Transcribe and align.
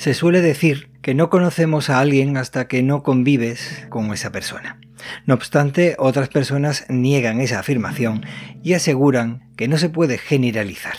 Se 0.00 0.14
suele 0.14 0.40
decir 0.40 0.88
que 1.02 1.12
no 1.12 1.28
conocemos 1.28 1.90
a 1.90 2.00
alguien 2.00 2.38
hasta 2.38 2.68
que 2.68 2.82
no 2.82 3.02
convives 3.02 3.86
con 3.90 4.14
esa 4.14 4.32
persona. 4.32 4.80
No 5.26 5.34
obstante, 5.34 5.94
otras 5.98 6.30
personas 6.30 6.86
niegan 6.88 7.38
esa 7.38 7.58
afirmación 7.58 8.24
y 8.62 8.72
aseguran 8.72 9.50
que 9.56 9.68
no 9.68 9.76
se 9.76 9.90
puede 9.90 10.16
generalizar. 10.16 10.94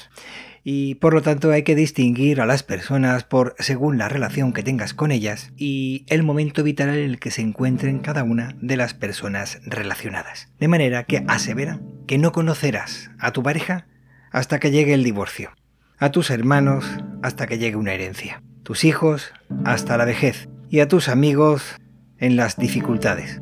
Y 0.63 0.93
por 0.95 1.15
lo 1.15 1.23
tanto 1.23 1.49
hay 1.49 1.63
que 1.63 1.73
distinguir 1.73 2.41
a 2.41 2.45
las 2.45 2.61
personas 2.61 3.23
por 3.23 3.55
según 3.57 3.97
la 3.97 4.07
relación 4.07 4.53
que 4.53 4.61
tengas 4.61 4.93
con 4.93 5.11
ellas 5.11 5.51
y 5.57 6.05
el 6.07 6.21
momento 6.21 6.61
vital 6.61 6.89
en 6.89 7.03
el 7.03 7.17
que 7.17 7.31
se 7.31 7.41
encuentren 7.41 8.01
cada 8.01 8.21
una 8.21 8.55
de 8.61 8.77
las 8.77 8.93
personas 8.93 9.61
relacionadas. 9.65 10.49
De 10.59 10.67
manera 10.67 11.05
que 11.05 11.23
aseveran 11.27 11.89
que 12.05 12.19
no 12.19 12.31
conocerás 12.31 13.09
a 13.17 13.31
tu 13.31 13.41
pareja 13.41 13.87
hasta 14.29 14.59
que 14.59 14.69
llegue 14.69 14.93
el 14.93 15.03
divorcio, 15.03 15.49
a 15.97 16.11
tus 16.11 16.29
hermanos 16.29 16.85
hasta 17.23 17.47
que 17.47 17.57
llegue 17.57 17.77
una 17.77 17.93
herencia 17.93 18.43
tus 18.63 18.83
hijos 18.83 19.33
hasta 19.65 19.97
la 19.97 20.05
vejez 20.05 20.47
y 20.69 20.79
a 20.79 20.87
tus 20.87 21.09
amigos 21.09 21.75
en 22.17 22.35
las 22.35 22.57
dificultades. 22.57 23.41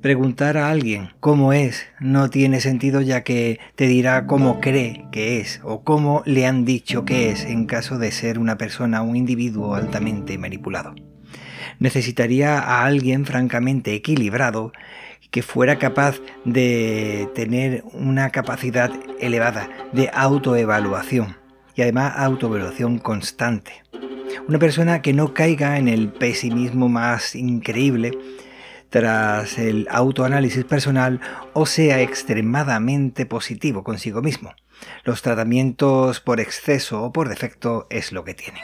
Preguntar 0.00 0.56
a 0.56 0.70
alguien 0.70 1.10
cómo 1.20 1.52
es 1.52 1.86
no 2.00 2.30
tiene 2.30 2.60
sentido 2.60 3.00
ya 3.00 3.24
que 3.24 3.58
te 3.74 3.86
dirá 3.86 4.26
cómo 4.26 4.60
cree 4.60 5.04
que 5.10 5.40
es 5.40 5.60
o 5.64 5.82
cómo 5.82 6.22
le 6.26 6.46
han 6.46 6.64
dicho 6.64 7.04
que 7.04 7.30
es 7.30 7.44
en 7.44 7.66
caso 7.66 7.98
de 7.98 8.12
ser 8.12 8.38
una 8.38 8.56
persona 8.56 9.02
o 9.02 9.06
un 9.06 9.16
individuo 9.16 9.74
altamente 9.74 10.38
manipulado. 10.38 10.94
Necesitaría 11.78 12.58
a 12.58 12.84
alguien 12.84 13.26
francamente 13.26 13.94
equilibrado 13.94 14.72
que 15.30 15.42
fuera 15.42 15.78
capaz 15.78 16.20
de 16.44 17.28
tener 17.34 17.82
una 17.92 18.30
capacidad 18.30 18.90
elevada 19.20 19.68
de 19.92 20.08
autoevaluación 20.14 21.36
y 21.74 21.82
además 21.82 22.14
autoevaluación 22.16 22.98
constante 22.98 23.82
una 24.48 24.58
persona 24.58 25.02
que 25.02 25.12
no 25.12 25.34
caiga 25.34 25.78
en 25.78 25.88
el 25.88 26.08
pesimismo 26.08 26.88
más 26.88 27.34
increíble 27.34 28.12
tras 28.90 29.58
el 29.58 29.88
autoanálisis 29.90 30.64
personal 30.64 31.20
o 31.52 31.66
sea 31.66 32.00
extremadamente 32.00 33.26
positivo 33.26 33.82
consigo 33.84 34.22
mismo. 34.22 34.54
Los 35.04 35.22
tratamientos 35.22 36.20
por 36.20 36.40
exceso 36.40 37.02
o 37.02 37.12
por 37.12 37.28
defecto 37.28 37.86
es 37.90 38.12
lo 38.12 38.24
que 38.24 38.34
tiene. 38.34 38.60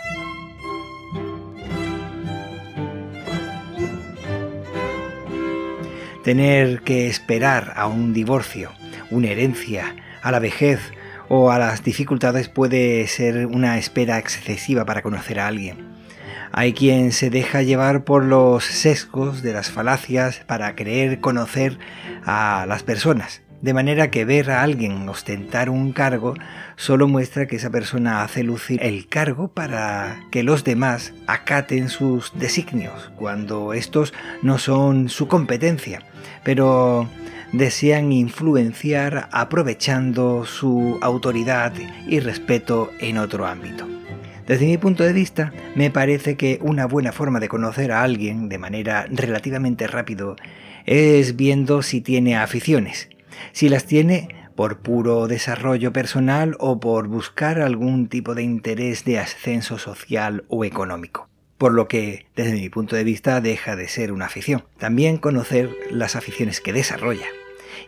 Tener 6.23 6.83
que 6.83 7.09
esperar 7.09 7.73
a 7.75 7.87
un 7.87 8.13
divorcio, 8.13 8.71
una 9.11 9.29
herencia, 9.29 9.97
a 10.23 10.31
la 10.31 10.39
vejez 10.39 10.93
o 11.35 11.51
a 11.51 11.59
las 11.59 11.83
dificultades 11.83 12.51
puede 12.51 13.07
ser 13.07 13.47
una 13.47 13.79
espera 13.79 14.19
excesiva 14.19 14.85
para 14.85 15.01
conocer 15.01 15.41
a 15.41 15.47
alguien. 15.47 15.79
Hay 16.53 16.75
quien 16.75 17.11
se 17.11 17.31
deja 17.31 17.63
llevar 17.63 18.05
por 18.05 18.23
los 18.23 18.67
sesgos 18.67 19.43
de 19.43 19.55
las 19.55 19.71
falacias 19.71 20.43
para 20.47 20.75
creer 20.77 21.21
conocer 21.21 21.79
a 22.27 22.67
las 22.69 22.83
personas, 22.83 23.41
de 23.63 23.73
manera 23.73 24.11
que 24.11 24.27
ver 24.27 24.51
a 24.51 24.63
alguien 24.63 25.09
ostentar 25.09 25.71
un 25.71 25.93
cargo 25.93 26.35
solo 26.77 27.09
muestra 27.09 27.47
que 27.47 27.57
esa 27.57 27.71
persona 27.71 28.23
hace 28.23 28.43
lucir 28.43 28.83
el 28.83 29.09
cargo 29.09 29.49
para 29.49 30.25
que 30.31 30.43
los 30.43 30.65
demás 30.65 31.15
acaten 31.27 31.89
sus 31.89 32.39
designios, 32.39 33.11
cuando 33.17 33.73
estos 33.73 34.13
no 34.43 34.59
son 34.59 35.09
su 35.09 35.29
competencia. 35.29 36.03
Pero 36.45 37.09
desean 37.53 38.13
influenciar 38.13 39.29
aprovechando 39.31 40.47
su 40.47 40.99
autoridad 41.03 41.73
y 42.07 42.21
respeto 42.21 42.91
en 42.99 43.19
otro 43.19 43.47
ámbito. 43.47 43.87
Desde 44.47 44.67
mi 44.67 44.79
punto 44.79 45.05
de 45.05 45.13
vista, 45.13 45.53
me 45.77 45.91
parece 45.91 46.37
que 46.37 46.59
una 46.63 46.87
buena 46.87 47.13
forma 47.13 47.41
de 47.41 47.49
conocer 47.49 47.93
a 47.93 48.03
alguien 48.03 48.49
de 48.49 48.59
manera 48.59 49.07
relativamente 49.11 49.87
rápido 49.87 50.37
es 50.85 51.37
viendo 51.37 51.83
si 51.83 52.01
tiene 52.01 52.37
aficiones. 52.37 53.09
Si 53.53 53.69
las 53.69 53.85
tiene 53.85 54.29
por 54.57 54.79
puro 54.79 55.29
desarrollo 55.29 55.93
personal 55.93 56.57
o 56.59 56.81
por 56.81 57.07
buscar 57.07 57.61
algún 57.61 58.09
tipo 58.09 58.35
de 58.35 58.43
interés 58.43 59.05
de 59.05 59.19
ascenso 59.19 59.79
social 59.79 60.45
o 60.49 60.65
económico 60.65 61.29
por 61.59 61.75
lo 61.75 61.87
que, 61.87 62.27
desde 62.35 62.55
mi 62.55 62.69
punto 62.71 62.97
de 62.97 63.05
vista, 63.05 63.41
deja 63.41 63.77
de 63.77 63.87
ser 63.87 64.11
una 64.11 64.27
afición. 64.27 64.65
También 64.79 65.17
conocer 65.17 65.71
las 65.93 66.17
aficiones 66.17 66.61
que 66.61 66.73
desarrolla 66.73 67.27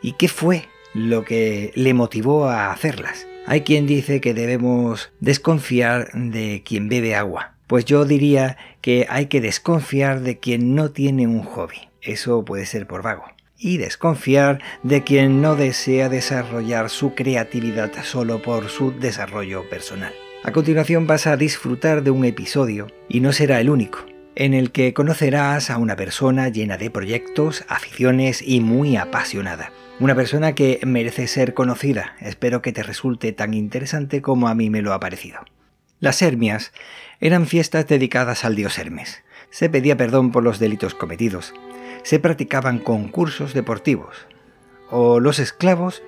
y 0.04 0.12
qué 0.12 0.28
fue 0.28 0.68
lo 0.92 1.24
que 1.24 1.72
le 1.74 1.94
motivó 1.94 2.46
a 2.46 2.70
hacerlas. 2.70 3.26
Hay 3.46 3.62
quien 3.62 3.86
dice 3.86 4.20
que 4.20 4.34
debemos 4.34 5.10
desconfiar 5.20 6.12
de 6.12 6.62
quien 6.64 6.90
bebe 6.90 7.14
agua. 7.14 7.54
Pues 7.66 7.86
yo 7.86 8.04
diría 8.04 8.58
que 8.82 9.06
hay 9.08 9.26
que 9.26 9.40
desconfiar 9.40 10.20
de 10.20 10.38
quien 10.38 10.74
no 10.74 10.90
tiene 10.90 11.26
un 11.26 11.42
hobby. 11.42 11.88
Eso 12.02 12.44
puede 12.44 12.66
ser 12.66 12.86
por 12.86 13.02
vago. 13.02 13.24
Y 13.58 13.78
desconfiar 13.78 14.60
de 14.82 15.02
quien 15.02 15.40
no 15.40 15.56
desea 15.56 16.10
desarrollar 16.10 16.90
su 16.90 17.14
creatividad 17.14 17.90
solo 18.02 18.42
por 18.42 18.68
su 18.68 18.92
desarrollo 18.92 19.68
personal. 19.70 20.12
A 20.42 20.52
continuación 20.52 21.06
vas 21.06 21.26
a 21.26 21.38
disfrutar 21.38 22.02
de 22.02 22.10
un 22.10 22.26
episodio, 22.26 22.88
y 23.08 23.20
no 23.20 23.32
será 23.32 23.58
el 23.62 23.70
único, 23.70 24.04
en 24.34 24.52
el 24.52 24.70
que 24.70 24.92
conocerás 24.92 25.70
a 25.70 25.78
una 25.78 25.96
persona 25.96 26.50
llena 26.50 26.76
de 26.76 26.90
proyectos, 26.90 27.64
aficiones 27.68 28.42
y 28.46 28.60
muy 28.60 28.96
apasionada. 28.98 29.72
Una 30.00 30.16
persona 30.16 30.56
que 30.56 30.80
merece 30.84 31.28
ser 31.28 31.54
conocida. 31.54 32.16
Espero 32.18 32.62
que 32.62 32.72
te 32.72 32.82
resulte 32.82 33.32
tan 33.32 33.54
interesante 33.54 34.22
como 34.22 34.48
a 34.48 34.54
mí 34.56 34.68
me 34.68 34.82
lo 34.82 34.92
ha 34.92 34.98
parecido. 34.98 35.38
Las 36.00 36.20
Hermias 36.20 36.72
eran 37.20 37.46
fiestas 37.46 37.86
dedicadas 37.86 38.44
al 38.44 38.56
dios 38.56 38.76
Hermes. 38.76 39.22
Se 39.50 39.70
pedía 39.70 39.96
perdón 39.96 40.32
por 40.32 40.42
los 40.42 40.58
delitos 40.58 40.96
cometidos. 40.96 41.54
Se 42.02 42.18
practicaban 42.18 42.80
concursos 42.80 43.54
deportivos. 43.54 44.26
O 44.90 45.20
los 45.20 45.38
esclavos 45.38 46.02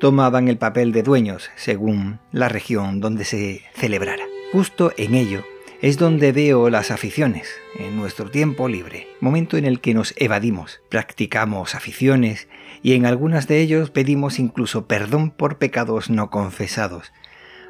tomaban 0.00 0.48
el 0.48 0.56
papel 0.56 0.92
de 0.92 1.02
dueños 1.02 1.50
según 1.54 2.20
la 2.32 2.48
región 2.48 3.00
donde 3.00 3.26
se 3.26 3.62
celebrara. 3.74 4.24
Justo 4.52 4.94
en 4.96 5.14
ello 5.14 5.44
es 5.82 5.98
donde 5.98 6.32
veo 6.32 6.70
las 6.70 6.90
aficiones, 6.90 7.48
en 7.78 7.96
nuestro 7.96 8.30
tiempo 8.30 8.68
libre, 8.68 9.06
momento 9.20 9.56
en 9.58 9.64
el 9.64 9.80
que 9.80 9.94
nos 9.94 10.12
evadimos, 10.16 10.80
practicamos 10.88 11.76
aficiones 11.76 12.48
y 12.82 12.94
en 12.94 13.06
algunas 13.06 13.48
de 13.48 13.60
ellos 13.60 13.90
pedimos 13.90 14.38
incluso 14.38 14.86
perdón 14.86 15.30
por 15.30 15.58
pecados 15.58 16.10
no 16.10 16.30
confesados, 16.30 17.12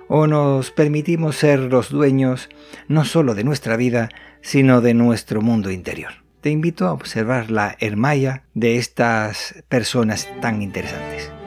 o 0.08 0.26
nos 0.26 0.70
permitimos 0.70 1.36
ser 1.36 1.60
los 1.60 1.90
dueños 1.90 2.48
no 2.88 3.04
solo 3.04 3.34
de 3.34 3.44
nuestra 3.44 3.76
vida, 3.76 4.08
sino 4.40 4.80
de 4.80 4.94
nuestro 4.94 5.42
mundo 5.42 5.70
interior. 5.70 6.12
Te 6.40 6.50
invito 6.50 6.86
a 6.86 6.92
observar 6.92 7.50
la 7.50 7.76
hermaya 7.80 8.44
de 8.54 8.76
estas 8.76 9.62
personas 9.68 10.28
tan 10.40 10.62
interesantes. 10.62 11.37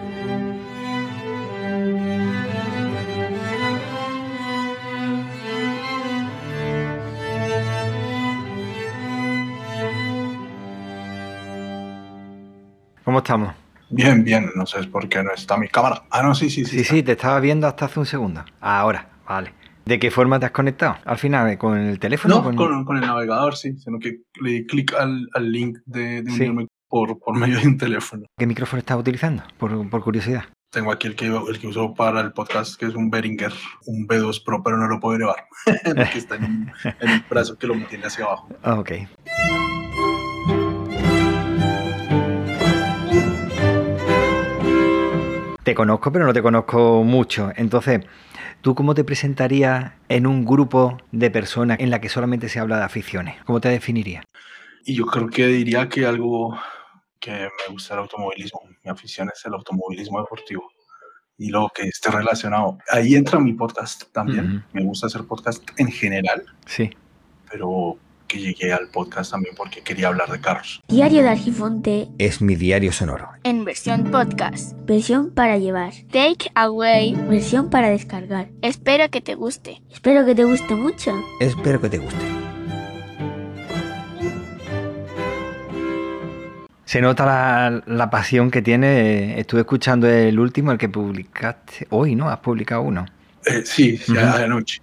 Estamos? 13.22 13.54
Bien, 13.90 14.24
bien. 14.24 14.50
No 14.56 14.66
sé 14.66 14.84
por 14.84 15.08
qué 15.10 15.24
no 15.24 15.32
está 15.32 15.58
mi 15.58 15.68
cámara. 15.68 16.04
Ah, 16.10 16.24
no, 16.24 16.34
sí, 16.34 16.50
sí, 16.50 16.66
sí. 16.66 16.80
Sí, 16.80 16.84
sí, 16.84 17.04
te 17.04 17.14
estaba 17.14 17.40
viendo 17.40 17.68
hasta 17.68 17.86
hace 17.86 18.00
un 18.00 18.06
segundo. 18.06 18.44
Ahora, 18.60 19.10
vale. 19.28 19.54
¿De 19.86 20.00
qué 20.00 20.12
forma 20.12 20.40
te 20.40 20.46
has 20.46 20.52
conectado? 20.52 20.98
Al 21.06 21.18
final, 21.18 21.58
¿con 21.58 21.78
el 21.78 22.00
teléfono? 22.00 22.36
No, 22.36 22.86
con, 22.86 22.98
el 22.98 23.02
navegador, 23.02 23.56
sí. 23.56 23.78
Sino 23.78 24.00
que 24.00 24.22
le 24.42 24.52
di 24.52 24.66
clic 24.66 24.94
al, 24.94 25.28
link 25.52 25.80
de, 25.86 26.24
unirme 26.26 26.68
por, 26.88 27.18
medio 27.38 27.60
de 27.60 27.68
un 27.68 27.78
teléfono. 27.78 28.26
¿Qué 28.38 28.46
micrófono 28.46 28.80
estás 28.80 28.98
utilizando? 28.98 29.44
Por, 29.58 29.90
curiosidad. 30.02 30.46
Tengo 30.72 30.92
aquí 30.94 31.08
el 31.08 31.16
que, 31.16 31.26
el 31.26 31.60
que 31.60 31.68
uso 31.68 31.94
para 31.94 32.22
el 32.22 32.32
podcast, 32.32 32.80
que 32.80 32.86
es 32.86 32.96
un 32.96 33.10
Behringer, 33.10 33.52
un 33.88 34.08
B2 34.08 34.44
Pro, 34.46 34.64
pero 34.64 34.78
no 34.78 34.88
lo 34.88 35.02
puedo 35.02 35.34
porque 35.66 36.18
está 36.18 36.36
en, 36.36 36.72
en 37.02 37.10
el 37.10 37.24
brazo 37.30 37.58
que 37.58 37.68
lo 37.68 37.76
mantiene 37.76 38.06
hacia 38.06 38.24
abajo. 38.24 38.48
Ok. 38.64 38.92
Te 45.64 45.76
conozco, 45.76 46.12
pero 46.12 46.26
no 46.26 46.34
te 46.34 46.42
conozco 46.42 47.04
mucho. 47.04 47.52
Entonces, 47.56 48.02
¿tú 48.62 48.74
cómo 48.74 48.96
te 48.96 49.04
presentarías 49.04 49.94
en 50.10 50.26
un 50.26 50.44
grupo 50.44 50.98
de 51.12 51.30
personas 51.30 51.80
en 51.80 51.92
la 51.92 52.02
que 52.02 52.10
solamente 52.10 52.50
se 52.50 52.60
habla 52.60 52.78
de 52.78 52.84
aficiones? 52.84 53.36
¿Cómo 53.46 53.62
te 53.62 53.70
definirías? 53.70 54.26
Y 54.86 54.96
yo 54.96 55.06
creo 55.06 55.28
que 55.28 55.46
diría 55.46 55.88
que 55.88 56.08
algo 56.08 56.58
que 57.20 57.32
me 57.32 57.74
gusta 57.74 57.94
el 57.94 58.00
automovilismo. 58.00 58.62
Mi 58.84 58.90
afición 58.90 59.30
es 59.32 59.46
el 59.46 59.54
automovilismo 59.54 60.20
deportivo 60.20 60.72
y 61.38 61.50
lo 61.50 61.70
que 61.74 61.84
esté 61.84 62.10
relacionado. 62.10 62.80
Ahí 62.90 63.14
entra 63.14 63.40
mi 63.40 63.54
podcast 63.54 64.12
también. 64.12 64.66
Me 64.74 64.84
gusta 64.84 65.06
hacer 65.06 65.26
podcast 65.26 65.64
en 65.78 65.92
general. 65.92 66.44
Sí. 66.66 66.90
Pero 67.52 67.98
llegué 68.40 68.74
al 68.74 68.88
podcast 68.88 69.32
también 69.32 69.56
porque 69.56 69.82
quería 69.82 70.08
hablar 70.08 70.30
de 70.30 70.40
carros. 70.40 70.82
Diario 70.88 71.24
de 71.24 71.30
Argifonte 71.30 72.10
es 72.18 72.42
mi 72.42 72.56
diario 72.56 72.92
sonoro. 72.92 73.30
En 73.44 73.66
versión 73.66 74.12
podcast. 74.12 74.74
Versión 74.86 75.32
para 75.32 75.58
llevar. 75.58 75.94
Take 76.12 76.52
away. 76.56 77.16
Versión 77.30 77.70
para 77.70 77.90
descargar. 77.90 78.50
Espero 78.62 79.10
que 79.10 79.22
te 79.22 79.36
guste. 79.36 79.82
Espero 79.92 80.26
que 80.26 80.36
te 80.36 80.44
guste 80.44 80.76
mucho. 80.76 81.14
Espero 81.40 81.82
que 81.82 81.90
te 81.90 81.98
guste. 81.98 82.26
Se 86.86 87.00
nota 87.00 87.26
la, 87.26 87.84
la 87.86 88.10
pasión 88.10 88.52
que 88.52 88.62
tiene. 88.62 89.40
Estuve 89.40 89.62
escuchando 89.62 90.10
el 90.10 90.38
último, 90.40 90.74
el 90.74 90.78
que 90.78 90.90
publicaste 90.90 91.88
hoy, 91.90 92.16
¿no? 92.16 92.30
Has 92.30 92.40
publicado 92.40 92.82
uno. 92.82 93.06
Eh, 93.46 93.64
sí, 93.66 93.98
sí 93.98 94.18
anoche, 94.18 94.82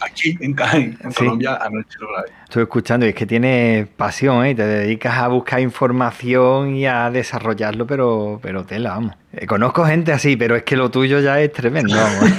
aquí 0.00 0.36
en, 0.40 0.54
en 0.60 1.12
Colombia 1.12 1.58
anoche 1.60 1.98
lo 2.00 2.12
grabé. 2.12 2.28
Estoy 2.44 2.62
escuchando 2.62 3.04
y 3.04 3.08
es 3.08 3.14
que 3.14 3.26
tiene 3.26 3.88
pasión, 3.96 4.44
¿eh? 4.46 4.54
te 4.54 4.64
dedicas 4.64 5.14
a 5.14 5.28
buscar 5.28 5.60
información 5.60 6.76
y 6.76 6.86
a 6.86 7.10
desarrollarlo, 7.10 7.86
pero, 7.86 8.38
pero 8.40 8.64
tela, 8.64 8.90
vamos. 8.90 9.16
Eh, 9.32 9.46
conozco 9.46 9.84
gente 9.84 10.12
así, 10.12 10.36
pero 10.36 10.54
es 10.54 10.62
que 10.62 10.76
lo 10.76 10.90
tuyo 10.90 11.20
ya 11.20 11.40
es 11.40 11.52
tremendo, 11.52 11.96
vamos. 11.96 12.30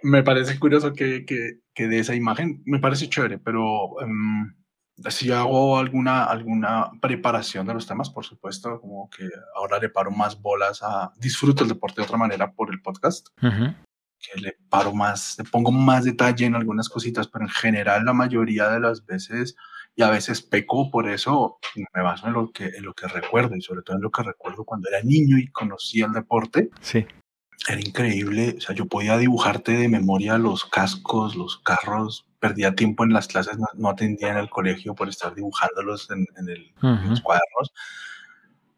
me 0.02 0.22
parece 0.22 0.58
curioso 0.58 0.94
que, 0.94 1.26
que, 1.26 1.58
que, 1.74 1.88
de 1.88 1.98
esa 1.98 2.14
imagen, 2.14 2.62
me 2.64 2.78
parece 2.78 3.08
chévere, 3.08 3.38
pero... 3.38 3.88
Um, 4.02 4.59
si 5.08 5.32
hago 5.32 5.78
alguna, 5.78 6.24
alguna 6.24 6.90
preparación 7.00 7.66
de 7.66 7.74
los 7.74 7.86
temas, 7.86 8.10
por 8.10 8.24
supuesto, 8.24 8.80
como 8.80 9.08
que 9.08 9.28
ahora 9.56 9.78
le 9.78 9.88
paro 9.88 10.10
más 10.10 10.40
bolas 10.40 10.80
a, 10.82 11.12
disfruto 11.16 11.62
el 11.62 11.70
deporte 11.70 12.00
de 12.00 12.06
otra 12.06 12.18
manera 12.18 12.52
por 12.52 12.70
el 12.70 12.82
podcast, 12.82 13.28
que 13.40 14.40
le 14.40 14.56
paro 14.68 14.92
más, 14.92 15.36
le 15.38 15.44
pongo 15.44 15.72
más 15.72 16.04
detalle 16.04 16.44
en 16.44 16.54
algunas 16.54 16.88
cositas, 16.88 17.28
pero 17.28 17.44
en 17.44 17.50
general 17.50 18.04
la 18.04 18.12
mayoría 18.12 18.68
de 18.68 18.80
las 18.80 19.06
veces, 19.06 19.56
y 19.96 20.02
a 20.02 20.10
veces 20.10 20.42
peco 20.42 20.90
por 20.90 21.08
eso, 21.08 21.58
me 21.94 22.02
baso 22.02 22.26
en 22.26 22.34
lo 22.34 22.52
que, 22.52 22.66
en 22.66 22.84
lo 22.84 22.92
que 22.92 23.08
recuerdo, 23.08 23.56
y 23.56 23.62
sobre 23.62 23.82
todo 23.82 23.96
en 23.96 24.02
lo 24.02 24.10
que 24.10 24.22
recuerdo 24.22 24.64
cuando 24.64 24.88
era 24.88 25.02
niño 25.02 25.38
y 25.38 25.48
conocía 25.48 26.06
el 26.06 26.12
deporte. 26.12 26.70
Sí. 26.80 27.06
Era 27.68 27.80
increíble, 27.80 28.54
o 28.56 28.60
sea, 28.60 28.74
yo 28.74 28.86
podía 28.86 29.18
dibujarte 29.18 29.72
de 29.72 29.88
memoria 29.88 30.38
los 30.38 30.64
cascos, 30.64 31.36
los 31.36 31.58
carros, 31.58 32.26
perdía 32.38 32.74
tiempo 32.74 33.04
en 33.04 33.12
las 33.12 33.28
clases, 33.28 33.58
no, 33.76 33.88
atendía 33.88 34.30
en 34.30 34.38
el 34.38 34.48
colegio 34.48 34.94
por 34.94 35.08
estar 35.08 35.34
dibujándolos 35.34 36.08
en, 36.10 36.26
el, 36.48 36.72
los 36.80 37.20
cuadernos. 37.20 37.72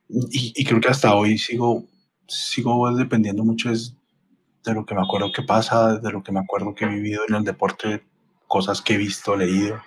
Y, 0.09 0.65
creo 0.65 0.81
que 0.81 0.89
hasta 0.89 1.15
hoy 1.15 1.39
sigo, 1.39 1.85
sigo 2.27 2.95
dependiendo 2.95 3.45
mucho 3.45 3.71
de 3.71 4.75
lo 4.75 4.85
que 4.85 4.95
me 4.95 5.03
acuerdo 5.03 5.33
que 5.33 5.43
pasa, 5.43 5.99
de 5.99 6.11
lo 6.11 6.23
que 6.23 6.33
me 6.33 6.41
acuerdo 6.41 6.75
que 6.75 6.85
he 6.85 6.89
vivido 6.89 7.23
en 7.29 7.37
el 7.37 7.45
deporte, 7.45 8.05
cosas 8.49 8.83
que 8.83 8.95
he 8.95 8.99
visto, 8.99 9.37
leído. 9.37 9.81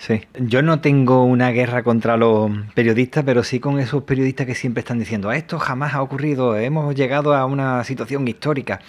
Sí, 0.00 0.22
yo 0.38 0.62
no 0.62 0.80
tengo 0.80 1.24
una 1.24 1.50
guerra 1.50 1.82
contra 1.82 2.16
los 2.16 2.50
periodistas, 2.74 3.22
pero 3.22 3.44
sí 3.44 3.60
con 3.60 3.78
esos 3.78 4.04
periodistas 4.04 4.46
que 4.46 4.54
siempre 4.54 4.80
están 4.80 4.98
diciendo, 4.98 5.30
esto 5.30 5.58
jamás 5.58 5.92
ha 5.92 6.00
ocurrido, 6.00 6.56
hemos 6.56 6.94
llegado 6.94 7.34
a 7.34 7.44
una 7.44 7.84
situación 7.84 8.26
histórica. 8.26 8.80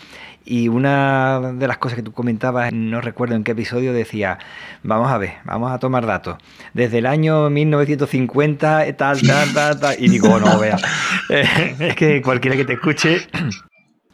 Y 0.45 0.69
una 0.69 1.51
de 1.53 1.67
las 1.67 1.79
cosas 1.79 1.97
que 1.97 2.01
tú 2.01 2.13
comentabas, 2.13 2.71
no 2.71 3.01
recuerdo 3.01 3.35
en 3.35 3.43
qué 3.43 3.51
episodio, 3.51 3.91
decía, 3.91 4.39
vamos 4.83 5.11
a 5.11 5.17
ver, 5.17 5.33
vamos 5.43 5.73
a 5.73 5.79
tomar 5.79 6.05
datos. 6.05 6.37
Desde 6.73 6.99
el 6.99 7.05
año 7.05 7.49
1950, 7.49 8.95
tal, 8.95 9.21
tal, 9.21 9.53
tal, 9.53 9.79
tal. 9.81 9.95
Y 9.99 10.07
digo, 10.07 10.39
no, 10.39 10.59
vea, 10.59 10.77
es 11.29 11.95
que 11.95 12.21
cualquiera 12.21 12.55
que 12.55 12.63
te 12.63 12.73
escuche 12.73 13.27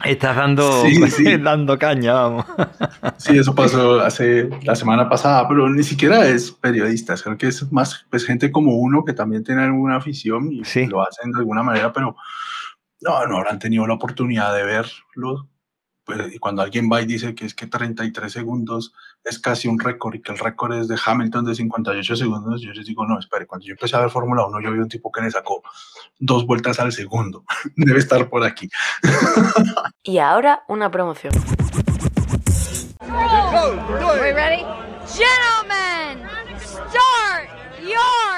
Estás 0.04 0.36
dando, 0.36 0.84
dando 1.42 1.78
caña, 1.78 2.12
vamos. 2.14 2.46
Sí, 3.16 3.36
eso 3.36 3.54
pasó 3.54 4.00
hace 4.00 4.48
la 4.62 4.76
semana 4.76 5.08
pasada, 5.08 5.48
pero 5.48 5.68
ni 5.68 5.82
siquiera 5.82 6.26
es 6.26 6.52
periodista, 6.52 7.14
creo 7.16 7.36
que 7.36 7.48
es 7.48 7.70
más 7.72 8.06
pues, 8.10 8.24
gente 8.24 8.52
como 8.52 8.76
uno 8.76 9.04
que 9.04 9.12
también 9.12 9.42
tiene 9.42 9.62
alguna 9.62 9.96
afición 9.96 10.52
y 10.52 10.62
lo 10.86 11.02
hacen 11.02 11.32
de 11.32 11.40
alguna 11.40 11.62
manera, 11.62 11.92
pero 11.92 12.16
no, 13.00 13.26
no 13.26 13.36
habrán 13.38 13.58
tenido 13.58 13.86
la 13.86 13.94
oportunidad 13.94 14.54
de 14.54 14.64
verlo 14.64 15.48
pues, 16.08 16.34
y 16.34 16.38
cuando 16.38 16.62
alguien 16.62 16.88
va 16.90 17.02
y 17.02 17.06
dice 17.06 17.34
que 17.34 17.44
es 17.44 17.52
que 17.52 17.66
33 17.66 18.32
segundos 18.32 18.94
es 19.24 19.38
casi 19.38 19.68
un 19.68 19.78
récord 19.78 20.14
y 20.14 20.22
que 20.22 20.32
el 20.32 20.38
récord 20.38 20.72
es 20.72 20.88
de 20.88 20.96
Hamilton 21.04 21.44
de 21.44 21.54
58 21.54 22.16
segundos, 22.16 22.62
yo 22.62 22.72
les 22.72 22.86
digo, 22.86 23.06
no, 23.06 23.18
espere, 23.18 23.46
cuando 23.46 23.66
yo 23.66 23.72
empecé 23.72 23.94
a 23.94 24.00
ver 24.00 24.08
Fórmula 24.08 24.46
1, 24.46 24.62
yo 24.62 24.72
vi 24.72 24.78
un 24.78 24.88
tipo 24.88 25.12
que 25.12 25.20
le 25.20 25.30
sacó 25.30 25.62
dos 26.18 26.46
vueltas 26.46 26.80
al 26.80 26.92
segundo. 26.92 27.44
Debe 27.76 27.98
estar 27.98 28.26
por 28.30 28.42
aquí. 28.42 28.70
y 30.02 30.16
ahora 30.16 30.62
una 30.66 30.90
promoción. 30.90 31.34
ready? 34.34 34.64
Gentlemen, 35.04 36.26
start 36.58 37.50
your 37.82 38.37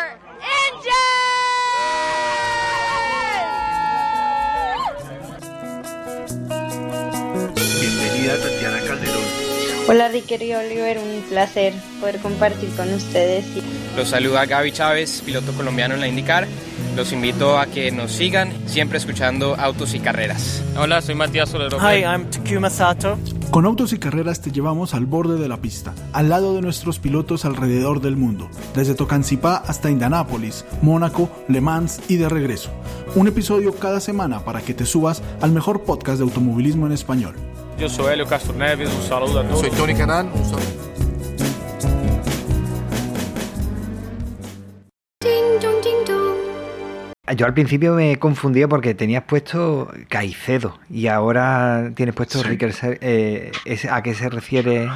Tatiana 8.37 8.79
Calderón. 8.87 9.51
Hola 9.89 10.09
Ricker 10.09 10.43
y 10.43 10.55
Oliver, 10.55 10.99
un 10.99 11.23
placer 11.29 11.73
poder 12.01 12.19
compartir 12.19 12.69
con 12.77 12.93
ustedes. 12.95 13.45
Los 13.97 14.09
saluda 14.09 14.47
Gaby 14.47 14.73
Chávez, 14.73 15.23
piloto 15.25 15.53
colombiano 15.53 15.95
en 15.95 16.01
la 16.01 16.09
IndyCar. 16.09 16.47
Los 16.95 17.13
invito 17.13 17.59
a 17.59 17.67
que 17.67 17.91
nos 17.91 18.13
sigan, 18.13 18.53
siempre 18.67 18.99
escuchando 18.99 19.57
Autos 19.59 19.95
y 19.95 20.01
Carreras. 20.01 20.63
Hola, 20.77 21.03
soy 21.03 21.15
Matías 21.15 21.49
Solero. 21.49 21.79
Hi, 21.79 22.03
I'm 22.03 22.31
Takuma 22.31 22.71
Sato. 22.71 23.19
Con 23.51 23.67
Autos 23.67 23.93
y 23.93 23.99
Carreras 23.99 24.41
te 24.41 24.53
llevamos 24.53 24.95
al 24.95 25.07
borde 25.07 25.37
de 25.37 25.49
la 25.49 25.57
pista, 25.57 25.93
al 26.13 26.29
lado 26.29 26.55
de 26.55 26.61
nuestros 26.61 27.01
pilotos 27.01 27.45
alrededor 27.45 28.01
del 28.01 28.17
mundo, 28.17 28.49
desde 28.77 28.95
Tocancipá 28.95 29.57
hasta 29.57 29.91
Indianápolis, 29.91 30.65
Mónaco, 30.83 31.29
Le 31.49 31.61
Mans 31.61 32.01
y 32.07 32.17
de 32.17 32.29
regreso. 32.29 32.71
Un 33.17 33.27
episodio 33.27 33.75
cada 33.75 33.99
semana 33.99 34.45
para 34.45 34.61
que 34.61 34.75
te 34.75 34.87
subas 34.87 35.21
al 35.41 35.51
mejor 35.51 35.83
podcast 35.83 36.19
de 36.19 36.25
automovilismo 36.25 36.87
en 36.87 36.93
español. 36.93 37.35
Yo 37.81 37.89
soy 37.89 38.13
Helio 38.13 38.27
Castro 38.27 38.53
Neves, 38.53 38.93
un 38.95 39.03
saludo 39.03 39.41
a 39.41 39.43
todos. 39.43 39.61
Soy 39.61 39.71
Tony 39.71 39.95
Canan, 39.95 40.31
un 40.35 40.45
saludo. 40.45 40.67
Yo 47.35 47.47
al 47.47 47.55
principio 47.55 47.95
me 47.95 48.19
confundía 48.19 48.69
porque 48.69 48.95
tenías 48.95 49.25
puesto 49.25 49.91
Caicedo 50.11 50.79
y 50.91 51.07
ahora 51.07 51.91
tienes 51.95 52.15
puesto 52.15 52.41
sí. 52.41 52.59
Eh, 53.01 53.51
¿A 53.91 54.03
qué 54.03 54.13
se 54.13 54.29
refiere 54.29 54.91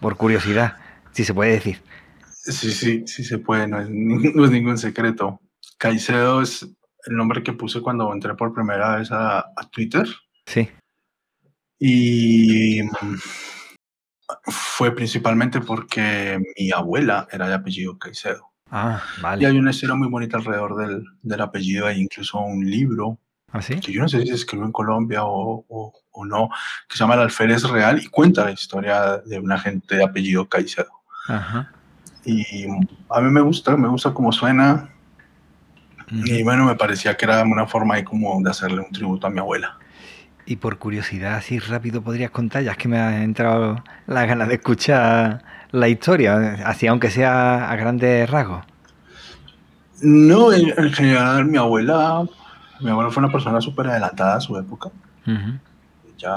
por 0.00 0.16
curiosidad? 0.16 0.76
Si 1.10 1.24
se 1.24 1.34
puede 1.34 1.50
decir. 1.50 1.82
Sí, 2.30 2.70
sí, 2.70 3.02
sí 3.04 3.24
se 3.24 3.38
puede, 3.38 3.66
no 3.66 3.80
es, 3.80 3.88
no 3.90 4.44
es 4.44 4.50
ningún 4.52 4.78
secreto. 4.78 5.40
Caicedo 5.76 6.40
es 6.40 6.62
el 7.06 7.16
nombre 7.16 7.42
que 7.42 7.52
puse 7.52 7.80
cuando 7.80 8.12
entré 8.12 8.36
por 8.36 8.54
primera 8.54 8.98
vez 8.98 9.10
a, 9.10 9.40
a 9.40 9.70
Twitter. 9.72 10.06
Sí. 10.46 10.68
Y 11.78 12.82
fue 14.44 14.94
principalmente 14.94 15.60
porque 15.60 16.40
mi 16.58 16.72
abuela 16.72 17.28
era 17.30 17.48
de 17.48 17.54
apellido 17.54 17.98
Caicedo. 17.98 18.50
Ah, 18.70 19.02
vale. 19.22 19.42
Y 19.42 19.46
hay 19.46 19.58
una 19.58 19.70
historia 19.70 19.94
muy 19.94 20.08
bonita 20.08 20.36
alrededor 20.36 20.76
del, 20.76 21.04
del 21.22 21.40
apellido, 21.40 21.86
hay 21.86 22.00
incluso 22.00 22.38
un 22.38 22.68
libro 22.68 23.18
¿Ah, 23.50 23.62
sí? 23.62 23.80
que 23.80 23.92
yo 23.92 24.02
no 24.02 24.08
sé 24.08 24.20
si 24.20 24.26
se 24.26 24.34
escribió 24.34 24.66
en 24.66 24.72
Colombia 24.72 25.24
o, 25.24 25.64
o, 25.68 25.92
o, 26.10 26.24
no, 26.26 26.50
que 26.86 26.96
se 26.96 26.98
llama 26.98 27.14
El 27.14 27.20
Alférez 27.20 27.62
Real 27.64 27.98
y 28.02 28.08
cuenta 28.08 28.44
la 28.44 28.50
historia 28.50 29.18
de 29.18 29.38
una 29.38 29.58
gente 29.58 29.96
de 29.96 30.04
apellido 30.04 30.48
Caicedo. 30.48 30.90
Ajá. 31.28 31.72
Y 32.24 32.66
a 33.08 33.20
mí 33.20 33.30
me 33.30 33.40
gusta, 33.40 33.76
me 33.76 33.88
gusta 33.88 34.12
cómo 34.12 34.32
suena. 34.32 34.90
Y 36.10 36.42
bueno, 36.42 36.64
me 36.64 36.74
parecía 36.74 37.16
que 37.16 37.24
era 37.24 37.42
una 37.42 37.66
forma 37.66 37.94
ahí 37.94 38.04
como 38.04 38.40
de 38.42 38.50
hacerle 38.50 38.80
un 38.80 38.90
tributo 38.92 39.26
a 39.26 39.30
mi 39.30 39.38
abuela. 39.38 39.78
Y 40.50 40.56
por 40.56 40.78
curiosidad, 40.78 41.34
así 41.34 41.58
rápido 41.58 42.00
podrías 42.00 42.30
contar, 42.30 42.62
ya 42.62 42.70
es 42.70 42.78
que 42.78 42.88
me 42.88 42.98
ha 42.98 43.22
entrado 43.22 43.84
la 44.06 44.24
ganas 44.24 44.48
de 44.48 44.54
escuchar 44.54 45.44
la 45.72 45.88
historia, 45.88 46.62
así 46.64 46.86
aunque 46.86 47.10
sea 47.10 47.70
a 47.70 47.76
grandes 47.76 48.30
rasgos. 48.30 48.64
No, 50.00 50.50
en, 50.54 50.72
en 50.74 50.90
general 50.94 51.44
mi 51.44 51.58
abuela, 51.58 52.24
mi 52.80 52.88
abuela 52.88 53.10
fue 53.10 53.22
una 53.22 53.30
persona 53.30 53.60
súper 53.60 53.88
adelantada 53.88 54.36
a 54.36 54.40
su 54.40 54.56
época. 54.56 54.88
Uh 55.26 55.30
-huh. 55.32 55.60
Ya, 56.16 56.32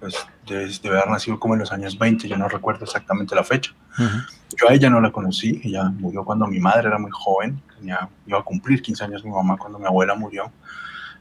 pues, 0.00 0.14
debe, 0.46 0.70
debe, 0.82 0.98
haber 0.98 1.10
nacido 1.10 1.40
como 1.40 1.54
en 1.54 1.60
los 1.60 1.72
años 1.72 1.98
20, 1.98 2.28
yo 2.28 2.36
no 2.36 2.46
recuerdo 2.46 2.84
exactamente 2.84 3.34
la 3.34 3.42
fecha. 3.42 3.72
Uh 3.98 4.02
-huh. 4.02 4.26
Yo 4.60 4.68
a 4.68 4.74
ella 4.74 4.90
no 4.90 5.00
la 5.00 5.10
conocí, 5.10 5.62
ella 5.64 5.84
murió 5.84 6.26
cuando 6.26 6.46
mi 6.46 6.60
madre 6.60 6.88
era 6.88 6.98
muy 6.98 7.10
joven, 7.10 7.62
tenía, 7.74 8.06
iba 8.26 8.38
a 8.38 8.42
cumplir 8.42 8.82
15 8.82 9.04
años 9.04 9.24
mi 9.24 9.30
mamá 9.30 9.56
cuando 9.56 9.78
mi 9.78 9.86
abuela 9.86 10.14
murió. 10.14 10.52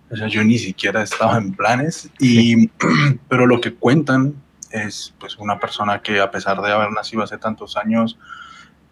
O 0.10 0.16
sea, 0.16 0.28
yo 0.28 0.44
ni 0.44 0.58
siquiera 0.58 1.02
estaba 1.02 1.38
en 1.38 1.54
planes, 1.54 2.10
y, 2.20 2.68
pero 3.30 3.48
lo 3.48 3.60
que 3.60 3.74
cuentan 3.74 4.36
es 4.70 5.14
pues 5.20 5.38
una 5.38 5.60
persona 5.60 6.02
que 6.02 6.20
a 6.20 6.32
pesar 6.32 6.62
de 6.62 6.72
haber 6.72 6.92
nacido 6.92 7.24
hace 7.24 7.38
tantos 7.38 7.78
años, 7.78 8.18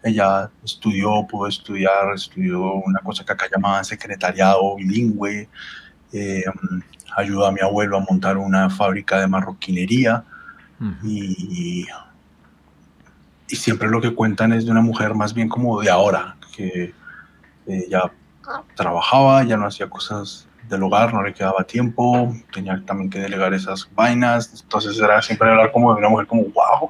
ella 0.02 0.50
estudió, 0.64 1.26
pudo 1.28 1.46
estudiar, 1.46 2.12
estudió 2.14 2.74
una 2.74 3.00
cosa 3.00 3.24
que 3.24 3.32
acá 3.32 3.46
llamaban 3.52 3.84
secretariado 3.84 4.76
bilingüe, 4.76 5.48
eh, 6.12 6.44
ayudó 7.16 7.46
a 7.46 7.52
mi 7.52 7.60
abuelo 7.60 7.96
a 7.96 8.00
montar 8.08 8.36
una 8.36 8.68
fábrica 8.68 9.20
de 9.20 9.26
marroquinería 9.26 10.24
uh 10.80 10.84
-huh. 10.84 10.98
y, 11.04 11.86
y 13.48 13.56
siempre 13.56 13.88
lo 13.88 14.00
que 14.00 14.14
cuentan 14.14 14.52
es 14.52 14.64
de 14.64 14.70
una 14.70 14.80
mujer 14.80 15.14
más 15.14 15.34
bien 15.34 15.48
como 15.48 15.80
de 15.80 15.90
ahora, 15.90 16.36
que 16.56 16.94
ella 17.66 18.10
trabajaba, 18.74 19.44
ya 19.44 19.56
no 19.56 19.66
hacía 19.66 19.88
cosas 19.88 20.48
del 20.72 20.82
hogar, 20.82 21.12
no 21.12 21.22
le 21.22 21.32
quedaba 21.34 21.62
tiempo, 21.64 22.34
tenía 22.52 22.82
también 22.84 23.10
que 23.10 23.20
delegar 23.20 23.52
esas 23.52 23.88
vainas, 23.94 24.62
entonces 24.62 24.98
era 24.98 25.20
siempre 25.20 25.50
hablar 25.50 25.70
como 25.70 25.92
de 25.92 25.98
una 25.98 26.08
mujer 26.08 26.26
como, 26.26 26.42
wow, 26.42 26.88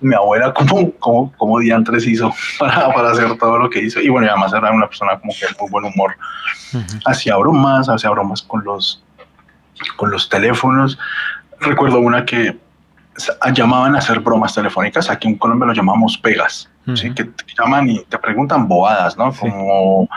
mi 0.00 0.14
abuela 0.14 0.54
como, 0.54 0.92
como, 0.92 1.32
como 1.32 1.58
diantres 1.58 2.06
hizo 2.06 2.32
para, 2.58 2.92
para 2.94 3.10
hacer 3.10 3.36
todo 3.36 3.58
lo 3.58 3.68
que 3.68 3.80
hizo, 3.80 4.00
y 4.00 4.08
bueno, 4.08 4.26
y 4.26 4.30
además 4.30 4.52
era 4.54 4.70
una 4.70 4.86
persona 4.86 5.18
como 5.18 5.32
que 5.32 5.46
de 5.46 5.54
muy 5.60 5.70
buen 5.70 5.84
humor, 5.84 6.16
hacía 7.04 7.36
bromas, 7.36 7.88
hacía 7.88 8.10
bromas 8.10 8.42
con 8.42 8.64
los, 8.64 9.02
con 9.96 10.10
los 10.10 10.28
teléfonos, 10.28 10.98
recuerdo 11.60 11.98
una 11.98 12.24
que 12.24 12.56
llamaban 13.52 13.96
a 13.96 13.98
hacer 13.98 14.20
bromas 14.20 14.54
telefónicas, 14.54 15.10
aquí 15.10 15.26
en 15.26 15.36
Colombia 15.36 15.66
lo 15.66 15.72
llamamos 15.72 16.16
pegas, 16.16 16.70
¿sí? 16.94 17.12
que 17.12 17.24
te 17.24 17.44
llaman 17.58 17.88
y 17.90 18.04
te 18.04 18.18
preguntan 18.18 18.68
bobadas, 18.68 19.16
¿no? 19.18 19.32
Como... 19.32 20.08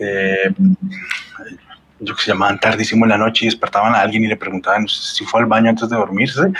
Eh, 0.00 0.54
yo 2.00 2.14
que 2.14 2.22
se 2.22 2.32
llamaban 2.32 2.58
tardísimo 2.58 3.04
en 3.04 3.10
la 3.10 3.18
noche 3.18 3.44
y 3.44 3.48
despertaban 3.48 3.94
a 3.94 4.00
alguien 4.00 4.24
y 4.24 4.28
le 4.28 4.36
preguntaban 4.36 4.86
si 4.88 5.24
fue 5.24 5.40
al 5.40 5.46
baño 5.46 5.70
antes 5.70 5.88
de 5.88 5.96
dormirse. 5.96 6.52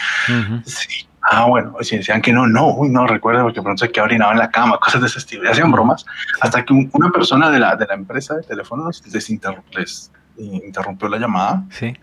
Sí. 0.64 1.06
Ah, 1.30 1.44
bueno, 1.44 1.76
si 1.82 1.96
decían 1.96 2.22
que 2.22 2.32
no, 2.32 2.46
no, 2.46 2.74
uy, 2.74 2.88
no 2.88 3.06
recuerdo 3.06 3.42
porque 3.42 3.60
pronto 3.60 3.84
se 3.84 3.92
quedaba 3.92 4.06
orinado 4.06 4.32
en 4.32 4.38
la 4.38 4.50
cama, 4.50 4.78
cosas 4.80 5.00
de 5.00 5.08
ese 5.08 5.18
estilo. 5.18 5.44
Y 5.44 5.48
hacían 5.48 5.70
bromas 5.70 6.06
hasta 6.40 6.64
que 6.64 6.72
una 6.72 7.10
persona 7.10 7.50
de 7.50 7.58
la, 7.58 7.76
de 7.76 7.86
la 7.86 7.94
empresa 7.94 8.34
de 8.34 8.42
teléfonos 8.42 9.02
les, 9.04 9.14
les 9.14 9.30
interrumpió 9.30 11.08
la 11.08 11.18
llamada. 11.18 11.64
Sí. 11.70 11.94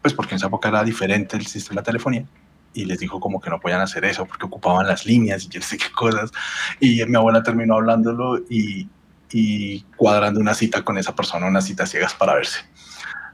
Pues 0.00 0.14
porque 0.14 0.34
en 0.34 0.36
esa 0.36 0.46
época 0.46 0.68
era 0.68 0.82
diferente 0.82 1.36
el 1.36 1.46
sistema 1.46 1.82
de 1.82 1.86
telefonía 1.86 2.24
y 2.72 2.84
les 2.84 2.98
dijo 3.00 3.18
como 3.18 3.40
que 3.40 3.50
no 3.50 3.58
podían 3.58 3.80
hacer 3.80 4.04
eso 4.04 4.24
porque 4.24 4.46
ocupaban 4.46 4.86
las 4.86 5.04
líneas 5.04 5.44
y 5.44 5.48
yo 5.48 5.60
sé 5.60 5.76
qué 5.76 5.90
cosas. 5.90 6.30
Y 6.80 7.04
mi 7.06 7.16
abuela 7.16 7.42
terminó 7.42 7.74
hablándolo 7.74 8.38
y, 8.48 8.88
y 9.32 9.82
cuadrando 9.96 10.40
una 10.40 10.54
cita 10.54 10.82
con 10.82 10.98
esa 10.98 11.14
persona, 11.14 11.46
una 11.46 11.60
cita 11.60 11.86
ciegas 11.86 12.14
para 12.14 12.34
verse. 12.34 12.60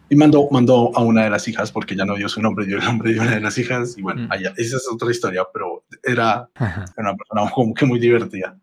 Y 0.08 0.16
mandó, 0.16 0.48
mandó 0.50 0.92
a 0.94 1.02
una 1.02 1.24
de 1.24 1.30
las 1.30 1.48
hijas, 1.48 1.72
porque 1.72 1.96
ya 1.96 2.04
no 2.04 2.14
dio 2.14 2.28
su 2.28 2.42
nombre, 2.42 2.66
dio 2.66 2.78
el 2.78 2.84
nombre 2.84 3.14
de 3.14 3.20
una 3.20 3.32
de 3.32 3.40
las 3.40 3.56
hijas. 3.56 3.96
Y 3.96 4.02
bueno, 4.02 4.22
mm. 4.22 4.32
allá, 4.32 4.52
esa 4.56 4.76
es 4.76 4.86
otra 4.90 5.10
historia, 5.10 5.44
pero 5.52 5.84
era, 6.02 6.48
una 6.96 7.14
persona 7.16 7.50
como 7.52 7.72
que 7.74 7.86
muy 7.86 7.98
divertida. 7.98 8.56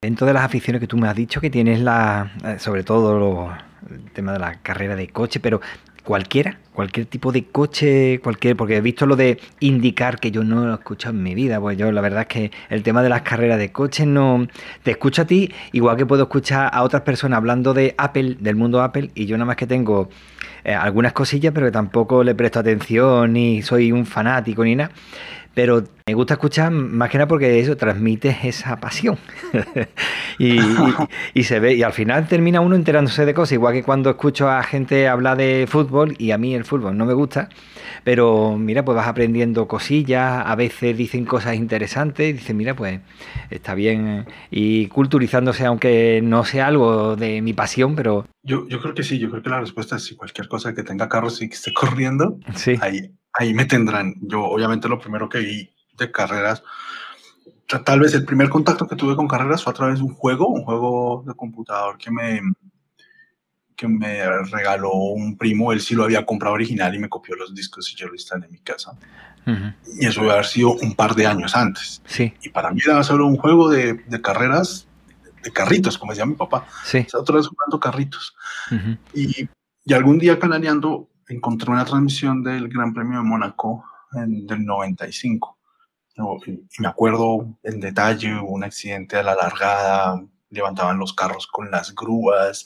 Dentro 0.00 0.26
de 0.26 0.32
las 0.32 0.44
aficiones 0.44 0.80
que 0.80 0.86
tú 0.86 0.96
me 0.96 1.08
has 1.08 1.16
dicho 1.16 1.40
que 1.40 1.50
tienes 1.50 1.80
la, 1.80 2.32
eh, 2.44 2.58
sobre 2.58 2.84
todo 2.84 3.50
el 3.90 4.10
tema 4.12 4.32
de 4.32 4.38
la 4.38 4.60
carrera 4.62 4.94
de 4.94 5.08
coche, 5.08 5.40
pero 5.40 5.60
cualquiera, 6.04 6.58
cualquier 6.72 7.06
tipo 7.06 7.32
de 7.32 7.46
coche, 7.46 8.20
cualquier, 8.22 8.56
porque 8.56 8.76
he 8.76 8.80
visto 8.80 9.06
lo 9.06 9.16
de 9.16 9.40
indicar 9.60 10.20
que 10.20 10.30
yo 10.30 10.44
no 10.44 10.66
lo 10.66 10.72
he 10.72 10.74
escuchado 10.74 11.14
en 11.14 11.22
mi 11.22 11.34
vida, 11.34 11.58
pues 11.60 11.78
yo 11.78 11.90
la 11.90 12.00
verdad 12.00 12.22
es 12.22 12.28
que 12.28 12.50
el 12.68 12.82
tema 12.82 13.02
de 13.02 13.08
las 13.08 13.22
carreras 13.22 13.58
de 13.58 13.72
coches 13.72 14.06
no 14.06 14.46
te 14.82 14.92
escucho 14.92 15.22
a 15.22 15.24
ti, 15.24 15.50
igual 15.72 15.96
que 15.96 16.04
puedo 16.04 16.24
escuchar 16.24 16.70
a 16.72 16.82
otras 16.82 17.02
personas 17.02 17.38
hablando 17.38 17.72
de 17.74 17.94
Apple, 17.96 18.36
del 18.38 18.54
mundo 18.54 18.82
Apple, 18.82 19.10
y 19.14 19.26
yo 19.26 19.36
nada 19.36 19.46
más 19.46 19.56
que 19.56 19.66
tengo 19.66 20.10
eh, 20.62 20.74
algunas 20.74 21.14
cosillas, 21.14 21.52
pero 21.54 21.66
que 21.66 21.72
tampoco 21.72 22.22
le 22.22 22.34
presto 22.34 22.60
atención, 22.60 23.32
ni 23.32 23.62
soy 23.62 23.90
un 23.90 24.04
fanático 24.04 24.62
ni 24.62 24.76
nada 24.76 24.92
pero 25.54 25.84
me 26.06 26.14
gusta 26.14 26.34
escuchar 26.34 26.70
más 26.70 27.08
que 27.08 27.18
nada 27.18 27.28
porque 27.28 27.60
eso 27.60 27.76
transmite 27.76 28.36
esa 28.42 28.76
pasión. 28.76 29.16
y, 30.38 31.42
se 31.44 31.60
ve, 31.60 31.74
y 31.74 31.82
al 31.82 31.92
final 31.92 32.26
termina 32.28 32.60
uno 32.60 32.76
enterándose 32.76 33.24
de 33.24 33.32
cosas, 33.32 33.52
igual 33.52 33.72
que 33.72 33.82
cuando 33.82 34.10
escucho 34.10 34.50
a 34.50 34.62
gente 34.62 35.08
hablar 35.08 35.36
de 35.36 35.66
fútbol 35.68 36.14
y 36.18 36.32
a 36.32 36.38
mí 36.38 36.54
el 36.54 36.64
fútbol 36.64 36.96
no 36.96 37.06
me 37.06 37.14
gusta, 37.14 37.48
pero 38.02 38.58
mira, 38.58 38.84
pues 38.84 38.96
vas 38.96 39.08
aprendiendo 39.08 39.68
cosillas, 39.68 40.42
a 40.44 40.54
veces 40.56 40.96
dicen 40.96 41.24
cosas 41.24 41.54
interesantes 41.54 42.28
y 42.28 42.32
dices, 42.34 42.54
mira, 42.54 42.74
pues 42.74 43.00
está 43.50 43.74
bien 43.74 44.26
y 44.50 44.88
culturizándose, 44.88 45.64
aunque 45.64 46.20
no 46.22 46.44
sea 46.44 46.66
algo 46.66 47.16
de 47.16 47.40
mi 47.40 47.52
pasión, 47.52 47.94
pero... 47.94 48.26
Yo, 48.42 48.68
yo 48.68 48.80
creo 48.80 48.94
que 48.94 49.04
sí, 49.04 49.18
yo 49.18 49.30
creo 49.30 49.42
que 49.42 49.50
la 49.50 49.60
respuesta 49.60 49.96
es 49.96 50.04
si 50.04 50.16
cualquier 50.16 50.48
cosa 50.48 50.74
que 50.74 50.82
tenga 50.82 51.08
carros 51.08 51.40
y 51.40 51.48
que 51.48 51.54
esté 51.54 51.72
corriendo, 51.72 52.38
sí. 52.54 52.76
ahí, 52.80 53.10
ahí 53.34 53.54
me 53.54 53.64
tendrán. 53.64 54.14
Yo 54.20 54.44
obviamente 54.44 54.88
lo 54.88 54.98
primero 54.98 55.28
que 55.28 55.38
vi 55.38 55.70
de 55.96 56.10
carreras, 56.10 56.62
tal 57.84 58.00
vez 58.00 58.14
el 58.14 58.24
primer 58.24 58.48
contacto 58.48 58.86
que 58.86 58.96
tuve 58.96 59.16
con 59.16 59.28
carreras 59.28 59.62
fue 59.62 59.72
a 59.72 59.76
través 59.76 59.98
de 59.98 60.04
un 60.04 60.14
juego, 60.14 60.48
un 60.48 60.62
juego 60.62 61.24
de 61.26 61.34
computador 61.34 61.98
que 61.98 62.10
me, 62.10 62.40
que 63.76 63.88
me 63.88 64.26
regaló 64.44 64.92
un 64.92 65.36
primo, 65.36 65.72
él 65.72 65.80
sí 65.80 65.94
lo 65.94 66.04
había 66.04 66.24
comprado 66.24 66.54
original 66.54 66.94
y 66.94 66.98
me 66.98 67.08
copió 67.08 67.34
los 67.36 67.54
discos 67.54 67.90
y 67.92 67.96
yo 67.96 68.08
lo 68.08 68.14
instalé 68.14 68.46
en 68.46 68.52
mi 68.52 68.60
casa. 68.60 68.92
Y 70.00 70.06
eso 70.06 70.22
debe 70.22 70.32
haber 70.32 70.46
sido 70.46 70.72
un 70.72 70.94
par 70.94 71.14
de 71.14 71.26
años 71.26 71.54
antes. 71.54 72.00
Sí. 72.06 72.32
Y 72.42 72.48
para 72.48 72.70
mí 72.70 72.80
era 72.82 73.02
solo 73.02 73.26
un 73.26 73.36
juego 73.36 73.68
de, 73.68 73.92
de 73.92 74.22
carreras, 74.22 74.86
de 75.42 75.50
carritos, 75.52 75.98
como 75.98 76.12
decía 76.12 76.24
mi 76.24 76.34
papá. 76.34 76.66
Sí. 76.82 77.04
O 77.06 77.10
sea, 77.10 77.20
otra 77.20 77.36
vez 77.36 77.48
jugando 77.48 77.78
carritos. 77.78 78.34
y, 79.12 79.46
y, 79.84 79.92
algún 79.92 80.18
día 80.18 80.38
cananeando 80.38 81.10
encontré 81.28 81.70
una 81.70 81.84
transmisión 81.84 82.42
del 82.42 82.68
Gran 82.68 82.92
Premio 82.92 83.18
de 83.18 83.24
Mónaco 83.24 83.84
del 84.12 84.64
95. 84.64 85.58
Y 86.46 86.80
me 86.80 86.88
acuerdo 86.88 87.58
en 87.62 87.80
detalle, 87.80 88.38
un 88.38 88.62
accidente 88.62 89.16
a 89.16 89.22
la 89.22 89.34
largada, 89.34 90.24
levantaban 90.50 90.98
los 90.98 91.12
carros 91.12 91.46
con 91.46 91.70
las 91.70 91.94
grúas, 91.94 92.64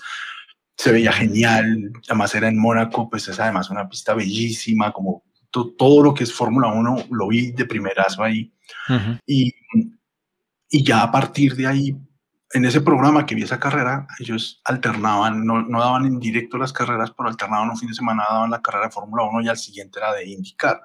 se 0.76 0.92
veía 0.92 1.12
genial, 1.12 1.92
además 2.06 2.34
era 2.34 2.48
en 2.48 2.58
Mónaco, 2.58 3.08
pues 3.08 3.26
es 3.28 3.40
además 3.40 3.70
una 3.70 3.88
pista 3.88 4.14
bellísima, 4.14 4.92
como 4.92 5.24
todo 5.50 6.02
lo 6.02 6.14
que 6.14 6.24
es 6.24 6.32
Fórmula 6.32 6.68
1 6.68 7.06
lo 7.10 7.28
vi 7.28 7.52
de 7.52 7.64
primerazo 7.64 8.22
ahí. 8.22 8.52
y, 9.26 9.54
y 10.70 10.84
ya 10.84 11.02
a 11.02 11.10
partir 11.10 11.56
de 11.56 11.66
ahí 11.66 11.96
en 12.55 12.64
ese 12.64 12.81
programa 12.81 13.26
que 13.26 13.35
vi 13.35 13.43
esa 13.43 13.61
carrera, 13.61 14.07
ellos 14.19 14.61
alternaban, 14.64 15.45
no, 15.45 15.62
no, 15.62 15.81
daban 15.81 16.07
en 16.07 16.19
directo 16.19 16.57
las 16.57 16.73
carreras, 16.73 17.12
pero 17.17 17.28
alternaban 17.28 17.69
un 17.69 17.76
fin 17.76 17.88
de 17.88 17.95
semana, 17.95 18.25
daban 18.28 18.50
la 18.50 18.62
carrera 18.62 18.87
de 18.87 18.93
Fórmula 18.93 19.25
1 19.25 19.43
y 19.43 19.49
al 19.49 19.59
siguiente 19.59 19.99
era 19.99 20.14
de 20.14 20.26
indicar. 20.26 20.81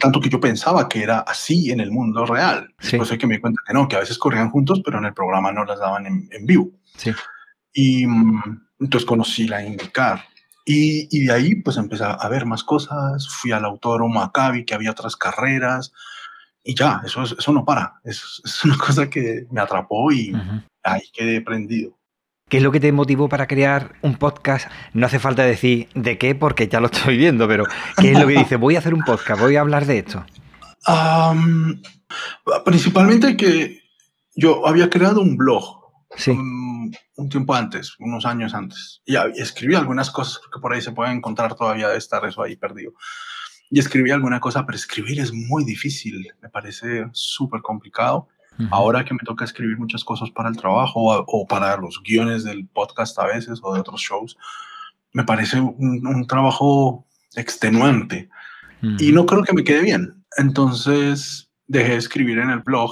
Tanto 0.00 0.20
que 0.20 0.28
yo 0.28 0.38
pensaba 0.38 0.88
que 0.88 1.02
era 1.02 1.20
así 1.20 1.72
en 1.72 1.80
el 1.80 1.90
mundo 1.90 2.24
real. 2.24 2.72
Sí. 2.78 2.92
Después 2.92 3.10
hay 3.10 3.18
que 3.18 3.26
me 3.26 3.34
di 3.34 3.40
cuenta 3.40 3.60
que 3.66 3.74
no, 3.74 3.88
que 3.88 3.96
a 3.96 4.00
veces 4.00 4.18
corrían 4.18 4.50
juntos, 4.50 4.80
pero 4.84 4.98
en 4.98 5.06
el 5.06 5.14
programa 5.14 5.50
no 5.50 5.64
las 5.64 5.80
daban 5.80 6.06
en, 6.06 6.28
en 6.30 6.46
vivo. 6.46 6.70
Sí. 6.96 7.12
Y 7.72 8.06
mm, 8.06 8.68
entonces 8.80 9.06
conocí 9.06 9.48
la 9.48 9.64
indicar. 9.64 10.24
Y, 10.64 11.08
y, 11.10 11.24
de 11.24 11.32
ahí 11.32 11.54
pues 11.56 11.78
empecé 11.78 12.04
a 12.04 12.28
ver 12.28 12.46
más 12.46 12.62
cosas, 12.62 13.28
fui 13.28 13.50
al 13.50 13.64
autódromo 13.64 14.20
Maccabi, 14.20 14.64
que 14.64 14.74
había 14.74 14.92
otras 14.92 15.16
carreras, 15.16 15.92
y 16.62 16.74
ya, 16.74 17.00
eso, 17.04 17.22
eso 17.22 17.52
no 17.52 17.64
para. 17.64 18.00
Es, 18.04 18.40
es 18.44 18.64
una 18.64 18.76
cosa 18.76 19.08
que 19.08 19.46
me 19.50 19.60
atrapó 19.60 20.12
y 20.12 20.32
ahí 20.82 21.02
quedé 21.12 21.40
prendido. 21.40 21.98
¿Qué 22.48 22.56
es 22.56 22.62
lo 22.64 22.72
que 22.72 22.80
te 22.80 22.90
motivó 22.90 23.28
para 23.28 23.46
crear 23.46 23.94
un 24.02 24.16
podcast? 24.16 24.68
No 24.92 25.06
hace 25.06 25.20
falta 25.20 25.44
decir 25.44 25.88
de 25.94 26.18
qué, 26.18 26.34
porque 26.34 26.66
ya 26.66 26.80
lo 26.80 26.86
estoy 26.86 27.16
viendo, 27.16 27.46
pero 27.46 27.64
¿qué 27.96 28.12
es 28.12 28.18
lo 28.18 28.26
que 28.26 28.38
dice? 28.38 28.56
Voy 28.56 28.74
a 28.76 28.80
hacer 28.80 28.92
un 28.92 29.02
podcast, 29.02 29.40
voy 29.40 29.54
a 29.56 29.60
hablar 29.60 29.86
de 29.86 29.98
esto. 29.98 30.24
Um, 30.88 31.80
principalmente 32.64 33.36
que 33.36 33.80
yo 34.34 34.66
había 34.66 34.90
creado 34.90 35.20
un 35.20 35.36
blog 35.36 35.92
sí. 36.16 36.32
un, 36.32 36.92
un, 37.16 37.28
tiempo 37.28 37.54
antes, 37.54 37.94
unos 38.00 38.26
años 38.26 38.52
antes, 38.54 39.00
y 39.04 39.14
escribí 39.40 39.76
algunas 39.76 40.10
cosas, 40.10 40.40
porque 40.42 40.60
por 40.60 40.72
ahí 40.72 40.80
se 40.80 40.92
pueden 40.92 41.18
encontrar 41.18 41.54
todavía 41.54 41.88
de 41.88 41.98
estar 41.98 42.24
eso 42.24 42.42
ahí 42.42 42.56
perdido 42.56 42.92
y 43.70 43.78
escribí 43.78 44.10
alguna 44.10 44.40
cosa, 44.40 44.66
pero 44.66 44.76
escribir 44.76 45.20
es 45.20 45.32
muy 45.32 45.64
difícil, 45.64 46.26
me 46.42 46.48
parece 46.48 47.06
súper 47.12 47.62
complicado. 47.62 48.28
Uh 48.58 48.62
-huh. 48.64 48.68
Ahora 48.72 49.04
que 49.04 49.14
me 49.14 49.20
toca 49.24 49.44
escribir 49.44 49.78
muchas 49.78 50.02
cosas 50.04 50.30
para 50.30 50.48
el 50.48 50.56
trabajo 50.56 51.00
o, 51.00 51.24
o, 51.26 51.46
para 51.46 51.76
los 51.76 52.02
guiones 52.02 52.42
del 52.44 52.66
podcast 52.66 53.18
a 53.18 53.26
veces 53.26 53.60
o 53.62 53.72
de 53.72 53.80
otros 53.80 54.00
shows, 54.00 54.36
me 55.12 55.24
parece 55.24 55.60
un, 55.60 56.06
un 56.06 56.26
trabajo 56.26 57.06
extenuante 57.36 58.28
uh 58.82 58.86
-huh. 58.86 59.00
y 59.00 59.12
no 59.12 59.24
creo 59.24 59.44
que 59.44 59.54
me 59.54 59.62
quede 59.64 59.82
bien. 59.82 60.24
Entonces 60.36 61.48
dejé 61.68 61.90
de 61.92 61.98
escribir 61.98 62.38
en 62.38 62.50
el 62.50 62.60
blog 62.60 62.90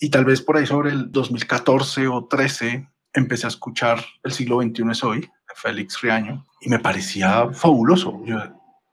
y 0.00 0.08
tal 0.08 0.24
vez 0.24 0.40
por 0.40 0.56
ahí 0.56 0.66
sobre 0.66 0.90
el 0.90 1.12
2014 1.12 2.08
o 2.08 2.24
13 2.24 2.88
empecé 3.12 3.46
a 3.46 3.48
escuchar 3.48 3.98
El 4.24 4.32
siglo 4.32 4.60
XXI 4.62 4.90
es 4.90 5.04
hoy, 5.04 5.20
de 5.20 5.54
Félix 5.54 6.00
Riaño, 6.00 6.44
y 6.62 6.70
me 6.70 6.78
parecía 6.78 7.50
fabuloso. 7.52 8.20
Yo 8.24 8.38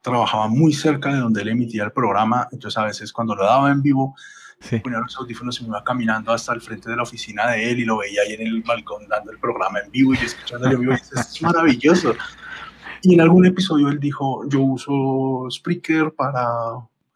trabajaba 0.09 0.47
muy 0.47 0.73
cerca 0.73 1.13
de 1.13 1.19
donde 1.19 1.41
él 1.41 1.49
emitía 1.49 1.83
el 1.83 1.91
programa, 1.91 2.47
entonces 2.51 2.77
a 2.77 2.85
veces 2.85 3.13
cuando 3.13 3.35
lo 3.35 3.45
daba 3.45 3.71
en 3.71 3.81
vivo, 3.81 4.15
sí. 4.59 4.79
ponía 4.79 4.99
los 4.99 5.15
audífonos 5.17 5.59
y 5.59 5.63
me 5.63 5.69
iba 5.69 5.83
caminando 5.83 6.31
hasta 6.31 6.53
el 6.53 6.61
frente 6.61 6.89
de 6.89 6.95
la 6.95 7.03
oficina 7.03 7.51
de 7.51 7.71
él 7.71 7.79
y 7.79 7.85
lo 7.85 7.97
veía 7.97 8.21
ahí 8.21 8.33
en 8.33 8.47
el 8.47 8.61
balcón 8.61 9.07
dando 9.07 9.31
el 9.31 9.39
programa 9.39 9.79
en 9.79 9.91
vivo 9.91 10.13
y 10.13 10.17
escuchándolo 10.17 10.73
en 10.73 10.81
vivo, 10.81 10.93
y 10.93 11.19
es 11.19 11.41
maravilloso. 11.41 12.13
Y 13.01 13.13
en 13.13 13.21
algún 13.21 13.45
episodio 13.45 13.87
él 13.89 13.99
dijo, 13.99 14.47
yo 14.49 14.61
uso 14.61 15.47
Spreaker 15.49 16.13
para 16.13 16.43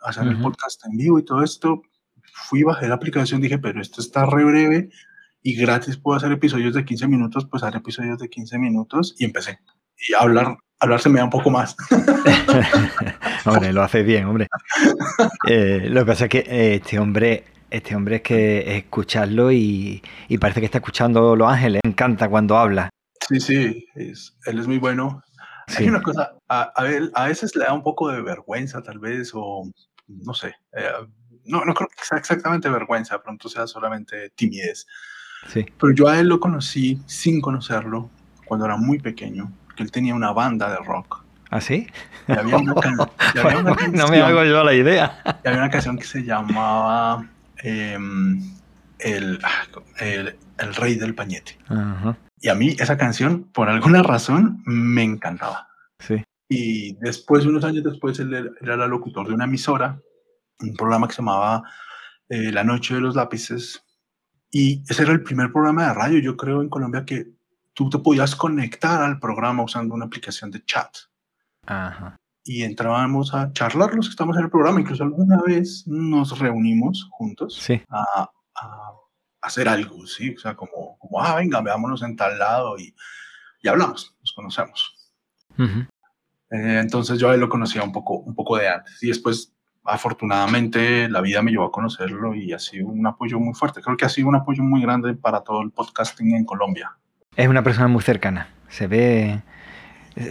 hacer 0.01 0.23
uh 0.23 0.27
-huh. 0.27 0.31
el 0.31 0.41
podcast 0.41 0.85
en 0.85 0.97
vivo 0.97 1.19
y 1.19 1.23
todo 1.23 1.43
esto. 1.43 1.81
Fui, 2.47 2.63
bajé 2.63 2.87
la 2.87 2.95
aplicación, 2.95 3.41
dije, 3.41 3.59
pero 3.59 3.81
esto 3.81 4.01
está 4.01 4.25
re 4.25 4.43
breve 4.43 4.89
y 5.43 5.55
gratis 5.55 5.97
puedo 5.97 6.17
hacer 6.17 6.31
episodios 6.31 6.73
de 6.73 6.85
15 6.85 7.07
minutos, 7.07 7.45
pues 7.45 7.63
haré 7.63 7.77
episodios 7.77 8.17
de 8.17 8.29
15 8.29 8.57
minutos 8.57 9.13
y 9.19 9.25
empecé. 9.25 9.59
Y 10.07 10.13
a 10.13 10.19
hablar 10.19 10.57
hablar 10.83 11.01
se 11.01 11.09
me 11.09 11.19
da 11.19 11.25
un 11.25 11.29
poco 11.29 11.49
más. 11.49 11.75
hombre, 13.45 13.73
lo 13.73 13.83
hace 13.83 14.03
bien, 14.03 14.25
hombre. 14.25 14.47
Eh, 15.47 15.87
lo 15.89 16.01
que 16.01 16.05
pasa 16.05 16.25
es 16.25 16.29
que 16.29 16.39
eh, 16.39 16.75
este 16.75 16.99
hombre, 16.99 17.45
este 17.69 17.95
hombre 17.95 18.17
es 18.17 18.21
que 18.21 18.77
escucharlo 18.77 19.51
y, 19.51 20.01
y, 20.27 20.37
parece 20.37 20.59
que 20.59 20.65
está 20.65 20.77
escuchando 20.79 21.35
Los 21.35 21.51
Ángeles. 21.51 21.81
Me 21.83 21.91
encanta 21.91 22.29
cuando 22.29 22.57
habla. 22.57 22.89
Sí, 23.27 23.39
sí, 23.39 23.85
es, 23.95 24.35
él 24.45 24.59
es 24.59 24.67
muy 24.67 24.77
bueno. 24.77 25.23
Hay 25.77 25.87
una 25.87 26.01
cosa, 26.01 26.33
a, 26.49 26.73
a, 26.75 27.27
veces 27.27 27.55
le 27.55 27.63
da 27.63 27.73
un 27.73 27.83
poco 27.83 28.09
de 28.09 28.21
vergüenza 28.21 28.83
tal 28.83 28.99
vez, 28.99 29.31
o 29.33 29.63
no 30.07 30.33
sé, 30.33 30.55
eh, 30.73 30.89
no, 31.45 31.63
no 31.63 31.73
creo 31.73 31.87
que 31.87 32.03
sea 32.03 32.17
exactamente 32.17 32.69
vergüenza, 32.69 33.23
pronto 33.23 33.47
sea 33.47 33.65
solamente 33.65 34.31
timidez. 34.31 34.85
Sí. 35.47 35.65
Pero 35.79 35.93
yo 35.93 36.07
a 36.09 36.19
él 36.19 36.27
lo 36.27 36.41
conocí 36.41 37.01
sin 37.05 37.39
conocerlo 37.39 38.09
cuando 38.45 38.65
era 38.65 38.75
muy 38.75 38.99
pequeño, 38.99 39.51
porque 39.73 39.83
él 39.83 39.91
tenía 39.91 40.13
una 40.13 40.31
banda 40.31 40.69
de 40.69 40.77
rock. 40.77 41.23
¿Ah, 41.49 41.59
sí? 41.59 41.87
había 42.27 42.57
una, 42.57 42.73
no 43.91 44.07
me 44.07 44.21
hago 44.21 44.43
yo 44.43 44.63
la 44.63 44.73
idea. 44.73 45.19
Y 45.43 45.47
había 45.47 45.61
una 45.61 45.69
canción 45.71 45.97
que 45.97 46.03
se 46.03 46.23
llamaba 46.23 47.27
em, 47.57 48.39
el, 48.99 49.39
el, 49.99 50.37
el, 50.59 50.75
Rey 50.75 50.95
del 50.95 51.15
Pañete. 51.15 51.57
Y 52.39 52.49
a 52.49 52.55
mí 52.55 52.75
esa 52.77 52.97
canción, 52.97 53.45
por 53.51 53.67
alguna 53.67 54.03
razón, 54.03 54.61
me 54.65 55.03
encantaba. 55.03 55.67
Sí. 55.99 56.23
Y 56.49 56.95
después, 56.99 57.45
unos 57.45 57.63
años 57.63 57.83
después, 57.83 58.19
él 58.19 58.55
era 58.61 58.73
el 58.75 58.91
locutor 58.91 59.27
de 59.27 59.33
una 59.33 59.45
emisora, 59.45 59.99
un 60.59 60.75
programa 60.75 61.07
que 61.07 61.13
se 61.13 61.21
llamaba 61.21 61.63
eh, 62.29 62.51
La 62.51 62.63
Noche 62.63 62.93
de 62.93 63.01
los 63.01 63.15
Lápices. 63.15 63.83
Y 64.51 64.83
ese 64.87 65.01
era 65.01 65.13
el 65.13 65.23
primer 65.23 65.51
programa 65.51 65.87
de 65.87 65.93
radio, 65.95 66.19
yo 66.19 66.37
creo, 66.37 66.61
en 66.61 66.69
Colombia 66.69 67.05
que 67.05 67.33
tú 67.73 67.89
te 67.89 67.99
podías 67.99 68.35
conectar 68.35 69.01
al 69.01 69.19
programa 69.19 69.63
usando 69.63 69.93
una 69.93 70.05
aplicación 70.05 70.51
de 70.51 70.63
chat. 70.65 70.95
Ajá. 71.65 72.15
Y 72.45 72.63
entrábamos 72.63 73.33
a 73.33 73.53
charlar 73.53 73.93
los 73.93 74.07
que 74.07 74.11
estamos 74.11 74.37
en 74.37 74.43
el 74.43 74.49
programa. 74.49 74.81
Incluso 74.81 75.03
alguna 75.03 75.41
vez 75.41 75.87
nos 75.87 76.37
reunimos 76.37 77.07
juntos 77.11 77.57
sí. 77.61 77.81
a, 77.89 78.29
a, 78.55 78.91
hacer 79.41 79.67
algo, 79.69 80.05
¿sí? 80.07 80.35
O 80.35 80.39
sea, 80.39 80.55
como, 80.55 80.97
como 80.99 81.21
ah, 81.21 81.35
venga, 81.35 81.61
veámonos 81.61 82.01
en 82.03 82.15
tal 82.15 82.37
lado 82.37 82.77
y, 82.77 82.93
y 83.61 83.67
hablamos, 83.67 84.15
nos 84.19 84.33
conocemos. 84.33 85.11
Uh 85.57 85.85
eh, 86.53 86.79
entonces 86.79 87.17
yo 87.19 87.31
a 87.31 87.33
él 87.33 87.39
lo 87.39 87.49
conocía 87.49 87.83
un 87.83 87.91
poco, 87.91 88.19
un 88.19 88.35
poco 88.35 88.57
de 88.57 88.69
antes. 88.69 89.01
Y 89.01 89.07
después, 89.07 89.51
afortunadamente, 89.83 91.09
la 91.09 91.19
vida 91.19 91.41
me 91.41 91.49
llevó 91.49 91.65
a 91.65 91.71
conocerlo 91.71 92.35
y 92.35 92.53
ha 92.53 92.59
sido 92.59 92.87
un 92.87 93.05
apoyo 93.07 93.39
muy 93.39 93.55
fuerte. 93.55 93.81
Creo 93.81 93.97
que 93.97 94.05
ha 94.05 94.09
sido 94.09 94.27
un 94.27 94.35
apoyo 94.35 94.61
muy 94.61 94.81
grande 94.81 95.15
para 95.15 95.41
todo 95.41 95.63
el 95.63 95.71
podcasting 95.71 96.35
en 96.35 96.45
Colombia. 96.45 96.95
Es 97.35 97.47
una 97.47 97.63
persona 97.63 97.87
muy 97.87 98.01
cercana. 98.01 98.49
Se 98.69 98.87
ve, 98.87 99.41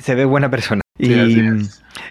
se 0.00 0.14
ve 0.14 0.24
buena 0.24 0.50
persona. 0.50 0.82
y 0.98 1.12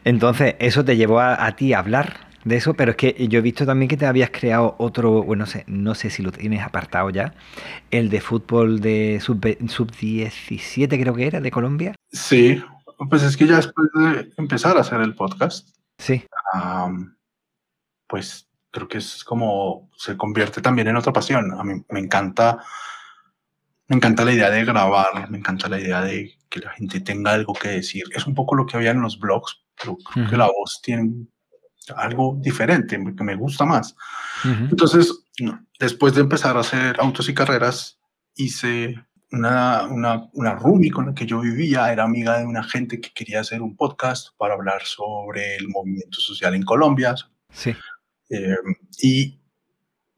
entonces 0.03 0.55
eso 0.59 0.83
te 0.83 0.97
llevó 0.97 1.19
a, 1.19 1.51
ti 1.55 1.73
a 1.73 1.79
hablar 1.79 2.31
de 2.43 2.55
eso, 2.57 2.73
pero 2.73 2.91
es 2.91 2.97
que 2.97 3.27
yo 3.27 3.39
he 3.39 3.41
visto 3.41 3.65
también 3.65 3.87
que 3.87 3.97
te 3.97 4.05
habías 4.05 4.31
creado 4.31 4.75
otro, 4.79 5.23
bueno, 5.23 5.41
no 5.41 5.45
sé, 5.45 5.63
no 5.67 5.95
sé 5.95 6.09
si 6.09 6.23
lo 6.23 6.31
tienes 6.31 6.63
apartado 6.63 7.09
ya, 7.11 7.33
el 7.91 8.09
de 8.09 8.19
fútbol 8.19 8.81
de 8.81 9.19
sub-17 9.21 9.69
sub 9.69 9.91
creo 10.89 11.13
que 11.13 11.27
era, 11.27 11.39
de 11.39 11.51
Colombia. 11.51 11.93
Sí, 12.11 12.63
pues 13.09 13.23
es 13.23 13.37
que 13.37 13.47
ya 13.47 13.57
después 13.57 13.87
de 13.93 14.31
empezar 14.37 14.77
a 14.77 14.81
hacer 14.81 15.01
el 15.01 15.15
podcast, 15.15 15.69
sí. 15.97 16.23
pues 18.07 18.47
creo 18.71 18.87
que 18.87 18.97
es 18.97 19.23
como 19.23 19.89
se 19.95 20.17
convierte 20.17 20.61
también 20.61 20.87
en 20.87 20.95
otra 20.95 21.13
pasión. 21.13 21.51
A 21.51 21.63
mí 21.63 21.83
me 21.89 21.99
encanta, 21.99 22.63
me 23.91 23.97
encanta 23.97 24.23
la 24.23 24.31
idea 24.31 24.49
de 24.49 24.63
grabar, 24.63 25.29
me 25.29 25.37
encanta 25.37 25.67
la 25.67 25.77
idea 25.77 26.01
de 26.01 26.39
que 26.49 26.61
la 26.61 26.71
gente 26.71 27.01
tenga 27.01 27.33
algo 27.33 27.51
que 27.51 27.67
decir. 27.67 28.05
Es 28.15 28.25
un 28.25 28.33
poco 28.33 28.55
lo 28.55 28.65
que 28.65 28.77
había 28.77 28.91
en 28.91 29.01
los 29.01 29.19
blogs, 29.19 29.65
pero 29.77 29.97
creo 29.97 30.29
que 30.29 30.37
la 30.37 30.45
voz 30.45 30.79
tiene 30.81 31.25
algo 31.97 32.37
diferente, 32.39 32.97
que 33.17 33.23
me 33.25 33.35
gusta 33.35 33.65
más. 33.65 33.93
Entonces, 34.45 35.25
después 35.77 36.15
de 36.15 36.21
empezar 36.21 36.55
a 36.55 36.61
hacer 36.61 36.95
autos 37.01 37.27
y 37.27 37.33
carreras, 37.33 37.99
hice 38.33 38.95
una, 39.29 39.85
una, 39.87 40.29
una 40.35 40.55
roomie 40.55 40.89
con 40.89 41.07
la 41.07 41.13
que 41.13 41.25
yo 41.25 41.41
vivía, 41.41 41.91
era 41.91 42.05
amiga 42.05 42.39
de 42.39 42.45
una 42.45 42.63
gente 42.63 43.01
que 43.01 43.11
quería 43.11 43.41
hacer 43.41 43.61
un 43.61 43.75
podcast 43.75 44.29
para 44.37 44.53
hablar 44.53 44.83
sobre 44.85 45.57
el 45.57 45.67
movimiento 45.67 46.21
social 46.21 46.55
en 46.55 46.63
Colombia. 46.63 47.13
Sí. 47.49 47.75
Eh, 48.29 48.55
y, 48.99 49.40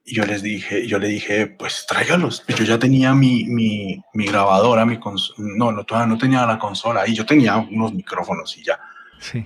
yo 0.05 0.25
les 0.25 0.41
dije, 0.41 0.87
yo 0.87 0.99
le 0.99 1.07
dije, 1.07 1.47
pues 1.47 1.85
tráigalos. 1.87 2.43
Yo 2.47 2.63
ya 2.63 2.77
tenía 2.77 3.13
mi, 3.13 3.45
mi, 3.45 4.03
mi 4.13 4.25
grabadora, 4.25 4.85
mi 4.85 4.99
no, 5.37 5.71
no, 5.71 5.83
todavía 5.85 6.07
no 6.07 6.17
tenía 6.17 6.45
la 6.45 6.59
consola 6.59 7.07
y 7.07 7.15
yo 7.15 7.25
tenía 7.25 7.57
unos 7.57 7.93
micrófonos 7.93 8.57
y 8.57 8.63
ya. 8.63 8.79
Sí. 9.19 9.45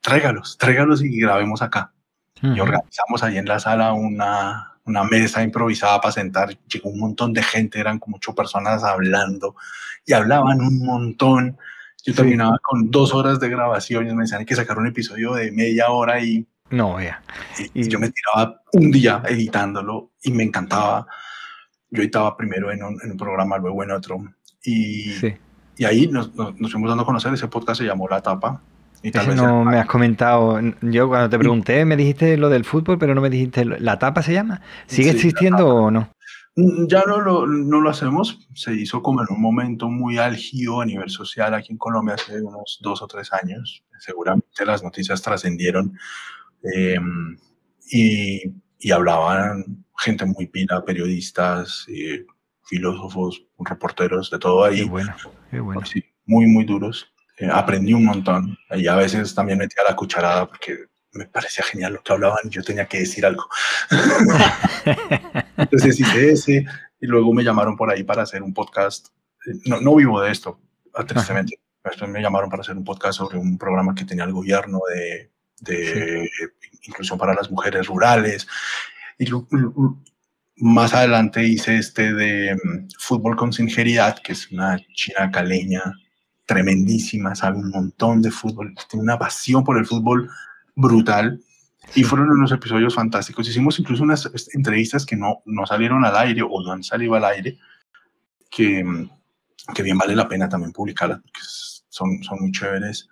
Tráigalos, 0.00 0.58
tráigalos 0.58 1.02
y 1.02 1.18
grabemos 1.18 1.62
acá. 1.62 1.92
Y 2.42 2.60
organizamos 2.60 3.22
ahí 3.22 3.38
en 3.38 3.46
la 3.46 3.58
sala 3.58 3.94
una, 3.94 4.74
una 4.84 5.04
mesa 5.04 5.42
improvisada 5.42 5.98
para 6.00 6.12
sentar, 6.12 6.58
llegó 6.66 6.90
un 6.90 6.98
montón 6.98 7.32
de 7.32 7.42
gente, 7.42 7.80
eran 7.80 7.98
como 7.98 8.16
ocho 8.16 8.34
personas 8.34 8.84
hablando 8.84 9.56
y 10.04 10.12
hablaban 10.12 10.60
un 10.60 10.84
montón. 10.84 11.56
Yo 12.04 12.14
terminaba 12.14 12.58
con 12.62 12.90
dos 12.90 13.14
horas 13.14 13.40
de 13.40 13.48
grabación 13.48 14.10
y 14.10 14.14
me 14.14 14.24
decían 14.24 14.44
que 14.44 14.54
sacar 14.54 14.78
un 14.78 14.86
episodio 14.86 15.34
de 15.34 15.52
media 15.52 15.90
hora 15.90 16.22
y... 16.22 16.46
No, 16.70 17.00
ya. 17.00 17.22
Y, 17.74 17.88
yo 17.88 17.98
me 17.98 18.10
tiraba 18.10 18.60
un 18.72 18.90
día 18.90 19.22
editándolo 19.28 20.12
y 20.22 20.32
me 20.32 20.42
encantaba. 20.42 21.06
Yo 21.90 22.02
editaba 22.02 22.36
primero 22.36 22.72
en 22.72 22.82
un, 22.82 22.98
en 23.02 23.12
un 23.12 23.16
programa, 23.16 23.58
luego 23.58 23.82
en 23.82 23.90
otro. 23.92 24.18
Y, 24.64 25.14
y 25.76 25.84
ahí 25.84 26.08
nos, 26.08 26.34
nos, 26.34 26.58
nos, 26.58 26.72
fuimos 26.72 26.88
dando 26.88 27.02
a 27.02 27.06
conocer. 27.06 27.32
Ese 27.32 27.48
podcast 27.48 27.80
se 27.80 27.86
llamó 27.86 28.08
La 28.08 28.22
Tapa 28.22 28.60
no 29.34 29.64
me 29.64 29.78
has 29.78 29.86
comentado. 29.86 30.60
Yo 30.80 31.08
cuando 31.08 31.28
te 31.28 31.38
pregunté 31.38 31.84
me 31.84 31.96
dijiste 31.96 32.36
lo 32.36 32.48
del 32.48 32.64
fútbol, 32.64 32.98
pero 32.98 33.14
no 33.14 33.20
me 33.20 33.30
dijiste 33.30 33.64
la 33.64 33.98
tapa 33.98 34.22
se 34.22 34.32
llama. 34.32 34.62
¿Sigue 34.86 35.10
existiendo 35.10 35.68
o 35.68 35.90
no? 35.90 36.10
Mm, 36.56 36.86
ya 36.86 37.02
no 37.06 37.20
lo, 37.20 37.46
no 37.46 37.80
lo 37.80 37.90
hacemos. 37.90 38.48
Se 38.54 38.72
hizo 38.74 39.02
como 39.02 39.22
en 39.22 39.28
un 39.30 39.40
momento 39.40 39.88
muy 39.88 40.18
álgido 40.18 40.80
a 40.80 40.86
nivel 40.86 41.10
social 41.10 41.52
aquí 41.54 41.72
en 41.72 41.78
Colombia 41.78 42.14
hace 42.14 42.40
unos 42.40 42.78
dos 42.80 43.02
o 43.02 43.06
tres 43.06 43.32
años. 43.32 43.84
Seguramente 43.98 44.64
las 44.64 44.82
noticias 44.82 45.20
trascendieron 45.20 45.98
em, 46.72 47.36
y, 47.90 48.42
y, 48.78 48.90
hablaban 48.90 49.84
gente 49.98 50.24
muy 50.24 50.46
pina, 50.46 50.84
periodistas, 50.84 51.86
eh, 51.88 52.24
filósofos, 52.64 53.44
reporteros, 53.58 54.30
de 54.30 54.38
todo 54.38 54.64
ahí. 54.64 54.78
Qué 54.78 54.84
bueno, 54.84 55.14
qué 55.50 55.60
bueno. 55.60 55.84
Sí, 55.84 56.02
muy, 56.26 56.46
muy 56.46 56.64
duros. 56.64 57.12
Eh, 57.38 57.48
aprendí 57.52 57.92
un 57.92 58.04
montón 58.04 58.56
y 58.70 58.86
a 58.86 58.94
veces 58.94 59.34
también 59.34 59.58
metía 59.58 59.82
la 59.88 59.96
cucharada 59.96 60.46
porque 60.46 60.86
me 61.12 61.26
parecía 61.26 61.64
genial 61.64 61.94
lo 61.94 62.02
que 62.02 62.12
hablaban 62.12 62.38
y 62.44 62.50
yo 62.50 62.62
tenía 62.62 62.86
que 62.86 63.00
decir 63.00 63.26
algo. 63.26 63.44
Entonces 65.56 65.98
hice 65.98 66.30
ese 66.30 66.64
y 67.00 67.06
luego 67.06 67.32
me 67.32 67.44
llamaron 67.44 67.76
por 67.76 67.90
ahí 67.90 68.04
para 68.04 68.22
hacer 68.22 68.42
un 68.42 68.54
podcast. 68.54 69.08
No, 69.66 69.80
no 69.80 69.94
vivo 69.96 70.20
de 70.20 70.30
esto, 70.30 70.60
tristemente. 71.06 71.58
Después 71.84 72.10
me 72.10 72.22
llamaron 72.22 72.48
para 72.48 72.62
hacer 72.62 72.76
un 72.76 72.84
podcast 72.84 73.18
sobre 73.18 73.36
un 73.36 73.58
programa 73.58 73.94
que 73.94 74.06
tenía 74.06 74.24
el 74.24 74.32
gobierno 74.32 74.80
de, 74.92 75.33
de 75.60 76.28
inclusión 76.82 77.18
para 77.18 77.34
las 77.34 77.50
mujeres 77.50 77.86
rurales. 77.86 78.46
Y 79.18 79.26
más 80.56 80.94
adelante 80.94 81.46
hice 81.46 81.76
este 81.76 82.12
de 82.12 82.54
mm, 82.54 82.88
fútbol 82.98 83.36
con 83.36 83.52
sinceridad, 83.52 84.18
que 84.20 84.32
es 84.32 84.50
una 84.50 84.78
china 84.94 85.30
caleña 85.30 85.82
tremendísima, 86.46 87.34
sabe 87.34 87.58
un 87.58 87.70
montón 87.70 88.22
de 88.22 88.30
fútbol, 88.30 88.74
tiene 88.88 89.02
una 89.02 89.18
pasión 89.18 89.64
por 89.64 89.78
el 89.78 89.86
fútbol 89.86 90.30
brutal. 90.74 91.40
Y 91.94 92.02
fueron 92.02 92.30
unos 92.30 92.50
episodios 92.50 92.94
fantásticos. 92.94 93.48
Hicimos 93.48 93.78
incluso 93.78 94.02
unas 94.02 94.30
entrevistas 94.54 95.04
que 95.04 95.16
no, 95.16 95.42
no 95.44 95.66
salieron 95.66 96.04
al 96.04 96.16
aire 96.16 96.42
o 96.42 96.62
no 96.62 96.72
han 96.72 96.82
salido 96.82 97.14
al 97.14 97.26
aire, 97.26 97.58
que, 98.50 98.84
que 99.74 99.82
bien 99.82 99.98
vale 99.98 100.16
la 100.16 100.26
pena 100.26 100.48
también 100.48 100.72
publicarlas, 100.72 101.20
porque 101.20 101.40
son, 101.42 102.22
son 102.22 102.38
muy 102.40 102.52
chéveres. 102.52 103.08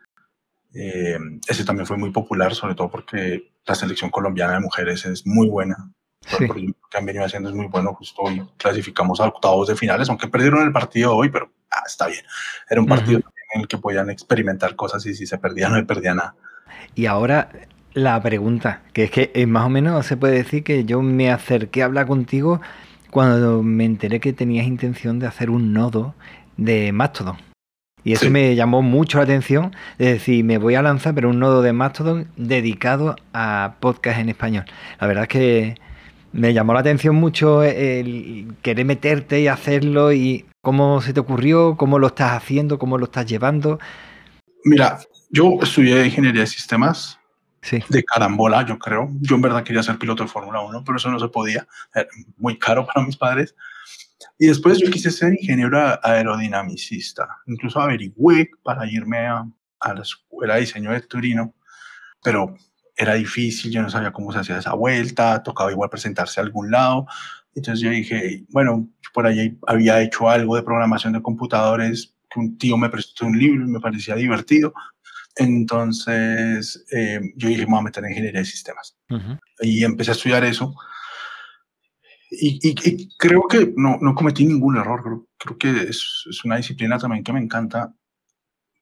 Eh, 0.74 1.18
ese 1.46 1.64
también 1.64 1.86
fue 1.86 1.96
muy 1.96 2.10
popular, 2.10 2.54
sobre 2.54 2.74
todo 2.74 2.90
porque 2.90 3.52
la 3.66 3.74
selección 3.74 4.10
colombiana 4.10 4.54
de 4.54 4.60
mujeres 4.60 5.04
es 5.06 5.26
muy 5.26 5.48
buena. 5.48 5.90
Sí. 6.20 6.46
Lo 6.46 6.54
que 6.54 6.98
han 6.98 7.06
venido 7.06 7.24
haciendo 7.24 7.48
es 7.48 7.54
muy 7.54 7.66
bueno. 7.66 7.94
Justo 7.94 8.22
hoy 8.22 8.42
clasificamos 8.56 9.20
a 9.20 9.26
octavos 9.26 9.68
de 9.68 9.76
finales, 9.76 10.08
aunque 10.08 10.28
perdieron 10.28 10.62
el 10.62 10.72
partido 10.72 11.14
hoy, 11.16 11.30
pero 11.30 11.50
ah, 11.70 11.82
está 11.86 12.06
bien. 12.06 12.24
Era 12.70 12.80
un 12.80 12.86
partido 12.86 13.20
en 13.54 13.60
el 13.62 13.68
que 13.68 13.78
podían 13.78 14.10
experimentar 14.10 14.76
cosas 14.76 15.04
y 15.06 15.14
si 15.14 15.26
se 15.26 15.38
perdía 15.38 15.68
no 15.68 15.76
se 15.76 15.84
perdía 15.84 16.14
nada. 16.14 16.34
Y 16.94 17.06
ahora 17.06 17.50
la 17.94 18.22
pregunta, 18.22 18.82
que 18.92 19.04
es 19.04 19.10
que 19.10 19.30
eh, 19.34 19.46
más 19.46 19.66
o 19.66 19.68
menos 19.68 20.06
se 20.06 20.16
puede 20.16 20.34
decir 20.34 20.64
que 20.64 20.84
yo 20.84 21.02
me 21.02 21.30
acerqué 21.30 21.82
a 21.82 21.86
hablar 21.86 22.06
contigo 22.06 22.60
cuando 23.10 23.62
me 23.62 23.84
enteré 23.84 24.20
que 24.20 24.32
tenías 24.32 24.66
intención 24.66 25.18
de 25.18 25.26
hacer 25.26 25.50
un 25.50 25.72
nodo 25.72 26.14
de 26.56 26.92
Mastodon. 26.92 27.51
Y 28.04 28.12
eso 28.14 28.30
me 28.30 28.54
llamó 28.56 28.82
mucho 28.82 29.18
la 29.18 29.24
atención, 29.24 29.74
es 29.98 30.08
decir, 30.08 30.44
me 30.44 30.58
voy 30.58 30.74
a 30.74 30.82
lanzar, 30.82 31.14
pero 31.14 31.30
un 31.30 31.38
nodo 31.38 31.62
de 31.62 31.72
Mastodon 31.72 32.26
dedicado 32.36 33.16
a 33.32 33.74
podcast 33.78 34.18
en 34.18 34.28
español. 34.28 34.64
La 35.00 35.06
verdad 35.06 35.24
es 35.24 35.28
que 35.28 35.74
me 36.32 36.52
llamó 36.52 36.74
la 36.74 36.80
atención 36.80 37.14
mucho 37.14 37.62
el 37.62 38.54
querer 38.62 38.86
meterte 38.86 39.40
y 39.40 39.48
hacerlo 39.48 40.12
y 40.12 40.46
cómo 40.62 41.00
se 41.00 41.12
te 41.12 41.20
ocurrió, 41.20 41.76
cómo 41.76 41.98
lo 41.98 42.08
estás 42.08 42.32
haciendo, 42.32 42.78
cómo 42.78 42.98
lo 42.98 43.04
estás 43.04 43.26
llevando. 43.26 43.78
Mira, 44.64 44.98
yo 45.30 45.58
estudié 45.62 46.06
ingeniería 46.06 46.42
de 46.42 46.46
sistemas 46.46 47.18
sí. 47.62 47.82
de 47.88 48.04
carambola, 48.04 48.64
yo 48.66 48.78
creo. 48.78 49.10
Yo 49.20 49.36
en 49.36 49.42
verdad 49.42 49.62
quería 49.62 49.82
ser 49.82 49.98
piloto 49.98 50.22
de 50.24 50.28
Fórmula 50.28 50.60
1, 50.60 50.82
pero 50.84 50.96
eso 50.96 51.10
no 51.10 51.18
se 51.18 51.28
podía. 51.28 51.66
Era 51.94 52.06
muy 52.38 52.58
caro 52.58 52.86
para 52.86 53.04
mis 53.04 53.16
padres. 53.16 53.54
Y 54.38 54.46
después 54.46 54.78
yo 54.78 54.90
quise 54.90 55.10
ser 55.10 55.32
ingeniero 55.32 55.78
aerodinamicista. 56.02 57.28
Incluso 57.46 57.80
averigüé 57.80 58.50
para 58.62 58.86
irme 58.86 59.26
a, 59.26 59.46
a 59.80 59.94
la 59.94 60.02
escuela 60.02 60.54
de 60.54 60.60
diseño 60.60 60.92
de 60.92 61.00
Turino, 61.00 61.54
pero 62.22 62.54
era 62.96 63.14
difícil, 63.14 63.70
yo 63.72 63.82
no 63.82 63.90
sabía 63.90 64.12
cómo 64.12 64.32
se 64.32 64.38
hacía 64.38 64.58
esa 64.58 64.74
vuelta, 64.74 65.42
tocaba 65.42 65.72
igual 65.72 65.90
presentarse 65.90 66.40
a 66.40 66.44
algún 66.44 66.70
lado. 66.70 67.06
Entonces 67.54 67.82
yo 67.82 67.90
dije, 67.90 68.44
bueno, 68.48 68.88
por 69.12 69.26
ahí 69.26 69.58
había 69.66 70.00
hecho 70.00 70.28
algo 70.28 70.56
de 70.56 70.62
programación 70.62 71.12
de 71.12 71.22
computadores, 71.22 72.14
que 72.30 72.40
un 72.40 72.56
tío 72.56 72.76
me 72.76 72.88
prestó 72.88 73.26
un 73.26 73.38
libro 73.38 73.64
y 73.64 73.68
me 73.68 73.80
parecía 73.80 74.14
divertido. 74.14 74.72
Entonces 75.36 76.84
eh, 76.92 77.20
yo 77.36 77.48
dije, 77.48 77.62
me 77.62 77.72
voy 77.72 77.80
a 77.80 77.82
meter 77.82 78.04
en 78.04 78.10
ingeniería 78.10 78.40
de 78.40 78.46
sistemas. 78.46 78.96
Y 79.60 79.84
empecé 79.84 80.12
a 80.12 80.14
estudiar 80.14 80.44
eso. 80.44 80.74
Y, 82.34 83.08
creo 83.18 83.42
que 83.48 83.72
no, 83.76 83.98
no, 84.00 84.14
cometí 84.14 84.46
ningún 84.46 84.76
error. 84.76 85.02
Creo, 85.02 85.26
creo 85.38 85.58
que 85.58 85.90
es, 85.90 86.24
es, 86.30 86.44
una 86.44 86.56
disciplina 86.56 86.98
también 86.98 87.22
que 87.22 87.32
me 87.32 87.40
encanta 87.40 87.94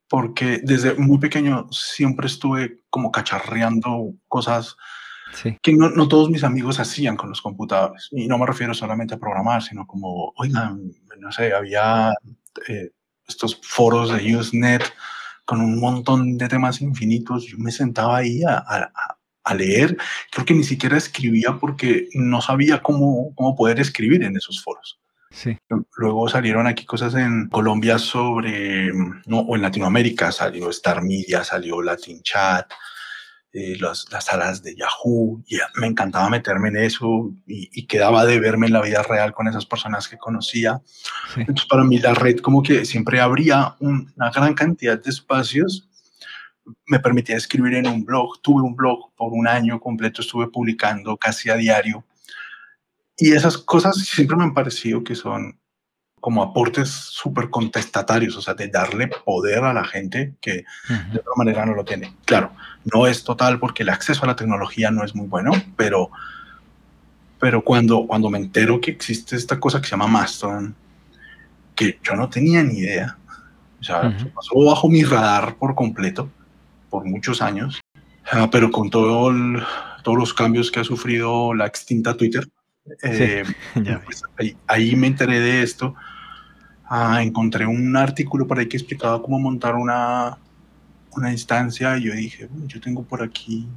porque 0.07 0.59
desde 0.63 0.95
muy 0.95 1.17
pequeño 1.19 1.67
siempre 1.71 2.27
estuve 2.27 2.83
como 2.89 3.11
cacharreando 3.11 4.13
cosas 4.27 4.75
que 5.61 5.73
no, 5.73 5.89
no, 5.89 6.07
todos 6.07 6.29
mis 6.29 6.43
amigos 6.43 6.79
hacían 6.79 7.15
con 7.15 7.29
los 7.29 7.41
computadores. 7.41 8.09
Y 8.11 8.27
no 8.27 8.37
me 8.37 8.45
refiero 8.45 8.73
solamente 8.73 9.15
a 9.15 9.19
programar, 9.19 9.63
sino 9.63 9.87
como, 9.87 10.33
oigan, 10.35 10.91
no 11.19 11.31
sé, 11.31 11.53
había 11.53 12.13
eh, 12.67 12.91
estos 13.27 13.59
foros 13.63 14.11
de 14.11 14.35
Usenet 14.35 14.83
con 15.45 15.61
un 15.61 15.79
montón 15.79 16.37
de 16.37 16.47
temas 16.47 16.81
infinitos. 16.81 17.45
Yo 17.45 17.57
me 17.57 17.71
sentaba 17.71 18.17
ahí 18.17 18.43
a, 18.43 18.57
a, 18.57 19.17
a 19.43 19.53
leer. 19.53 19.97
Creo 20.31 20.45
que 20.45 20.53
ni 20.53 20.63
siquiera 20.63 20.97
escribía 20.97 21.57
porque 21.59 22.07
no 22.13 22.41
sabía 22.41 22.81
cómo, 22.81 23.33
cómo 23.35 23.55
poder 23.55 23.79
escribir 23.79 24.23
en 24.23 24.35
esos 24.35 24.63
foros. 24.63 25.01
Luego 25.97 26.27
salieron 26.27 26.67
aquí 26.67 26.85
cosas 26.85 27.15
en 27.15 27.47
Colombia 27.47 27.97
sobre, 27.97 28.91
no, 29.25 29.39
o 29.39 29.55
en 29.55 29.61
Latinoamérica 29.61 30.31
salió 30.31 30.69
Star 30.69 31.01
Media, 31.01 31.43
salió 31.43 31.81
Latin 31.81 32.21
Chat, 32.21 32.71
eh, 33.53 33.77
las 33.79 34.07
salas 34.23 34.61
de 34.61 34.75
Yahoo, 34.75 35.41
y 35.47 35.57
me 35.75 35.87
encantaba 35.87 36.29
meterme 36.29 36.69
en 36.69 36.77
eso 36.77 37.33
y, 37.47 37.85
quedaba 37.87 38.25
de 38.25 38.39
verme 38.39 38.67
en 38.67 38.73
la 38.73 38.81
vida 38.81 39.03
real 39.03 39.33
con 39.33 39.47
esas 39.47 39.65
personas 39.65 40.07
que 40.07 40.17
conocía. 40.17 40.81
Entonces 41.35 41.65
para 41.65 41.83
mí 41.83 41.97
la 41.99 42.13
red 42.13 42.39
como 42.39 42.61
que 42.61 42.85
siempre 42.85 43.19
abría 43.19 43.75
una 43.79 44.31
gran 44.31 44.53
cantidad 44.53 45.01
de 45.01 45.09
espacios 45.09 45.89
me 46.85 46.99
permitía 46.99 47.37
escribir 47.37 47.75
en 47.75 47.87
un 47.87 48.05
blog. 48.05 48.41
Tuve 48.41 48.61
un 48.61 48.75
blog 48.75 49.13
por 49.15 49.33
un 49.33 49.47
año 49.47 49.79
completo, 49.79 50.21
estuve 50.21 50.47
publicando 50.47 51.17
casi 51.17 51.49
a 51.49 51.55
diario 51.55 52.05
y 53.21 53.33
esas 53.33 53.55
cosas 53.55 53.97
siempre 53.97 54.35
me 54.35 54.43
han 54.43 54.53
parecido 54.55 55.03
que 55.03 55.13
son 55.13 55.59
como 56.19 56.41
aportes 56.41 56.89
súper 56.89 57.51
contestatarios, 57.51 58.35
o 58.35 58.41
sea, 58.41 58.55
de 58.55 58.67
darle 58.67 59.07
poder 59.07 59.63
a 59.63 59.73
la 59.73 59.83
gente 59.83 60.33
que 60.41 60.65
de 60.87 61.19
otra 61.19 61.33
manera 61.35 61.63
no 61.65 61.75
lo 61.75 61.85
tiene. 61.85 62.15
Claro, 62.25 62.51
no 62.91 63.05
es 63.05 63.23
total 63.23 63.59
porque 63.59 63.83
el 63.83 63.89
acceso 63.89 64.23
a 64.23 64.27
la 64.27 64.35
tecnología 64.35 64.89
no 64.89 65.03
es 65.03 65.13
muy 65.13 65.27
bueno, 65.27 65.51
pero, 65.75 66.09
pero 67.39 67.63
cuando, 67.63 68.07
cuando 68.07 68.29
me 68.31 68.39
entero 68.39 68.81
que 68.81 68.89
existe 68.89 69.35
esta 69.35 69.59
cosa 69.59 69.79
que 69.79 69.85
se 69.85 69.91
llama 69.91 70.07
Mastodon, 70.07 70.75
que 71.75 71.99
yo 72.03 72.15
no 72.15 72.27
tenía 72.27 72.63
ni 72.63 72.79
idea, 72.79 73.17
o 73.79 73.83
sea, 73.83 74.17
pasó 74.33 74.63
bajo 74.65 74.89
mi 74.89 75.03
radar 75.03 75.55
por 75.57 75.75
completo, 75.75 76.27
por 76.91 77.05
muchos 77.05 77.41
años, 77.41 77.81
ah, 78.31 78.49
pero 78.51 78.69
con 78.69 78.91
todo 78.91 79.31
todos 80.03 80.17
los 80.17 80.33
cambios 80.33 80.69
que 80.69 80.79
ha 80.79 80.83
sufrido 80.83 81.53
la 81.53 81.65
extinta 81.65 82.15
Twitter, 82.15 82.47
eh, 83.03 83.43
pues, 84.05 84.23
ahí, 84.67 84.95
me 84.95 85.07
enteré 85.07 85.39
de 85.39 85.63
esto. 85.63 85.95
Ah, 86.85 87.23
encontré 87.23 87.65
un 87.65 87.95
artículo 87.95 88.45
por 88.45 88.59
ahí 88.59 88.67
que 88.67 88.77
explicaba 88.77 89.21
cómo 89.21 89.39
montar 89.39 89.75
una, 89.75 90.37
una 91.15 91.31
instancia 91.31 91.97
y 91.97 92.03
yo 92.03 92.13
dije, 92.13 92.49
yo 92.67 92.81
tengo 92.81 93.03
por 93.03 93.23
aquí 93.23 93.67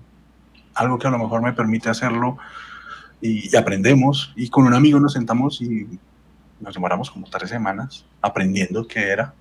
algo 0.74 0.98
que 0.98 1.07
a 1.07 1.11
lo 1.11 1.18
mejor 1.18 1.40
me 1.40 1.53
permite 1.53 1.88
hacerlo 1.88 2.38
y, 3.20 3.55
aprendemos. 3.57 4.33
Y 4.37 4.48
con 4.48 4.66
un 4.66 4.74
amigo 4.74 4.98
nos 4.98 5.12
sentamos 5.12 5.62
y 5.62 5.87
nos 6.61 6.74
demoramos 6.74 7.11
como 7.11 7.29
tres 7.29 7.50
semanas 7.50 8.05
aprendiendo 8.20 8.87
qué 8.87 9.09
era. 9.09 9.35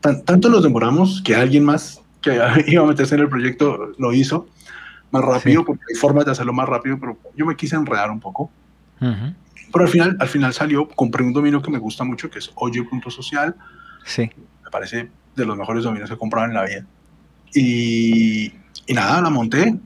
tanto 0.00 0.48
nos 0.48 0.62
demoramos 0.62 1.20
que 1.22 1.34
alguien 1.34 1.64
más 1.64 2.00
que 2.20 2.40
iba 2.66 2.82
a 2.82 2.86
meterse 2.86 3.14
en 3.14 3.22
el 3.22 3.28
proyecto 3.28 3.92
lo 3.98 4.12
hizo 4.12 4.46
más 5.10 5.24
rápido, 5.24 5.64
porque 5.64 5.82
hay 5.88 5.98
formas 5.98 6.24
de 6.26 6.32
hacerlo 6.32 6.52
más 6.52 6.68
rápido, 6.68 6.98
pero 6.98 7.18
yo 7.34 7.46
me 7.46 7.56
quise 7.56 7.76
enredar 7.76 8.10
un 8.10 8.20
poco. 8.20 8.50
Pero 9.00 9.84
al 9.84 9.88
final, 9.88 10.16
al 10.18 10.28
final 10.28 10.52
salió, 10.52 10.88
compré 10.88 11.22
un 11.24 11.32
dominio 11.32 11.62
que 11.62 11.70
me 11.70 11.78
gusta 11.78 12.04
mucho, 12.04 12.30
que 12.30 12.38
es 12.38 12.50
oye.social. 12.54 13.54
Sí. 14.04 14.30
Me 14.64 14.70
parece 14.70 15.10
de 15.36 15.46
los 15.46 15.56
mejores 15.56 15.84
dominios 15.84 16.10
que 16.10 16.14
he 16.14 16.18
comprado 16.18 16.46
en 16.46 16.54
la 16.54 16.64
vida. 16.64 16.84
Y, 17.54 18.52
y 18.86 18.94
nada, 18.94 19.22
la 19.22 19.30
monté. 19.30 19.78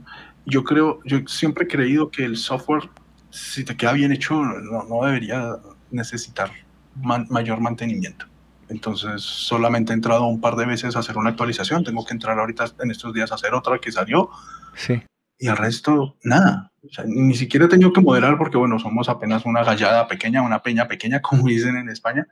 Yo 0.46 0.64
creo, 0.64 1.00
yo 1.04 1.20
siempre 1.26 1.64
he 1.64 1.68
creído 1.68 2.10
que 2.10 2.24
el 2.24 2.36
software, 2.36 2.88
si 3.30 3.64
te 3.64 3.76
queda 3.76 3.92
bien 3.92 4.12
hecho, 4.12 4.42
no, 4.42 4.84
no 4.84 5.04
debería 5.04 5.56
necesitar 5.90 6.50
mayor 6.94 7.60
mantenimiento. 7.60 8.26
Entonces, 8.72 9.22
solamente 9.22 9.92
he 9.92 9.94
entrado 9.94 10.26
un 10.26 10.40
par 10.40 10.56
de 10.56 10.66
veces 10.66 10.96
a 10.96 10.98
hacer 10.98 11.16
una 11.16 11.30
actualización. 11.30 11.84
Tengo 11.84 12.04
que 12.04 12.14
entrar 12.14 12.38
ahorita 12.38 12.66
en 12.80 12.90
estos 12.90 13.12
días 13.14 13.30
a 13.30 13.36
hacer 13.36 13.54
otra 13.54 13.78
que 13.78 13.92
salió. 13.92 14.30
Sí 14.74 15.02
y 15.42 15.48
el 15.48 15.56
resto, 15.56 16.16
nada. 16.22 16.70
ni 17.04 17.34
siquiera 17.34 17.66
he 17.66 17.68
tenido 17.68 17.92
que 17.92 18.00
moderar 18.00 18.38
porque, 18.38 18.56
bueno, 18.56 18.78
somos 18.78 19.08
apenas 19.08 19.44
una 19.44 19.64
gallada 19.64 20.06
pequeña, 20.06 20.40
una 20.40 20.62
peña 20.62 20.86
pequeña, 20.86 21.20
como 21.22 21.48
dicen 21.48 21.76
en 21.76 21.88
España, 21.88 22.28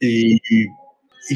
y, 0.00 0.34
y, 0.34 0.66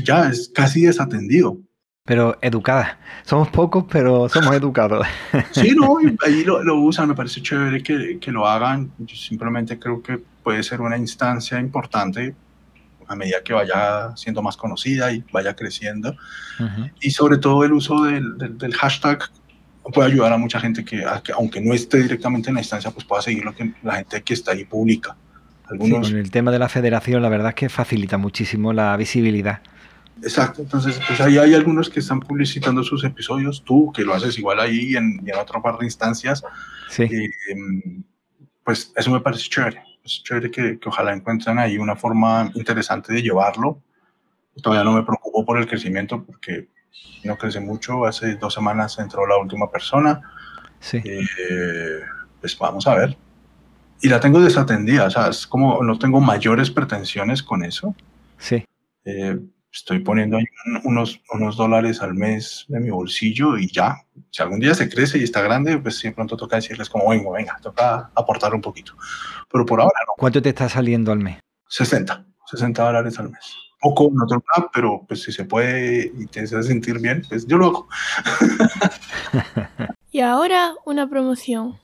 ya 0.02 0.28
es 0.28 0.50
casi 0.52 0.82
desatendido. 0.82 1.58
Pero 2.04 2.36
educada. 2.42 2.98
Somos 3.22 3.50
pocos, 3.50 3.84
pero 3.88 4.28
somos 4.28 4.52
educados. 4.56 5.06
Sí, 5.52 5.76
no, 5.76 5.98
ahí 6.26 6.42
lo, 6.42 6.64
lo, 6.64 6.80
usan, 6.80 7.08
me 7.08 7.14
parece 7.14 7.40
chévere 7.40 7.84
que, 7.84 8.18
que, 8.18 8.32
lo 8.32 8.48
hagan. 8.48 8.90
Yo 8.98 9.14
simplemente 9.14 9.78
creo 9.78 10.02
que 10.02 10.18
puede 10.18 10.64
ser 10.64 10.80
una 10.80 10.96
instancia 10.98 11.60
importante 11.60 12.34
a 13.12 13.16
medida 13.16 13.42
que 13.42 13.52
vaya 13.52 14.16
siendo 14.16 14.42
más 14.42 14.56
conocida 14.56 15.12
y 15.12 15.24
vaya 15.32 15.54
creciendo. 15.54 16.16
Y 17.00 17.10
sobre 17.10 17.38
todo 17.38 17.64
el 17.64 17.72
uso 17.72 18.04
del, 18.04 18.36
del 18.38 18.74
hashtag 18.74 19.30
puede 19.90 20.12
ayudar 20.12 20.32
a 20.32 20.38
mucha 20.38 20.60
gente 20.60 20.84
que, 20.84 21.04
aunque 21.34 21.60
no 21.60 21.74
esté 21.74 22.02
directamente 22.02 22.50
en 22.50 22.54
la 22.54 22.60
instancia, 22.60 22.90
pues 22.90 23.04
pueda 23.04 23.22
seguir 23.22 23.44
lo 23.44 23.54
que 23.54 23.72
la 23.82 23.96
gente 23.96 24.22
que 24.22 24.34
está 24.34 24.52
ahí 24.52 24.64
publica. 24.64 25.16
Algunos... 25.68 26.10
con 26.10 26.18
el 26.18 26.30
tema 26.30 26.50
de 26.50 26.58
la 26.58 26.68
federación, 26.68 27.22
la 27.22 27.28
verdad 27.28 27.50
es 27.50 27.54
que 27.54 27.68
facilita 27.68 28.18
muchísimo 28.18 28.72
la 28.72 28.96
visibilidad. 28.96 29.60
Exacto, 30.22 30.62
entonces 30.62 31.00
pues 31.06 31.20
ahí 31.20 31.38
hay 31.38 31.54
algunos 31.54 31.90
que 31.90 31.98
están 31.98 32.20
publicitando 32.20 32.84
sus 32.84 33.02
episodios, 33.02 33.64
tú 33.64 33.90
que 33.92 34.04
lo 34.04 34.14
haces 34.14 34.38
igual 34.38 34.60
ahí 34.60 34.94
en, 34.94 35.20
en 35.26 35.36
otra 35.36 35.60
par 35.60 35.78
de 35.78 35.86
instancias, 35.86 36.44
sí. 36.90 37.08
Em, 37.48 38.04
pues 38.62 38.92
eso 38.94 39.10
me 39.10 39.20
parece 39.20 39.48
chévere, 39.48 39.82
es 40.04 40.22
chévere 40.22 40.50
que, 40.50 40.78
que, 40.78 40.88
ojalá 40.88 41.12
encuentren 41.12 41.58
ahí 41.58 41.78
una 41.78 41.96
forma 41.96 42.50
interesante 42.54 43.12
de 43.12 43.22
llevarlo. 43.22 43.80
Todavía 44.62 44.84
no 44.84 44.92
me 44.92 45.02
preocupo 45.02 45.44
por 45.44 45.58
el 45.58 45.66
crecimiento 45.66 46.22
porque 46.24 46.68
no 47.24 47.36
crece 47.36 47.60
mucho. 47.60 48.04
Hace 48.04 48.36
dos 48.36 48.54
semanas 48.54 48.98
entró 48.98 49.26
la 49.26 49.36
última 49.38 49.70
persona. 49.70 50.20
Sí. 50.80 51.00
Eh, 51.04 52.00
pues 52.40 52.58
vamos 52.58 52.86
a 52.86 52.94
ver. 52.94 53.16
Y 54.00 54.08
la 54.08 54.18
tengo 54.18 54.40
desatendida, 54.40 55.06
o 55.06 55.10
sea, 55.10 55.28
es 55.28 55.46
como 55.46 55.82
no 55.82 55.96
tengo 55.96 56.20
mayores 56.20 56.70
pretensiones 56.70 57.42
con 57.42 57.64
eso. 57.64 57.94
Sí. 58.36 58.64
Eh, 59.04 59.38
estoy 59.72 60.00
poniendo 60.00 60.36
ahí 60.36 60.44
unos, 60.84 61.20
unos 61.32 61.56
dólares 61.56 62.02
al 62.02 62.14
mes 62.14 62.66
de 62.68 62.80
mi 62.80 62.90
bolsillo 62.90 63.56
y 63.56 63.70
ya. 63.72 63.96
Si 64.30 64.42
algún 64.42 64.60
día 64.60 64.74
se 64.74 64.88
crece 64.88 65.18
y 65.18 65.24
está 65.24 65.40
grande, 65.40 65.78
pues 65.78 65.98
sí, 65.98 66.10
pronto 66.10 66.36
toca 66.36 66.56
decirles 66.56 66.88
como, 66.88 67.08
venga, 67.08 67.30
venga, 67.30 67.58
toca 67.62 68.10
aportar 68.14 68.54
un 68.54 68.60
poquito. 68.60 68.94
Pero 69.50 69.64
por 69.66 69.80
ahora 69.80 69.98
no. 70.06 70.12
¿Cuánto 70.18 70.42
te 70.42 70.50
está 70.50 70.68
saliendo 70.68 71.12
al 71.12 71.18
mes? 71.18 71.38
60, 71.68 72.26
60 72.46 72.82
dólares 72.82 73.18
al 73.18 73.30
mes 73.30 73.62
poco, 73.82 74.10
no 74.14 74.24
nada, 74.24 74.70
pero 74.72 75.04
pues 75.06 75.22
si 75.24 75.32
se 75.32 75.44
puede 75.44 76.12
y 76.16 76.26
te 76.26 76.40
hace 76.40 76.62
sentir 76.62 77.00
bien, 77.00 77.22
pues 77.28 77.46
yo 77.46 77.58
lo 77.58 77.66
hago. 77.66 77.88
y 80.12 80.20
ahora 80.20 80.74
una 80.86 81.10
promoción. 81.10 81.78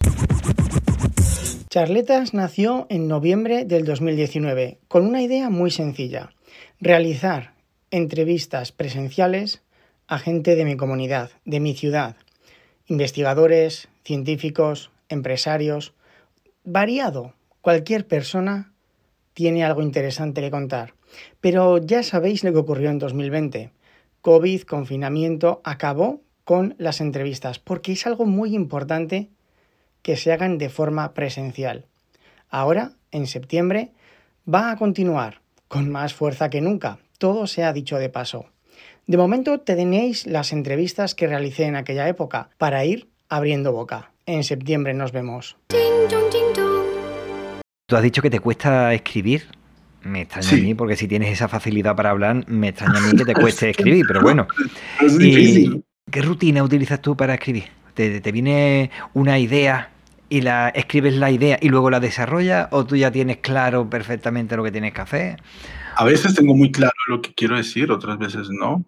Charletas 1.69 2.33
nació 2.35 2.87
en 2.89 3.09
noviembre 3.09 3.65
del 3.65 3.85
2019 3.85 4.79
con 4.87 5.05
una 5.05 5.23
idea 5.23 5.51
muy 5.51 5.71
sencilla, 5.71 6.31
realizar 6.81 7.58
entrevistas 7.91 8.73
presenciales 8.73 9.63
a 10.07 10.19
gente 10.19 10.57
de 10.57 10.65
mi 10.65 10.77
comunidad, 10.77 11.31
de 11.45 11.61
mi 11.61 11.75
ciudad, 11.75 12.17
investigadores, 12.87 13.89
científicos, 14.05 14.91
empresarios, 15.09 15.93
variado, 16.65 17.35
cualquier 17.61 18.07
persona 18.07 18.73
tiene 19.35 19.65
algo 19.65 19.83
interesante 19.83 20.41
que 20.41 20.51
contar. 20.51 20.95
Pero 21.41 21.79
ya 21.79 22.03
sabéis 22.03 22.45
lo 22.45 22.53
que 22.53 22.59
ocurrió 22.59 22.91
en 22.91 22.99
2020. 22.99 23.71
COVID, 24.23 24.63
confinamiento, 24.63 25.61
acabó 25.65 26.23
con 26.45 26.75
las 26.79 27.01
entrevistas, 27.01 27.59
porque 27.59 27.93
es 27.93 28.07
algo 28.07 28.25
muy 28.25 28.55
importante 28.55 29.29
que 30.03 30.17
se 30.17 30.33
hagan 30.33 30.59
de 30.59 30.71
forma 30.71 31.13
presencial. 31.15 31.87
Ahora, 32.49 32.93
en 33.11 33.27
septiembre, 33.27 33.93
va 34.53 34.71
a 34.71 34.77
continuar 34.77 35.41
con 35.69 35.91
más 35.91 36.15
fuerza 36.15 36.49
que 36.51 36.61
nunca. 36.61 36.99
Todo 37.19 37.49
se 37.49 37.65
ha 37.65 37.73
dicho 37.73 37.99
de 37.99 38.09
paso. 38.09 38.47
De 39.09 39.17
momento 39.17 39.59
tenéis 39.59 40.25
las 40.25 40.53
entrevistas 40.53 41.17
que 41.17 41.27
realicé 41.27 41.65
en 41.65 41.75
aquella 41.75 42.09
época 42.09 42.51
para 42.59 42.85
ir 42.85 43.09
abriendo 43.29 43.73
boca. 43.73 44.13
En 44.25 44.45
septiembre 44.45 44.95
nos 44.95 45.11
vemos. 45.11 45.57
Tú 47.87 47.97
has 47.97 48.03
dicho 48.03 48.23
que 48.23 48.31
te 48.31 48.39
cuesta 48.39 48.95
escribir. 48.95 49.47
Me 50.03 50.23
extraña 50.23 50.51
a 50.51 50.57
mí, 50.59 50.75
porque 50.75 50.95
si 50.95 51.09
tienes 51.09 51.33
esa 51.33 51.49
facilidad 51.49 51.97
para 51.97 52.11
hablar, 52.11 52.49
me 52.49 52.69
extraña 52.69 52.99
a 52.99 53.01
mí 53.01 53.17
que 53.17 53.25
te 53.25 53.35
cueste 53.35 53.71
escribir, 53.71 54.05
pero 54.07 54.21
bueno. 54.21 54.47
Es 55.01 55.19
difícil. 55.19 55.83
¿Qué 56.09 56.23
rutina 56.23 56.63
utilizas 56.63 57.03
tú 57.03 57.17
para 57.17 57.35
escribir? 57.35 57.65
¿Te, 57.95 58.21
te 58.21 58.31
viene 58.31 58.93
una 59.15 59.41
idea 59.41 59.91
y 60.29 60.43
la 60.43 60.69
escribes 60.69 61.15
la 61.15 61.33
idea 61.33 61.59
y 61.61 61.69
luego 61.69 61.91
la 61.91 61.99
desarrollas 61.99 62.69
o 62.71 62.87
tú 62.87 62.95
ya 62.95 63.11
tienes 63.11 63.39
claro 63.39 63.91
perfectamente 63.91 64.57
lo 64.57 64.63
que 64.63 64.71
tienes 64.71 64.93
que 64.93 65.01
hacer? 65.01 65.43
A 65.99 66.05
veces 66.05 66.35
tengo 66.35 66.55
muy 66.55 66.71
claro 66.71 66.95
lo 67.09 67.21
que 67.21 67.35
quiero 67.35 67.57
decir, 67.57 67.91
otras 67.91 68.19
veces 68.19 68.49
no. 68.51 68.85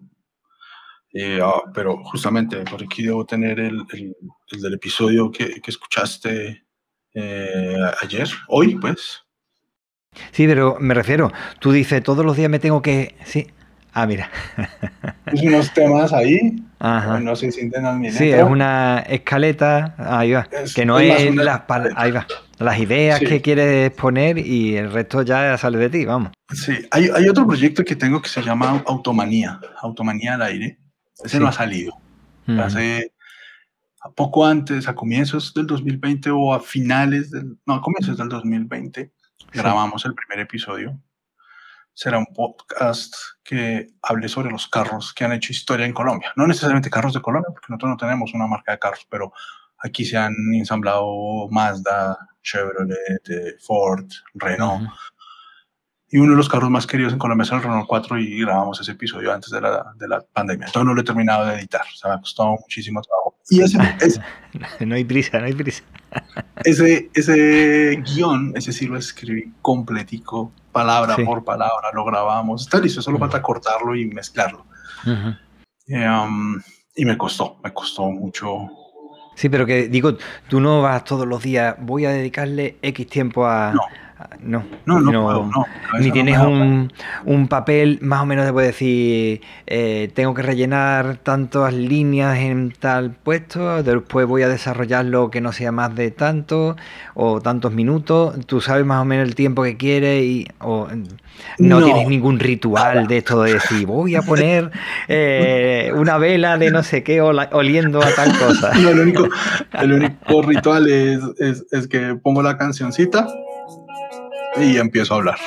Eh, 1.13 1.39
ah, 1.43 1.63
pero 1.73 2.01
justamente 2.05 2.63
por 2.63 2.81
aquí 2.81 3.03
debo 3.03 3.25
tener 3.25 3.59
el, 3.59 3.83
el- 3.91 4.15
el 4.51 4.61
del 4.61 4.73
episodio 4.75 5.29
que, 5.29 5.59
que 5.61 5.71
escuchaste 5.71 6.65
eh, 7.13 7.75
ayer, 8.01 8.29
hoy, 8.47 8.75
pues. 8.75 9.21
Sí, 10.31 10.47
pero 10.47 10.77
me 10.79 10.93
refiero, 10.93 11.31
tú 11.59 11.71
dices, 11.71 12.01
todos 12.03 12.25
los 12.25 12.35
días 12.37 12.49
me 12.49 12.59
tengo 12.59 12.81
que... 12.81 13.15
Sí. 13.25 13.47
Ah, 13.93 14.05
mira. 14.07 14.29
Puse 15.31 15.47
unos 15.47 15.73
temas 15.73 16.13
ahí, 16.13 16.63
Ajá. 16.79 17.19
no 17.19 17.35
sé 17.35 17.51
si 17.51 17.61
entiendan 17.61 17.99
mi 17.99 18.09
Sí, 18.11 18.25
letra. 18.25 18.41
es 18.41 18.49
una 18.49 18.99
escaleta, 18.99 19.95
ahí 19.97 20.31
va, 20.31 20.47
Es- 20.51 20.73
que 20.73 20.85
no 20.85 20.97
es 20.99 21.21
es 21.21 21.35
las, 21.35 21.61
ahí 21.95 22.11
va, 22.11 22.25
las 22.59 22.79
ideas 22.79 23.19
Sí. 23.19 23.25
que 23.25 23.41
quieres 23.41 23.91
poner 23.91 24.37
y 24.37 24.77
el 24.77 24.91
resto 24.91 25.23
ya 25.23 25.57
sale 25.57 25.77
de 25.77 25.89
ti, 25.89 26.05
vamos. 26.05 26.31
Sí, 26.53 26.73
hay, 26.91 27.09
hay 27.13 27.27
otro 27.27 27.45
proyecto 27.45 27.83
que 27.83 27.95
tengo 27.95 28.21
que 28.21 28.29
se 28.29 28.41
llama 28.41 28.81
Automanía, 28.87 29.59
Automanía 29.81 30.35
al 30.35 30.41
aire. 30.43 30.77
Ese 31.23 31.37
Sí. 31.37 31.39
no 31.39 31.47
ha 31.47 31.51
salido. 31.51 31.93
Ujú. 32.47 32.61
Hace 32.61 33.13
a 34.03 34.09
poco 34.09 34.45
antes, 34.45 34.87
a 34.87 34.95
comienzos 34.95 35.53
del 35.53 35.67
2020 35.67 36.31
o 36.31 36.53
a 36.53 36.59
finales 36.59 37.29
del, 37.29 37.57
no, 37.67 37.75
a 37.75 37.81
comienzos 37.81 38.17
del 38.17 38.29
2020, 38.29 39.11
grabamos 39.53 40.03
el 40.05 40.15
primer 40.15 40.39
episodio. 40.39 40.97
Será 41.93 42.17
un 42.17 42.27
podcast 42.27 43.13
que 43.43 43.87
hable 44.01 44.29
sobre 44.29 44.49
los 44.49 44.67
carros 44.67 45.13
que 45.13 45.25
han 45.25 45.33
hecho 45.33 45.51
historia 45.51 45.85
en 45.85 45.93
Colombia. 45.93 46.31
No 46.35 46.47
necesariamente 46.47 46.89
carros 46.89 47.13
de 47.13 47.21
Colombia, 47.21 47.49
porque 47.51 47.67
nosotros 47.69 47.91
no 47.91 47.97
tenemos 47.97 48.33
una 48.33 48.47
marca 48.47 48.71
de 48.71 48.79
carros, 48.79 49.05
pero 49.09 49.33
aquí 49.77 50.05
se 50.05 50.17
han 50.17 50.33
ensamblado 50.53 51.47
Mazda, 51.49 52.17
Chevrolet, 52.41 53.29
eh, 53.29 53.55
Ford, 53.59 54.09
Renault. 54.33 54.89
Y 56.09 56.17
uno 56.17 56.31
de 56.31 56.37
los 56.37 56.49
carros 56.49 56.69
más 56.69 56.85
queridos 56.85 57.13
en 57.13 57.19
Colombia 57.19 57.43
es 57.43 57.51
el 57.51 57.61
Renault 57.61 57.87
4 57.87 58.17
y 58.19 58.41
grabamos 58.41 58.81
ese 58.81 58.91
episodio 58.91 59.33
antes 59.33 59.49
de 59.49 59.61
la, 59.61 59.93
de 59.95 60.07
la 60.07 60.21
pandemia. 60.21 60.67
Entonces 60.67 60.85
no 60.85 60.93
lo 60.93 61.01
he 61.01 61.05
terminado 61.05 61.45
de 61.45 61.55
editar, 61.55 61.81
o 61.81 61.95
sea, 61.95 62.09
me 62.09 62.15
ha 62.17 62.19
costado 62.19 62.57
muchísimo 62.59 63.01
trabajo. 63.01 63.30
Y 63.49 63.61
ese, 63.61 63.77
ese, 64.01 64.21
No 64.85 64.95
hay 64.95 65.03
prisa, 65.03 65.39
no 65.39 65.45
hay 65.45 65.53
prisa. 65.53 65.83
ese, 66.65 67.09
ese 67.13 68.01
guion, 68.05 68.53
ese 68.55 68.71
sí 68.71 68.87
lo 68.87 68.97
escribí 68.97 69.51
completico, 69.61 70.51
palabra 70.71 71.15
Sí. 71.15 71.23
por 71.23 71.43
palabra, 71.43 71.89
lo 71.93 72.05
grabamos. 72.05 72.63
Está 72.63 72.79
listo, 72.79 73.01
solo 73.01 73.17
falta 73.17 73.41
cortarlo 73.41 73.95
y 73.95 74.05
mezclarlo. 74.05 74.65
Ujú. 75.05 75.35
Eh, 75.87 76.07
um, 76.09 76.59
y 76.95 77.05
me 77.05 77.17
costó, 77.17 77.59
me 77.63 77.73
costó 77.73 78.03
mucho. 78.11 78.69
Sí, 79.35 79.49
pero 79.49 79.65
que 79.65 79.87
digo, 79.87 80.17
tú 80.49 80.59
no 80.59 80.81
vas 80.81 81.03
todos 81.03 81.25
los 81.25 81.41
días, 81.41 81.75
voy 81.79 82.05
a 82.05 82.09
dedicarle 82.11 82.77
X 82.81 83.07
tiempo 83.07 83.45
a... 83.47 83.71
No. 83.73 83.81
No, 84.41 84.63
No, 84.85 84.99
no, 84.99 85.11
no, 85.11 85.23
puedo, 85.23 85.39
no. 85.43 85.49
mi 85.49 85.53
cabeza 85.53 85.99
Ni 85.99 86.11
tienes 86.11 86.39
un, 86.39 86.93
un 87.25 87.47
papel 87.47 87.99
más 88.01 88.21
o 88.21 88.25
menos 88.25 88.45
de 88.45 88.53
puede 88.53 88.67
decir, 88.67 89.41
eh, 89.67 90.09
tengo 90.13 90.33
que 90.33 90.41
rellenar 90.41 91.17
tantas 91.17 91.73
líneas 91.73 92.37
en 92.39 92.71
tal 92.71 93.11
puesto, 93.11 93.83
después 93.83 94.27
voy 94.27 94.43
a 94.43 94.47
desarrollarlo 94.47 95.29
que 95.31 95.41
no 95.41 95.51
sea 95.51 95.71
más 95.71 95.93
de 95.95 96.11
tanto 96.11 96.75
o 97.13 97.41
tantos 97.41 97.71
minutos. 97.73 98.35
Tú 98.45 98.61
sabes 98.61 98.85
más 98.85 99.01
o 99.01 99.05
menos 99.05 99.27
el 99.27 99.35
tiempo 99.35 99.63
que 99.63 99.77
quieres 99.77 100.23
y 100.23 100.47
o, 100.59 100.87
no, 101.57 101.83
tienes 101.83 102.07
ningún 102.07 102.39
ritual 102.39 103.07
de 103.07 103.17
esto 103.17 103.41
de 103.43 103.53
decir, 103.53 103.85
voy 103.87 104.15
a 104.15 104.21
poner 104.21 104.71
eh, 105.07 105.91
una 105.95 106.17
vela 106.17 106.57
de 106.57 106.71
no 106.71 106.83
sé 106.83 107.03
qué 107.03 107.21
ola- 107.21 107.49
oliendo 107.53 108.01
a 108.01 108.13
tal 108.15 108.37
cosa. 108.37 108.71
No, 108.75 108.89
el 108.89 108.99
único, 108.99 109.27
el 109.73 109.93
único 109.93 110.41
ritual 110.41 110.87
es, 110.89 111.19
es, 111.39 111.65
es 111.71 111.87
que 111.87 112.15
pongo 112.15 112.41
la 112.43 112.57
cancioncita 112.57 113.27
y 114.57 114.77
empiezo 114.77 115.13
a 115.13 115.17
hablar. 115.17 115.37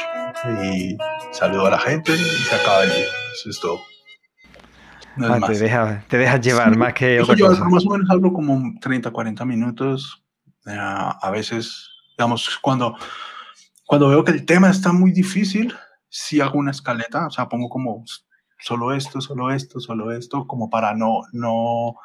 Y 0.62 0.96
saludo 1.32 1.66
a 1.66 1.70
la 1.70 1.78
gente 1.78 2.12
y 2.12 2.18
se 2.18 2.54
acaba 2.54 2.82
el 2.84 2.90
día. 2.90 3.06
Eso 3.34 3.50
es 3.50 3.60
todo. 3.60 3.80
No 5.16 5.26
es 5.26 5.32
Ah, 5.32 5.38
más. 5.38 5.50
te, 5.50 5.58
dejas, 5.58 6.08
te 6.08 6.18
dejas 6.18 6.40
llevar 6.40 6.72
Sí, 6.72 6.78
más 6.78 6.94
que 6.94 7.20
otra 7.20 7.34
yo 7.36 7.46
cosa. 7.48 7.64
más 7.64 7.86
o 7.86 7.90
menos 7.90 8.10
hablo 8.10 8.32
como 8.32 8.72
30, 8.80 9.10
40 9.10 9.44
minutos. 9.44 10.22
Eh, 10.66 10.76
a 10.78 11.30
veces, 11.30 11.88
digamos, 12.16 12.58
cuando, 12.60 12.96
cuando 13.86 14.08
veo 14.08 14.24
que 14.24 14.32
el 14.32 14.44
tema 14.44 14.70
está 14.70 14.92
muy 14.92 15.12
difícil, 15.12 15.74
sí 16.08 16.40
hago 16.40 16.58
una 16.58 16.70
escaleta, 16.72 17.26
o 17.26 17.30
sea, 17.30 17.48
pongo 17.48 17.68
como 17.68 18.04
solo 18.58 18.92
esto, 18.94 19.20
solo 19.20 19.52
esto, 19.52 19.78
solo 19.78 20.10
esto, 20.12 20.46
como 20.46 20.70
para 20.70 20.94
no, 20.94 21.20
no 21.32 21.96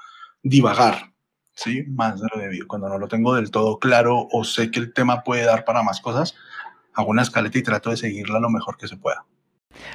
divagar, 0.43 1.13
¿sí? 1.55 1.83
Más 1.87 2.19
de 2.19 2.27
lo 2.33 2.41
debido. 2.41 2.67
Cuando 2.67 2.89
no 2.89 2.97
lo 2.97 3.07
tengo 3.07 3.33
del 3.35 3.49
todo 3.49 3.79
claro 3.79 4.27
o 4.31 4.43
sé 4.43 4.69
que 4.71 4.79
el 4.79 4.93
tema 4.93 5.23
puede 5.23 5.45
dar 5.45 5.63
para 5.63 5.81
más 5.83 6.01
cosas, 6.01 6.35
hago 6.93 7.09
una 7.09 7.21
escaleta 7.21 7.57
y 7.57 7.63
trato 7.63 7.89
de 7.89 7.97
seguirla 7.97 8.39
lo 8.39 8.49
mejor 8.49 8.77
que 8.77 8.87
se 8.87 8.97
pueda. 8.97 9.25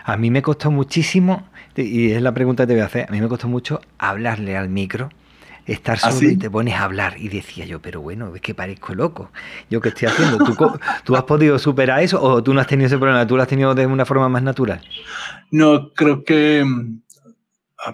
A 0.05 0.17
mí 0.17 0.31
me 0.31 0.43
costó 0.43 0.71
muchísimo, 0.71 1.49
y 1.77 2.13
es 2.13 2.23
la 2.23 2.33
pregunta 2.33 2.63
que 2.63 2.69
te 2.69 2.73
voy 2.75 2.83
a 2.83 2.87
hacer, 2.87 3.07
a 3.09 3.13
mí 3.13 3.21
me 3.21 3.29
costó 3.29 3.49
mucho 3.49 3.81
hablarle 3.99 4.57
al 4.57 4.69
micro, 4.69 5.11
estar 5.67 5.99
¿Ah, 6.03 6.11
solo 6.11 6.19
sí? 6.21 6.27
y 6.35 6.37
te 6.37 6.51
pones 6.51 6.75
a 6.75 6.85
hablar. 6.85 7.15
Y 7.19 7.29
decía 7.29 7.65
yo, 7.67 7.81
pero 7.81 8.01
bueno, 8.01 8.35
es 8.35 8.41
que 8.41 8.55
parezco 8.55 8.95
loco. 8.95 9.31
¿Yo 9.71 9.81
qué 9.81 9.89
estoy 9.91 10.09
haciendo? 10.09 10.39
¿Tú, 10.39 10.57
¿Tú 11.05 11.17
has 11.17 11.25
podido 11.25 11.59
superar 11.59 12.03
eso 12.03 12.23
o 12.23 12.43
tú 12.43 12.55
no 12.55 12.61
has 12.61 12.67
tenido 12.67 12.87
ese 12.87 12.99
problema? 12.99 13.27
¿Tú 13.27 13.37
lo 13.37 13.43
has 13.43 13.49
tenido 13.49 13.75
de 13.75 13.87
una 13.87 14.05
forma 14.05 14.29
más 14.29 14.43
natural? 14.43 14.81
No, 15.51 15.93
creo 15.93 16.25
que 16.25 16.65
mm, 16.65 17.03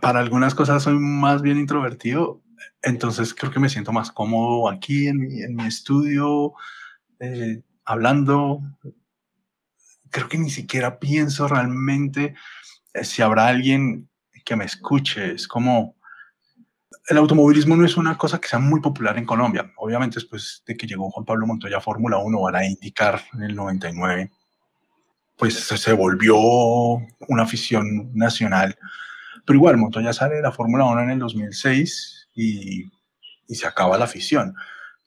para 0.00 0.20
algunas 0.20 0.54
cosas 0.54 0.82
soy 0.82 0.98
más 0.98 1.42
bien 1.42 1.58
introvertido, 1.58 2.42
entonces 2.82 3.34
creo 3.34 3.52
que 3.52 3.60
me 3.60 3.68
siento 3.68 3.92
más 3.92 4.10
cómodo 4.10 4.68
aquí 4.68 5.08
en 5.08 5.18
mi, 5.18 5.42
en 5.42 5.54
mi 5.54 5.66
estudio, 5.66 6.52
eh, 7.18 7.62
hablando. 7.90 8.62
Creo 10.11 10.29
que 10.29 10.38
ni 10.38 10.50
siquiera 10.50 10.98
pienso 10.98 11.48
realmente 11.48 12.35
eh, 12.94 13.05
si 13.05 13.22
habrá 13.22 13.48
alguien 13.48 14.09
que 14.44 14.57
me 14.57 14.64
escuche. 14.64 15.33
Es 15.33 15.46
como, 15.46 15.96
el 17.09 17.16
automovilismo 17.16 17.76
no 17.76 17.85
es 17.85 17.96
una 17.96 18.16
cosa 18.16 18.40
que 18.40 18.48
sea 18.48 18.59
muy 18.59 18.81
popular 18.81 19.18
en 19.18 19.26
Colombia. 19.26 19.72
Obviamente 19.76 20.14
después 20.16 20.62
de 20.66 20.76
que 20.76 20.87
llegó 20.87 21.11
Juan 21.11 21.24
Pablo 21.24 21.46
Montoya 21.46 21.79
a 21.79 21.81
Fórmula 21.81 22.18
1 22.18 22.38
o 22.38 22.48
a 22.48 22.53
la 22.53 22.64
IndyCar 22.64 23.20
en 23.35 23.42
el 23.42 23.57
99, 23.57 24.31
pues 25.37 25.55
se 25.55 25.92
volvió 25.92 26.37
una 26.37 27.42
afición 27.42 28.12
nacional. 28.14 28.76
Pero 29.44 29.57
igual, 29.57 29.76
Montoya 29.79 30.12
sale 30.12 30.37
de 30.37 30.42
la 30.42 30.53
Fórmula 30.53 30.85
1 30.85 31.03
en 31.03 31.11
el 31.11 31.18
2006 31.18 32.29
y, 32.35 32.85
y 33.48 33.55
se 33.55 33.66
acaba 33.66 33.98
la 33.98 34.05
afición. 34.05 34.55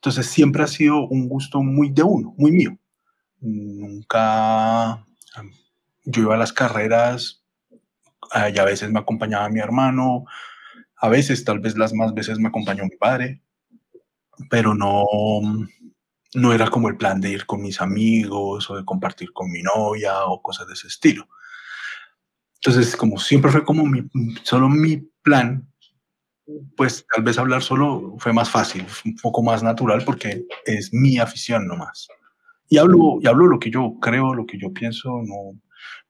Entonces 0.04 0.26
siempre 0.26 0.62
ha 0.62 0.68
sido 0.68 1.08
un 1.08 1.30
gusto 1.30 1.64
muy 1.64 1.90
de 1.90 2.04
uno, 2.04 2.36
muy 2.38 2.52
mío. 2.52 2.78
Nunca 3.40 5.08
yo 6.04 6.22
iba 6.24 6.36
a 6.36 6.38
las 6.38 6.52
carreras 6.52 7.42
y 8.54 8.60
a 8.60 8.66
veces 8.66 8.92
me 8.92 9.00
acompañaba 9.00 9.48
mi 9.48 9.62
hermano, 9.62 10.26
a 10.98 11.08
veces, 11.08 11.46
tal 11.46 11.60
vez 11.60 11.78
las 11.78 11.94
más 11.94 12.14
veces 12.14 12.38
me 12.38 12.50
acompañó 12.50 12.84
mi 12.84 12.98
padre, 12.98 13.42
pero 14.50 14.76
no, 14.76 15.06
no 16.34 16.52
era 16.52 16.70
como 16.70 16.90
el 16.90 16.98
plan 16.98 17.22
de 17.22 17.30
ir 17.30 17.46
con 17.46 17.62
mis 17.62 17.80
amigos 17.80 18.70
o 18.70 18.76
de 18.76 18.84
compartir 18.84 19.32
con 19.32 19.50
mi 19.50 19.62
novia 19.62 20.26
o 20.26 20.42
cosas 20.42 20.68
de 20.68 20.74
ese 20.74 20.88
estilo. 20.88 21.30
Entonces, 22.56 22.98
como 22.98 23.18
siempre 23.20 23.52
fue 23.52 23.64
como 23.64 23.86
mi, 23.86 24.06
solo 24.44 24.68
mi 24.68 24.98
plan, 25.22 25.73
pues 26.76 27.06
tal 27.14 27.24
vez 27.24 27.38
hablar 27.38 27.62
solo 27.62 28.16
fue 28.18 28.34
más 28.34 28.50
fácil, 28.50 28.86
un 29.06 29.16
poco 29.16 29.44
más 29.44 29.64
natural 29.64 30.04
porque 30.06 30.46
es 30.66 30.94
mi 30.94 31.18
afición 31.18 31.68
nomás. 31.68 32.08
Y 32.70 32.78
hablo, 32.78 33.20
y 33.22 33.28
hablo 33.28 33.48
lo 33.48 33.60
que 33.60 33.70
yo 33.70 33.96
creo, 34.02 34.34
lo 34.34 34.46
que 34.46 34.58
yo 34.58 34.74
pienso, 34.74 35.22
no, 35.24 35.60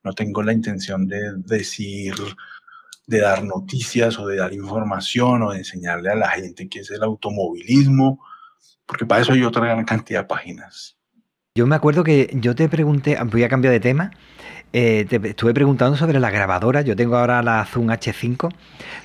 no 0.03 0.13
tengo 0.13 0.43
la 0.43 0.53
intención 0.53 1.07
de 1.07 1.33
decir, 1.37 2.15
de 3.05 3.19
dar 3.19 3.43
noticias 3.43 4.17
o 4.17 4.27
de 4.27 4.37
dar 4.37 4.53
información 4.53 5.43
o 5.43 5.51
de 5.51 5.59
enseñarle 5.59 6.09
a 6.09 6.15
la 6.15 6.29
gente 6.29 6.69
qué 6.69 6.79
es 6.79 6.91
el 6.91 7.03
automovilismo, 7.03 8.23
porque 8.85 9.05
para 9.05 9.21
eso 9.21 9.33
hay 9.33 9.43
otra 9.43 9.65
gran 9.65 9.85
cantidad 9.85 10.21
de 10.21 10.27
páginas. 10.27 10.97
Yo 11.55 11.67
me 11.67 11.75
acuerdo 11.75 12.03
que 12.03 12.31
yo 12.33 12.55
te 12.55 12.67
pregunté, 12.67 13.17
voy 13.25 13.43
a 13.43 13.49
cambiar 13.49 13.73
de 13.73 13.79
tema, 13.79 14.11
eh, 14.71 15.05
te 15.07 15.17
estuve 15.27 15.53
preguntando 15.53 15.95
sobre 15.97 16.19
la 16.19 16.31
grabadora, 16.31 16.81
yo 16.81 16.95
tengo 16.95 17.15
ahora 17.15 17.43
la 17.43 17.63
Zoom 17.65 17.89
H5 17.89 18.49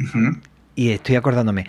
Ujú. 0.00 0.40
Y 0.78 0.92
estoy 0.92 1.16
acordándome, 1.16 1.66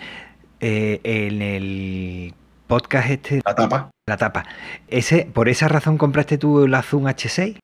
eh, 0.60 1.00
en 1.02 1.42
el 1.42 2.32
podcast 2.68 3.10
este, 3.10 3.40
La 3.44 3.56
tapa. 3.56 3.90
la 4.06 4.16
tapa, 4.16 4.46
ese, 4.86 5.28
¿por 5.34 5.48
esa 5.48 5.66
razón 5.66 5.98
compraste 5.98 6.38
tú 6.38 6.68
la 6.68 6.80
Zoom 6.80 7.06
H6? 7.06 7.58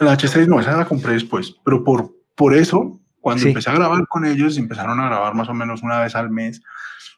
La 0.00 0.18
H6 0.18 0.48
no, 0.48 0.58
esa 0.58 0.76
la 0.76 0.86
compré 0.86 1.12
después, 1.12 1.54
pero 1.64 1.84
por, 1.84 2.10
por 2.34 2.56
eso 2.56 3.00
Cuando 3.20 3.46
empecé 3.46 3.70
a 3.70 3.74
grabar 3.74 4.04
con 4.08 4.24
ellos, 4.24 4.58
empezaron 4.58 4.98
a 4.98 5.06
grabar 5.06 5.32
más 5.36 5.48
o 5.48 5.54
menos 5.54 5.80
una 5.84 6.00
vez 6.00 6.16
al 6.16 6.28
mes. 6.28 6.60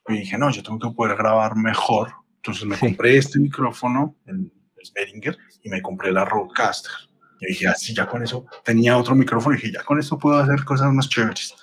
Y 0.06 0.18
dije, 0.18 0.36
no, 0.36 0.50
yo 0.50 0.62
tengo 0.62 0.78
que 0.78 0.94
poder 0.94 1.16
grabar 1.16 1.56
mejor. 1.56 2.12
Entonces 2.36 2.66
me 2.66 2.76
compré 2.76 3.16
este 3.16 3.38
micrófono, 3.38 4.16
el, 4.26 4.52
el 4.96 5.38
y 5.62 5.70
me 5.70 5.80
compré 5.80 6.12
la 6.12 6.26
Rodecaster. 6.26 6.92
Y 7.40 7.46
dije, 7.46 7.68
así 7.68 7.94
ya 7.94 8.06
con 8.06 8.22
eso 8.22 8.44
tenía 8.64 8.98
otro 8.98 9.14
micrófono 9.14 9.54
y 9.54 9.60
dije, 9.60 9.72
ya 9.72 9.82
con 9.82 9.98
esto 9.98 10.18
puedo 10.18 10.36
hacer 10.36 10.62
cosas 10.64 10.92
más 10.92 11.08
chéveres. 11.08 11.54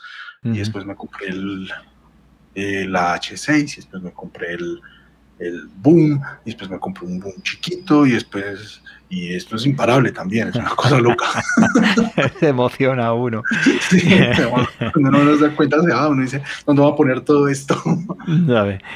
Y 0.41 0.58
después 0.58 0.86
me 0.86 0.95
compré 0.95 1.28
el, 1.28 1.69
la 2.56 3.16
H6 3.16 3.74
y 3.74 3.76
después 3.78 4.02
me 4.02 4.12
compré 4.12 4.54
el, 4.54 4.82
el 5.40 5.70
boom, 5.78 6.22
y 6.44 6.52
después 6.52 6.70
me 6.70 6.80
compré 6.80 7.08
un 7.08 7.20
boom 7.20 7.42
chiquito, 7.42 8.06
y 8.06 8.12
después, 8.12 8.82
y 9.08 9.34
esto 9.34 9.56
es 9.56 9.66
imparable 9.66 10.12
también, 10.12 10.50
es 10.50 10.56
una 10.56 10.76
cosa 10.76 11.00
loca. 11.00 11.26
se 12.40 12.50
emociona 12.50 13.14
uno. 13.14 13.42
cuando 14.94 15.18
uno 15.18 15.38
se 15.38 15.48
da 15.48 15.56
cuenta, 15.56 15.82
se 15.82 15.94
uno 15.94 16.22
dice, 16.22 16.44
¿dónde 16.66 16.82
va 16.82 16.90
a 16.90 16.96
poner 16.96 17.22
todo 17.22 17.48
esto? 17.48 17.82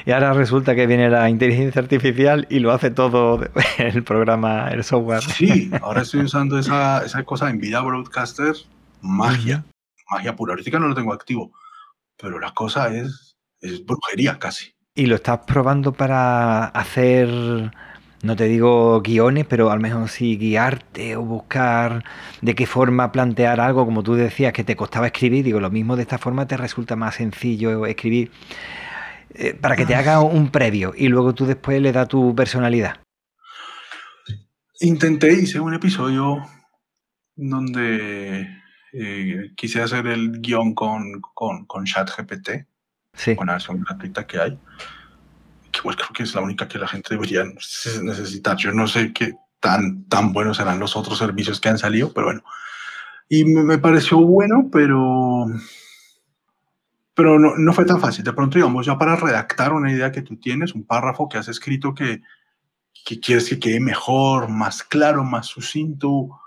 Y 0.06 0.12
ahora 0.12 0.34
resulta 0.34 0.76
que 0.76 0.86
viene 0.86 1.10
la 1.10 1.30
inteligencia 1.30 1.82
artificial 1.82 2.46
y 2.50 2.60
lo 2.60 2.72
hace 2.72 2.92
todo 2.92 3.42
el 3.78 4.04
programa, 4.04 4.68
el 4.70 4.84
software. 4.84 5.22
Sí, 5.22 5.72
ahora 5.82 6.02
estoy 6.02 6.22
usando 6.22 6.60
esa, 6.60 7.06
esa 7.06 7.24
cosa 7.24 7.50
en 7.50 7.60
Vida 7.60 7.82
Broadcaster, 7.82 8.54
magia, 9.02 9.64
magia 10.12 10.36
pura. 10.36 10.54
Ahorita 10.54 10.78
no 10.78 10.90
lo 10.90 10.96
tengo 10.96 11.14
activo, 11.14 11.54
pero 12.18 12.38
la 12.40 12.54
cosa 12.54 12.94
es, 12.94 13.33
es 13.64 13.86
brujería 13.86 14.38
casi. 14.38 14.76
¿Y 14.94 15.08
lo 15.08 15.16
estás 15.16 15.40
probando 15.48 15.94
para 15.94 16.66
hacer, 16.66 17.28
no 18.22 18.36
te 18.36 18.44
digo 18.44 19.02
guiones, 19.02 19.46
pero 19.48 19.72
al 19.72 19.80
menos 19.80 20.12
sí 20.12 20.38
guiarte 20.38 21.16
o 21.16 21.24
buscar 21.24 22.04
de 22.42 22.54
qué 22.54 22.68
forma 22.68 23.12
plantear 23.12 23.60
algo, 23.60 23.86
como 23.86 24.04
tú 24.04 24.14
decías, 24.14 24.54
que 24.54 24.64
te 24.64 24.76
costaba 24.76 25.08
escribir? 25.08 25.44
Digo, 25.44 25.60
lo 25.60 25.72
mismo 25.72 25.96
de 25.96 26.04
esta 26.04 26.20
forma 26.20 26.46
te 26.46 26.58
resulta 26.58 26.96
más 26.96 27.16
sencillo 27.16 27.88
escribir 27.88 28.30
eh, 29.34 29.56
para 29.56 29.76
que 29.76 29.86
te 29.86 29.96
haga 29.96 30.20
un 30.20 30.52
previo 30.52 30.94
y 30.96 31.08
luego 31.08 31.34
tú 31.34 31.48
después 31.48 31.82
le 31.82 31.92
das 31.92 32.08
tu 32.08 32.36
personalidad. 32.36 33.00
Intenté, 34.82 35.34
hice 35.34 35.60
un 35.60 35.74
episodio 35.74 36.38
donde 37.36 38.48
eh, 38.92 39.52
quise 39.56 39.82
hacer 39.82 40.06
el 40.06 40.40
guion 40.40 40.76
con, 40.76 41.20
con, 41.34 41.66
con 41.66 41.86
ChatGPT 41.86 42.68
sí. 43.14 43.36
con 43.36 43.48
la 43.48 43.54
versión 43.54 43.82
gratuita 43.82 44.26
que 44.26 44.40
hay, 44.40 44.60
que 45.72 45.82
pues 45.82 45.96
creo 45.96 46.10
que 46.14 46.24
es 46.24 46.36
la 46.36 46.42
única 46.42 46.68
que 46.68 46.78
la 46.78 46.88
gente 46.88 47.16
debería 47.16 47.44
necesitar. 47.44 48.58
Yo 48.58 48.72
no 48.72 48.88
sé 48.88 49.14
qué 49.14 49.34
tan, 49.60 50.06
tan 50.06 50.34
buenos 50.34 50.58
serán 50.58 50.80
los 50.80 50.96
otros 50.96 51.18
servicios 51.18 51.60
que 51.60 51.70
han 51.70 51.78
salido, 51.78 52.14
pero 52.14 52.28
bueno. 52.28 52.44
Y 53.30 53.46
me, 53.46 53.78
pareció 53.78 54.20
bueno, 54.20 54.70
pero, 54.72 55.46
pero 57.14 57.40
no, 57.40 57.56
no, 57.58 57.74
fue 57.74 57.86
tan 57.86 58.00
fácil. 58.00 58.24
De 58.24 58.34
pronto, 58.34 58.58
digamos, 58.58 58.86
ya 58.86 58.98
para 58.98 59.16
redactar 59.16 59.74
una 59.74 59.92
idea 59.92 60.12
que 60.12 60.22
tú 60.22 60.38
tienes, 60.38 60.76
un 60.76 60.86
párrafo 60.86 61.30
que 61.30 61.38
has 61.38 61.48
escrito 61.48 61.96
que, 61.96 62.22
que 63.06 63.20
quieres 63.20 63.50
que 63.50 63.60
quede 63.60 63.80
mejor, 63.80 64.50
más 64.50 64.84
claro, 64.84 65.24
más 65.24 65.48
sucinto, 65.48 66.42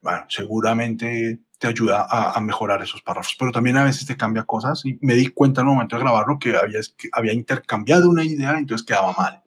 bueno, 0.00 0.24
seguramente 0.28 1.40
te 1.58 1.66
ayuda 1.66 2.06
a, 2.08 2.40
mejorar 2.40 2.82
esos 2.82 3.02
párrafos, 3.02 3.34
pero 3.38 3.50
también 3.50 3.76
a 3.76 3.84
veces 3.84 4.06
te 4.06 4.16
cambia 4.16 4.44
cosas 4.44 4.84
y 4.84 4.96
me 5.02 5.14
di 5.14 5.28
cuenta 5.28 5.60
en 5.60 5.66
el 5.66 5.74
momento 5.74 5.96
de 5.96 6.02
grabarlo 6.02 6.38
que 6.38 6.56
había, 6.56 6.80
que 6.96 7.08
había 7.12 7.32
intercambiado 7.32 8.08
una 8.08 8.24
idea 8.24 8.54
y 8.54 8.60
entonces 8.60 8.86
quedaba 8.86 9.12
mal. 9.12 9.42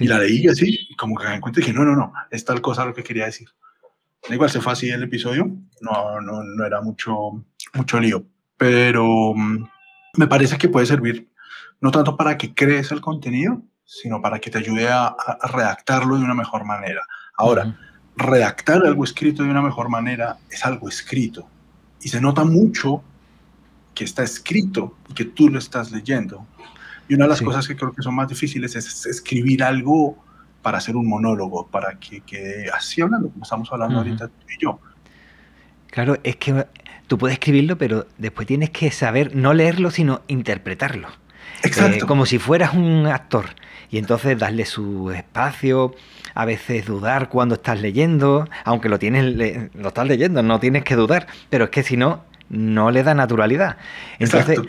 Y 0.00 0.06
la 0.06 0.18
leí 0.18 0.46
así, 0.48 0.88
como 0.96 1.16
que 1.16 1.26
me 1.26 1.34
di 1.34 1.40
cuenta 1.40 1.60
y 1.60 1.62
dije, 1.62 1.72
no, 1.72 1.84
no, 1.84 1.94
no, 1.94 2.12
es 2.30 2.44
tal 2.44 2.60
cosa 2.60 2.84
lo 2.84 2.92
que 2.92 3.04
quería 3.04 3.26
decir. 3.26 3.48
Igual 4.28 4.50
se 4.50 4.60
fue 4.60 4.72
así 4.72 4.90
el 4.90 5.04
episodio, 5.04 5.48
no, 5.80 6.20
no, 6.20 6.42
no 6.42 6.66
era 6.66 6.80
mucho, 6.82 7.44
mucho 7.72 8.00
lío, 8.00 8.26
pero 8.56 9.32
mm, 9.34 9.68
me 10.16 10.26
parece 10.26 10.58
que 10.58 10.68
puede 10.68 10.86
servir 10.86 11.30
no 11.80 11.90
tanto 11.90 12.16
para 12.16 12.36
que 12.36 12.54
crees 12.54 12.90
el 12.90 13.00
contenido, 13.00 13.62
sino 13.84 14.20
para 14.20 14.38
que 14.38 14.50
te 14.50 14.58
ayude 14.58 14.88
a, 14.88 15.16
redactarlo 15.52 16.16
de 16.16 16.24
una 16.24 16.34
mejor 16.34 16.64
manera. 16.64 17.00
Ahora, 17.36 17.78
redactar 18.18 18.84
algo 18.84 19.04
escrito 19.04 19.44
de 19.44 19.50
una 19.50 19.62
mejor 19.62 19.88
manera 19.88 20.38
es 20.50 20.64
algo 20.64 20.88
escrito. 20.88 21.48
Y 22.02 22.08
se 22.08 22.20
nota 22.20 22.44
mucho 22.44 23.02
que 23.94 24.04
está 24.04 24.22
escrito 24.22 24.96
y 25.08 25.14
que 25.14 25.24
tú 25.24 25.48
lo 25.48 25.58
estás 25.58 25.90
leyendo. 25.90 26.46
Y 27.08 27.14
una 27.14 27.24
de 27.24 27.30
las 27.30 27.42
cosas 27.42 27.66
que 27.66 27.76
creo 27.76 27.92
que 27.92 28.02
son 28.02 28.14
más 28.14 28.28
difíciles 28.28 28.76
es 28.76 29.06
escribir 29.06 29.62
algo 29.62 30.18
para 30.62 30.78
hacer 30.78 30.96
un 30.96 31.08
monólogo, 31.08 31.66
para 31.66 31.98
que 31.98 32.20
quede 32.20 32.70
así 32.70 33.00
hablando, 33.00 33.30
como 33.30 33.44
estamos 33.44 33.68
hablando 33.72 33.98
ahorita 33.98 34.28
tú 34.28 34.46
y 34.58 34.62
yo. 34.62 34.80
Claro, 35.86 36.18
es 36.22 36.36
que 36.36 36.66
tú 37.06 37.16
puedes 37.16 37.34
escribirlo, 37.34 37.78
pero 37.78 38.06
después 38.18 38.46
tienes 38.46 38.70
que 38.70 38.90
saber 38.90 39.34
no 39.34 39.54
leerlo, 39.54 39.90
sino 39.90 40.22
interpretarlo. 40.28 41.08
Exacto. 41.62 42.04
Eh, 42.04 42.06
como 42.06 42.26
si 42.26 42.38
fueras 42.38 42.74
un 42.74 43.06
actor. 43.06 43.46
Y 43.90 43.98
entonces 43.98 44.38
darle 44.38 44.64
su 44.66 45.10
espacio, 45.10 45.94
a 46.34 46.44
veces 46.44 46.86
dudar 46.86 47.28
cuando 47.28 47.54
estás 47.54 47.80
leyendo, 47.80 48.48
aunque 48.64 48.88
lo 48.88 48.98
tienes, 48.98 49.70
lo 49.74 49.88
estás 49.88 50.06
leyendo, 50.06 50.42
no 50.42 50.60
tienes 50.60 50.84
que 50.84 50.94
dudar, 50.94 51.26
pero 51.50 51.64
es 51.64 51.70
que 51.70 51.82
si 51.82 51.96
no, 51.96 52.24
no 52.48 52.90
le 52.90 53.02
da 53.02 53.14
naturalidad. 53.14 53.76
Entonces, 54.18 54.60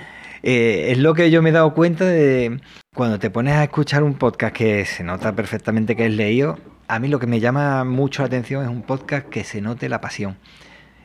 eh, 0.44 0.88
es 0.92 0.98
lo 0.98 1.14
que 1.14 1.32
yo 1.32 1.42
me 1.42 1.50
he 1.50 1.54
dado 1.54 1.74
cuenta 1.74 2.06
de 2.06 2.60
cuando 2.96 3.20
te 3.20 3.30
pones 3.30 3.56
a 3.56 3.64
escuchar 3.64 4.04
un 4.04 4.16
podcast 4.16 4.56
que 4.56 4.86
se 4.86 5.04
nota 5.04 5.34
perfectamente 5.34 5.96
que 5.96 6.06
es 6.06 6.14
leído, 6.14 6.58
a 6.88 7.00
mí 7.00 7.08
lo 7.08 7.20
que 7.20 7.28
me 7.28 7.40
llama 7.40 7.84
mucho 7.84 8.24
la 8.24 8.28
atención 8.28 8.64
es 8.64 8.70
un 8.70 8.82
podcast 8.82 9.28
que 9.30 9.44
se 9.44 9.62
note 9.62 9.90
la 9.90 10.02
pasión. 10.02 10.38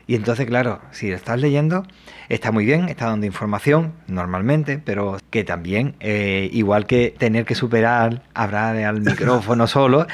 Y 0.07 0.15
entonces, 0.15 0.45
claro, 0.45 0.81
si 0.91 1.09
lo 1.09 1.15
estás 1.15 1.39
leyendo, 1.39 1.85
está 2.29 2.51
muy 2.51 2.65
bien, 2.65 2.89
está 2.89 3.07
dando 3.07 3.25
información 3.25 3.93
normalmente, 4.07 4.79
pero 4.83 5.17
que 5.31 5.43
también, 5.43 5.95
eh, 5.99 6.49
igual 6.53 6.85
que 6.85 7.15
tener 7.17 7.45
que 7.45 7.55
superar, 7.55 8.21
hablar 8.35 8.77
al 8.77 9.01
micrófono 9.01 9.65
solo, 9.65 10.05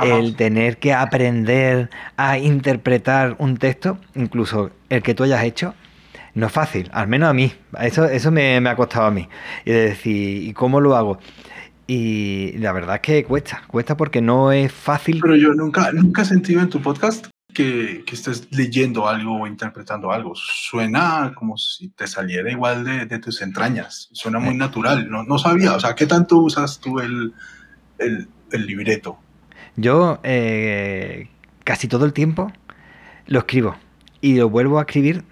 el 0.00 0.34
tener 0.36 0.78
que 0.78 0.94
aprender 0.94 1.90
a 2.16 2.38
interpretar 2.38 3.36
un 3.38 3.58
texto, 3.58 3.98
incluso 4.14 4.70
el 4.88 5.02
que 5.02 5.14
tú 5.14 5.24
hayas 5.24 5.44
hecho, 5.44 5.74
no 6.34 6.46
es 6.46 6.52
fácil, 6.52 6.88
al 6.92 7.06
menos 7.06 7.28
a 7.28 7.34
mí. 7.34 7.52
Eso, 7.80 8.06
eso 8.06 8.30
me, 8.32 8.56
ha 8.56 8.76
costado 8.76 9.06
a 9.06 9.10
mí. 9.10 9.28
Y 9.66 9.72
decir, 9.72 10.42
¿y 10.42 10.52
cómo 10.54 10.80
lo 10.80 10.96
hago? 10.96 11.18
Y 11.86 12.56
la 12.58 12.72
verdad 12.72 12.96
es 12.96 13.02
que 13.02 13.24
cuesta, 13.24 13.62
cuesta 13.68 13.94
porque 13.94 14.22
no 14.22 14.52
es 14.52 14.72
fácil. 14.72 15.20
Pero 15.20 15.36
yo 15.36 15.52
nunca, 15.52 15.92
nunca 15.92 16.22
he 16.22 16.24
sentido 16.24 16.62
en 16.62 16.70
tu 16.70 16.80
podcast 16.80 17.26
que, 17.54 18.04
que, 18.04 18.14
estés 18.14 18.48
leyendo 18.50 19.08
algo 19.08 19.42
o 19.42 19.46
interpretando 19.46 20.12
algo. 20.12 20.34
Suena 20.34 21.32
como 21.34 21.56
si 21.56 21.88
te 21.88 22.06
saliera 22.06 22.50
igual 22.50 22.84
de, 22.84 23.06
de 23.06 23.18
tus 23.18 23.40
entrañas. 23.40 24.08
Suena 24.12 24.38
muy 24.38 24.56
natural. 24.56 25.08
No, 25.08 25.22
no, 25.22 25.38
sabía. 25.38 25.74
O 25.74 25.80
sea, 25.80 25.94
¿qué 25.94 26.06
tanto 26.06 26.38
usas 26.38 26.80
tú 26.80 27.00
el, 27.00 27.32
el, 27.98 28.28
el 28.52 28.66
libreto? 28.66 29.18
Yo 29.76 30.20
eh, 30.22 31.28
casi 31.64 31.88
todo 31.88 32.04
el 32.04 32.12
tiempo 32.12 32.52
lo 33.26 33.40
escribo 33.40 33.76
y 34.20 34.36
lo 34.36 34.48
vuelvo 34.48 34.78
a 34.78 34.82
escribir 34.82 35.24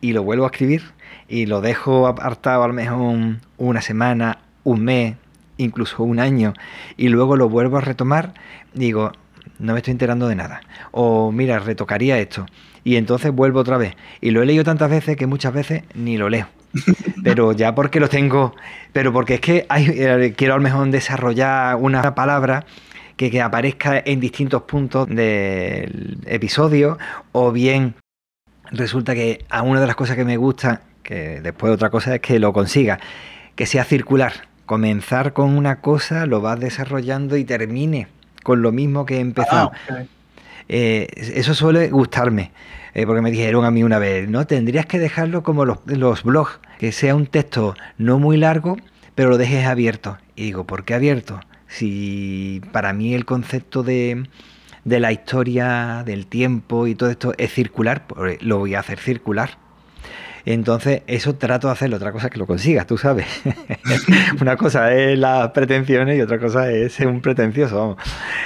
y 0.00 0.12
lo 0.12 0.22
vuelvo 0.22 0.44
a 0.44 0.48
escribir 0.48 0.82
y 1.28 1.46
lo 1.46 1.60
dejo 1.60 2.06
apartado 2.06 2.62
a 2.62 2.68
lo 2.68 2.74
mejor 2.74 3.36
una 3.58 3.82
semana, 3.82 4.38
un 4.64 4.84
mes, 4.84 5.16
incluso 5.58 6.02
un 6.02 6.18
año 6.18 6.54
y 6.96 7.08
luego 7.08 7.36
lo 7.36 7.48
vuelvo 7.48 7.78
a 7.78 7.80
retomar. 7.80 8.34
Digo, 8.72 9.12
no 9.60 9.74
me 9.74 9.78
estoy 9.78 9.92
enterando 9.92 10.26
de 10.28 10.34
nada. 10.34 10.62
O 10.90 11.30
mira, 11.32 11.58
retocaría 11.58 12.18
esto. 12.18 12.46
Y 12.82 12.96
entonces 12.96 13.32
vuelvo 13.32 13.60
otra 13.60 13.76
vez. 13.76 13.94
Y 14.20 14.30
lo 14.30 14.42
he 14.42 14.46
leído 14.46 14.64
tantas 14.64 14.90
veces 14.90 15.16
que 15.16 15.26
muchas 15.26 15.52
veces 15.52 15.84
ni 15.94 16.16
lo 16.16 16.28
leo. 16.28 16.48
Pero 17.22 17.52
ya 17.52 17.74
porque 17.74 18.00
lo 18.00 18.08
tengo, 18.08 18.54
pero 18.92 19.12
porque 19.12 19.34
es 19.34 19.40
que 19.40 19.66
hay, 19.68 19.86
eh, 19.88 20.34
quiero 20.36 20.54
a 20.54 20.56
lo 20.56 20.62
mejor 20.62 20.88
desarrollar 20.88 21.76
una 21.76 22.14
palabra 22.14 22.64
que, 23.16 23.30
que 23.30 23.42
aparezca 23.42 24.00
en 24.04 24.20
distintos 24.20 24.62
puntos 24.62 25.08
del 25.08 26.18
episodio 26.26 26.96
o 27.32 27.50
bien 27.50 27.96
resulta 28.70 29.14
que 29.14 29.44
a 29.50 29.62
una 29.62 29.80
de 29.80 29.88
las 29.88 29.96
cosas 29.96 30.16
que 30.16 30.24
me 30.24 30.36
gusta, 30.36 30.82
que 31.02 31.40
después 31.40 31.72
otra 31.72 31.90
cosa 31.90 32.14
es 32.14 32.20
que 32.20 32.38
lo 32.38 32.52
consiga, 32.52 33.00
que 33.56 33.66
sea 33.66 33.84
circular. 33.84 34.48
Comenzar 34.64 35.32
con 35.32 35.56
una 35.56 35.80
cosa, 35.80 36.26
lo 36.26 36.40
vas 36.40 36.60
desarrollando 36.60 37.36
y 37.36 37.44
termine 37.44 38.06
con 38.42 38.62
lo 38.62 38.72
mismo 38.72 39.06
que 39.06 39.16
he 39.16 39.20
empezado. 39.20 39.72
Ah, 39.88 40.04
eh, 40.68 41.08
eso 41.16 41.54
suele 41.54 41.88
gustarme, 41.88 42.52
eh, 42.94 43.04
porque 43.04 43.22
me 43.22 43.30
dijeron 43.30 43.64
a 43.64 43.70
mí 43.70 43.82
una 43.82 43.98
vez, 43.98 44.28
no, 44.28 44.46
tendrías 44.46 44.86
que 44.86 44.98
dejarlo 44.98 45.42
como 45.42 45.64
los, 45.64 45.78
los, 45.86 46.22
blogs, 46.22 46.60
que 46.78 46.92
sea 46.92 47.16
un 47.16 47.26
texto 47.26 47.74
no 47.98 48.18
muy 48.18 48.36
largo, 48.36 48.76
pero 49.14 49.30
lo 49.30 49.38
dejes 49.38 49.66
abierto. 49.66 50.18
Y 50.36 50.44
digo, 50.44 50.64
¿por 50.64 50.84
qué 50.84 50.94
abierto? 50.94 51.40
Si 51.66 52.62
para 52.72 52.92
mí 52.92 53.14
el 53.14 53.24
concepto 53.24 53.82
de, 53.82 54.28
de 54.84 55.00
la 55.00 55.12
historia, 55.12 56.02
del 56.04 56.26
tiempo 56.26 56.86
y 56.86 56.94
todo 56.94 57.10
esto 57.10 57.32
es 57.36 57.52
circular, 57.52 58.06
pues 58.06 58.42
lo 58.42 58.58
voy 58.58 58.74
a 58.74 58.80
hacer 58.80 58.98
circular. 58.98 59.58
Entonces, 60.44 61.02
eso 61.06 61.34
trato 61.34 61.68
de 61.68 61.72
hacerlo, 61.74 61.96
otra 61.96 62.12
cosa 62.12 62.26
es 62.26 62.32
que 62.32 62.38
lo 62.38 62.46
consigas, 62.46 62.86
tú 62.86 62.96
sabes. 62.96 63.26
Una 64.40 64.56
cosa 64.56 64.92
es 64.94 65.18
las 65.18 65.50
pretensiones 65.50 66.18
y 66.18 66.20
otra 66.20 66.38
cosa 66.38 66.70
es 66.70 66.92
ser 66.92 67.06
un 67.06 67.20
pretencioso. 67.20 67.96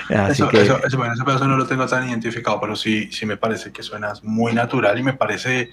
eso, 0.08 0.50
eso, 0.52 0.98
bueno, 0.98 1.14
ese 1.14 1.24
pedazo 1.24 1.46
no 1.46 1.56
lo 1.56 1.66
tengo 1.66 1.86
tan 1.86 2.08
identificado, 2.08 2.60
pero 2.60 2.76
sí, 2.76 3.10
sí 3.12 3.26
me 3.26 3.36
parece 3.36 3.72
que 3.72 3.82
suenas 3.82 4.24
muy 4.24 4.52
natural 4.52 4.98
y 4.98 5.02
me 5.02 5.14
parece 5.14 5.70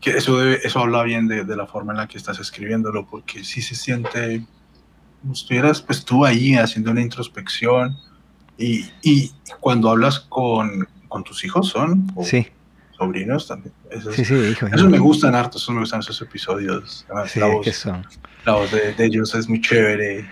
que 0.00 0.10
eso, 0.10 0.38
debe, 0.38 0.60
eso 0.62 0.78
habla 0.80 1.02
bien 1.02 1.26
de, 1.26 1.44
de, 1.44 1.56
la 1.56 1.66
forma 1.66 1.92
en 1.92 1.98
la 1.98 2.06
que 2.06 2.18
estás 2.18 2.38
escribiéndolo, 2.38 3.06
porque 3.06 3.42
sí 3.42 3.62
se 3.62 3.74
siente, 3.74 4.44
como 5.20 5.32
estuvieras 5.32 5.82
pues 5.82 6.04
tú 6.04 6.24
ahí 6.24 6.54
haciendo 6.54 6.92
una 6.92 7.00
introspección 7.00 7.96
y, 8.56 8.86
y 9.02 9.32
cuando 9.60 9.90
hablas 9.90 10.20
con, 10.20 10.86
con 11.08 11.24
tus 11.24 11.44
hijos 11.44 11.68
son... 11.68 12.06
sí. 12.22 12.46
Sobrinos 12.98 13.46
también. 13.46 13.72
Eso, 13.90 14.12
sí, 14.12 14.24
sí, 14.24 14.34
hijo, 14.34 14.66
eso 14.66 14.90
me 14.90 14.98
gustan 14.98 15.34
harto, 15.34 15.58
eso 15.58 15.72
me 15.72 15.80
gustan 15.80 16.00
esos 16.00 16.20
episodios. 16.20 17.06
Además, 17.08 17.30
sí, 17.30 17.40
la 17.40 17.46
voz, 17.46 17.64
que 17.64 17.72
son. 17.72 18.04
La 18.44 18.54
voz 18.54 18.70
de, 18.72 18.92
de 18.92 19.04
ellos 19.06 19.34
es 19.34 19.48
muy 19.48 19.60
chévere 19.60 20.26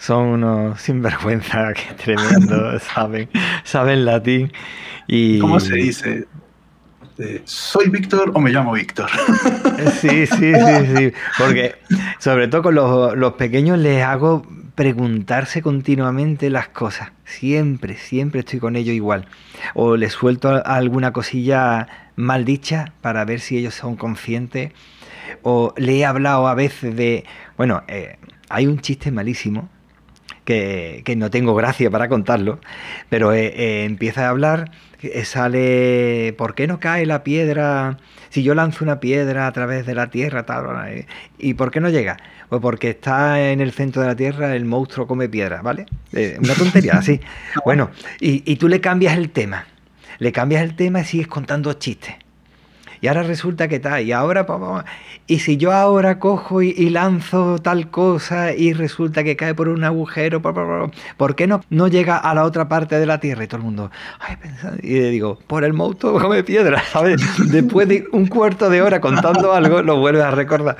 son 0.00 0.28
unos 0.28 0.80
sinvergüenza 0.80 1.72
que 1.74 1.94
tremendo, 1.94 2.78
saben, 2.80 3.28
saben 3.64 4.04
latín. 4.04 4.50
Y... 5.06 5.38
¿Cómo 5.38 5.60
se 5.60 5.74
dice? 5.74 6.26
¿Soy 7.44 7.90
Víctor 7.90 8.32
o 8.34 8.40
me 8.40 8.50
llamo 8.50 8.72
Víctor? 8.72 9.10
Sí, 10.00 10.26
sí, 10.26 10.54
sí, 10.54 10.96
sí. 10.96 11.12
Porque 11.36 11.74
sobre 12.18 12.48
todo 12.48 12.62
con 12.62 12.74
los, 12.74 13.14
los 13.14 13.34
pequeños 13.34 13.78
les 13.78 14.02
hago 14.02 14.42
preguntarse 14.80 15.60
continuamente 15.60 16.48
las 16.48 16.68
cosas. 16.68 17.12
Siempre, 17.26 17.98
siempre 17.98 18.40
estoy 18.40 18.60
con 18.60 18.76
ellos 18.76 18.94
igual. 18.94 19.26
O 19.74 19.98
les 19.98 20.14
suelto 20.14 20.64
alguna 20.64 21.12
cosilla 21.12 21.86
mal 22.16 22.46
dicha 22.46 22.94
para 23.02 23.26
ver 23.26 23.40
si 23.40 23.58
ellos 23.58 23.74
son 23.74 23.96
conscientes. 23.96 24.72
O 25.42 25.74
le 25.76 25.98
he 25.98 26.06
hablado 26.06 26.48
a 26.48 26.54
veces 26.54 26.96
de... 26.96 27.24
Bueno, 27.58 27.82
eh, 27.88 28.16
hay 28.48 28.66
un 28.66 28.80
chiste 28.80 29.10
malísimo 29.10 29.68
que, 30.46 31.02
que, 31.04 31.14
no 31.14 31.28
tengo 31.28 31.54
gracia 31.54 31.90
para 31.90 32.08
contarlo, 32.08 32.58
pero 33.10 33.34
eh, 33.34 33.52
eh, 33.54 33.84
empieza 33.84 34.28
a 34.28 34.30
hablar, 34.30 34.70
sale, 35.24 36.34
¿por 36.38 36.54
qué 36.54 36.66
no 36.66 36.80
cae 36.80 37.04
la 37.04 37.22
piedra? 37.22 37.98
Si 38.30 38.42
yo 38.42 38.54
lanzo 38.54 38.84
una 38.84 39.00
piedra 39.00 39.46
a 39.46 39.52
través 39.52 39.84
de 39.86 39.94
la 39.94 40.08
tierra, 40.08 40.46
tal, 40.46 41.04
¿y 41.38 41.54
por 41.54 41.70
qué 41.70 41.80
no 41.80 41.88
llega? 41.88 42.16
Pues 42.48 42.62
porque 42.62 42.90
está 42.90 43.50
en 43.50 43.60
el 43.60 43.72
centro 43.72 44.02
de 44.02 44.08
la 44.08 44.16
tierra, 44.16 44.54
el 44.56 44.64
monstruo 44.64 45.06
come 45.06 45.28
piedra, 45.28 45.62
¿vale? 45.62 45.86
Eh, 46.12 46.36
una 46.40 46.54
tontería, 46.54 46.94
así. 46.94 47.20
Bueno, 47.64 47.90
y, 48.20 48.42
y 48.50 48.56
tú 48.56 48.68
le 48.68 48.80
cambias 48.80 49.16
el 49.18 49.30
tema, 49.30 49.66
le 50.18 50.32
cambias 50.32 50.62
el 50.62 50.76
tema 50.76 51.00
y 51.00 51.04
sigues 51.04 51.28
contando 51.28 51.72
chistes. 51.74 52.14
Y 53.02 53.08
ahora 53.08 53.22
resulta 53.22 53.66
que 53.66 53.80
tal, 53.80 54.02
y 54.02 54.12
ahora, 54.12 54.46
y 55.26 55.38
si 55.38 55.56
yo 55.56 55.72
ahora 55.72 56.18
cojo 56.18 56.60
y, 56.60 56.74
y, 56.76 56.90
lanzo 56.90 57.58
tal 57.58 57.90
cosa 57.90 58.52
y 58.52 58.74
resulta 58.74 59.24
que 59.24 59.36
cae 59.36 59.54
por 59.54 59.68
un 59.68 59.84
agujero, 59.84 60.42
¿por 60.42 61.34
qué 61.34 61.46
no, 61.46 61.62
no 61.70 61.88
llega 61.88 62.18
a 62.18 62.34
la 62.34 62.44
otra 62.44 62.68
parte 62.68 62.98
de 62.98 63.06
la 63.06 63.18
Tierra? 63.18 63.44
Y 63.44 63.46
todo 63.46 63.56
el 63.56 63.64
mundo, 63.64 63.90
ay, 64.18 64.36
pensando, 64.36 64.76
y 64.82 65.00
le 65.00 65.10
digo, 65.10 65.38
por 65.46 65.64
el 65.64 65.72
monstruo 65.72 66.20
come 66.20 66.44
piedra, 66.44 66.82
¿sabes? 66.92 67.22
Después 67.50 67.88
de 67.88 68.06
un 68.12 68.26
cuarto 68.26 68.68
de 68.68 68.82
hora 68.82 69.00
contando 69.00 69.54
algo, 69.54 69.80
lo 69.80 69.98
vuelves 69.98 70.22
a 70.22 70.30
recordar. 70.32 70.76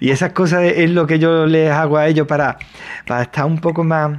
Y 0.00 0.10
esas 0.10 0.32
cosas 0.32 0.64
es 0.64 0.90
lo 0.90 1.06
que 1.06 1.20
yo 1.20 1.46
les 1.46 1.70
hago 1.70 1.98
a 1.98 2.08
ellos 2.08 2.26
para, 2.26 2.58
para 3.06 3.22
estar 3.22 3.44
un 3.44 3.60
poco 3.60 3.84
más... 3.84 4.18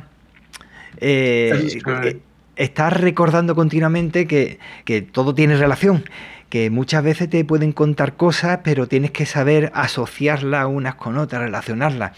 Eh, 1.02 2.22
estar 2.56 3.02
recordando 3.02 3.56
continuamente 3.56 4.28
que, 4.28 4.60
que 4.86 5.02
todo 5.02 5.34
tiene 5.34 5.58
relación 5.58 6.04
que 6.52 6.70
muchas 6.70 7.02
veces 7.02 7.30
te 7.30 7.46
pueden 7.46 7.72
contar 7.72 8.18
cosas, 8.18 8.60
pero 8.62 8.86
tienes 8.86 9.12
que 9.12 9.26
saber 9.26 9.72
asociarlas 9.74 10.68
unas 10.68 10.96
con 10.96 11.18
otras, 11.18 11.42
relacionarlas. 11.42 12.12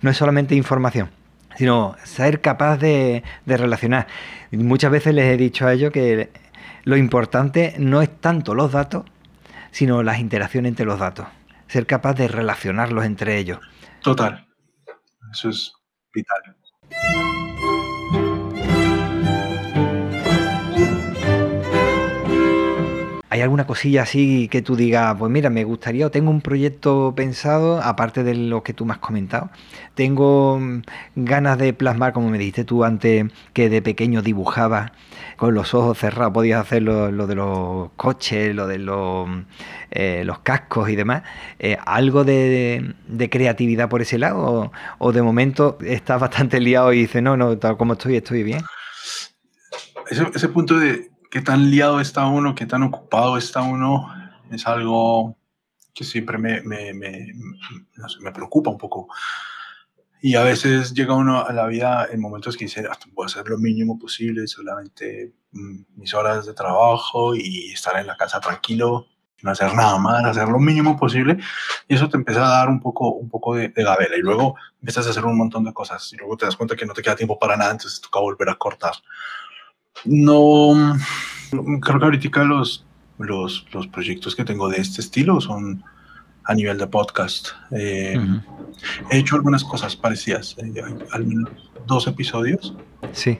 No 0.00 0.10
es 0.10 0.16
solamente 0.16 0.54
información, 0.54 1.10
sino 1.56 1.96
ser 2.04 2.40
capaz 2.40 2.76
de, 2.76 3.24
de 3.44 3.56
relacionar. 3.56 4.06
Muchas 4.52 4.92
veces 4.92 5.12
les 5.12 5.26
he 5.26 5.36
dicho 5.36 5.66
a 5.66 5.72
ellos 5.72 5.92
que 5.92 6.30
lo 6.84 6.96
importante 6.96 7.74
no 7.78 8.00
es 8.00 8.08
tanto 8.20 8.54
los 8.54 8.70
datos, 8.70 9.04
sino 9.72 10.04
las 10.04 10.20
interacciones 10.20 10.70
entre 10.70 10.86
los 10.86 11.00
datos. 11.00 11.26
Ser 11.66 11.86
capaz 11.86 12.14
de 12.14 12.28
relacionarlos 12.28 13.04
entre 13.04 13.38
ellos. 13.38 13.58
Total. 14.02 14.46
Eso 15.32 15.48
es 15.48 15.72
vital. 16.14 17.39
¿Hay 23.32 23.42
alguna 23.42 23.64
cosilla 23.64 24.02
así 24.02 24.48
que 24.48 24.60
tú 24.60 24.74
digas, 24.74 25.14
pues 25.16 25.30
mira, 25.30 25.50
me 25.50 25.62
gustaría, 25.62 26.04
o 26.04 26.10
tengo 26.10 26.32
un 26.32 26.40
proyecto 26.40 27.14
pensado, 27.14 27.80
aparte 27.80 28.24
de 28.24 28.34
lo 28.34 28.64
que 28.64 28.74
tú 28.74 28.84
me 28.84 28.92
has 28.92 28.98
comentado? 28.98 29.50
Tengo 29.94 30.58
mm, 30.58 30.82
ganas 31.14 31.56
de 31.56 31.72
plasmar, 31.72 32.12
como 32.12 32.28
me 32.28 32.38
dijiste 32.38 32.64
tú 32.64 32.82
antes, 32.82 33.26
que 33.52 33.70
de 33.70 33.82
pequeño 33.82 34.22
dibujabas 34.22 34.90
con 35.36 35.54
los 35.54 35.74
ojos 35.74 35.96
cerrados, 35.96 36.34
podías 36.34 36.60
hacer 36.60 36.82
lo, 36.82 37.26
de 37.28 37.34
los 37.36 37.90
coches, 37.92 38.52
lo 38.52 38.66
de 38.66 38.78
los, 38.78 39.28
eh, 39.92 40.24
los 40.24 40.40
cascos 40.40 40.90
y 40.90 40.96
demás. 40.96 41.22
Eh, 41.60 41.78
¿Algo 41.86 42.24
de, 42.24 42.96
creatividad 43.30 43.88
por 43.88 44.02
ese 44.02 44.18
lado? 44.18 44.40
O, 44.40 44.72
o, 44.98 45.12
de 45.12 45.22
momento 45.22 45.78
estás 45.82 46.20
bastante 46.20 46.58
liado 46.58 46.92
y 46.92 47.02
dices, 47.02 47.22
no, 47.22 47.36
no, 47.36 47.56
tal 47.58 47.76
como 47.76 47.92
estoy, 47.92 48.16
estoy 48.16 48.42
bien? 48.42 48.62
Ese 50.10 50.48
punto 50.48 50.76
de 50.76 51.10
qué 51.30 51.40
tan 51.40 51.70
liado 51.70 52.00
está 52.00 52.26
uno, 52.26 52.54
qué 52.54 52.66
tan 52.66 52.82
ocupado 52.82 53.36
está 53.36 53.62
uno, 53.62 54.12
es 54.50 54.66
algo 54.66 55.36
que 55.94 56.04
siempre 56.04 56.38
me, 56.38 56.60
me, 56.62 56.92
me, 56.92 57.32
no 57.94 58.08
sé, 58.08 58.20
me 58.20 58.32
preocupa 58.32 58.70
un 58.70 58.78
poco. 58.78 59.08
Y 60.22 60.34
a 60.34 60.42
veces 60.42 60.92
llega 60.92 61.14
uno 61.14 61.42
a 61.42 61.52
la 61.52 61.66
vida 61.66 62.06
en 62.10 62.20
momentos 62.20 62.56
que 62.56 62.66
dice, 62.66 62.86
voy 63.12 63.24
a 63.24 63.26
hacer 63.26 63.48
lo 63.48 63.56
mínimo 63.56 63.98
posible, 63.98 64.46
solamente 64.46 65.32
mm, 65.52 65.78
mis 65.96 66.12
horas 66.12 66.44
de 66.46 66.52
trabajo 66.52 67.34
y 67.34 67.70
estar 67.72 67.98
en 67.98 68.06
la 68.06 68.16
casa 68.16 68.38
tranquilo, 68.40 69.06
no 69.42 69.52
hacer 69.52 69.72
nada 69.74 69.96
más, 69.98 70.22
hacer 70.24 70.48
lo 70.48 70.58
mínimo 70.58 70.98
posible. 70.98 71.38
Y 71.88 71.94
eso 71.94 72.08
te 72.10 72.18
empieza 72.18 72.44
a 72.44 72.50
dar 72.50 72.68
un 72.68 72.80
poco, 72.80 73.12
un 73.12 73.30
poco 73.30 73.54
de, 73.54 73.68
de 73.68 73.82
gabela. 73.82 74.16
Y 74.16 74.20
luego 74.20 74.56
empiezas 74.80 75.06
a 75.06 75.10
hacer 75.10 75.24
un 75.24 75.38
montón 75.38 75.64
de 75.64 75.72
cosas. 75.72 76.12
Y 76.12 76.16
luego 76.16 76.36
te 76.36 76.44
das 76.44 76.56
cuenta 76.56 76.76
que 76.76 76.84
no 76.84 76.92
te 76.92 77.00
queda 77.00 77.16
tiempo 77.16 77.38
para 77.38 77.56
nada, 77.56 77.70
entonces 77.70 78.00
toca 78.00 78.20
volver 78.20 78.50
a 78.50 78.56
cortar. 78.56 78.94
No, 80.04 80.96
creo 81.80 81.98
que 81.98 82.04
ahorita 82.04 82.44
los, 82.44 82.84
los, 83.18 83.66
los, 83.72 83.86
proyectos 83.88 84.34
que 84.34 84.44
tengo 84.44 84.68
de 84.68 84.78
este 84.78 85.00
estilo 85.00 85.40
son 85.40 85.82
a 86.44 86.54
nivel 86.54 86.78
de 86.78 86.86
podcast. 86.86 87.48
Eh, 87.70 88.16
uh 88.16 88.22
-huh. 88.22 88.42
He 89.10 89.18
hecho 89.18 89.36
algunas 89.36 89.64
cosas 89.64 89.96
parecidas, 89.96 90.56
eh, 90.58 90.82
al 91.12 91.26
menos 91.26 91.50
dos 91.86 92.06
episodios. 92.06 92.74
Sí. 93.12 93.38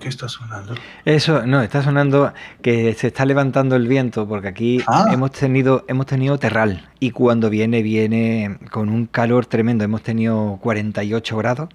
¿Qué 0.00 0.08
está 0.08 0.28
sonando? 0.28 0.74
Eso, 1.04 1.46
no, 1.46 1.62
está 1.62 1.82
sonando 1.82 2.32
que 2.60 2.92
se 2.94 3.06
está 3.06 3.24
levantando 3.24 3.76
el 3.76 3.88
viento, 3.88 4.26
porque 4.28 4.48
aquí 4.48 4.82
ah. 4.86 5.06
hemos 5.10 5.30
tenido, 5.32 5.84
hemos 5.88 6.06
tenido 6.06 6.38
terral 6.38 6.90
y 7.00 7.10
cuando 7.12 7.48
viene, 7.48 7.82
viene 7.82 8.58
con 8.70 8.88
un 8.88 9.06
calor 9.06 9.46
tremendo. 9.46 9.84
Hemos 9.84 10.02
tenido 10.02 10.58
48 10.60 11.36
grados. 11.38 11.68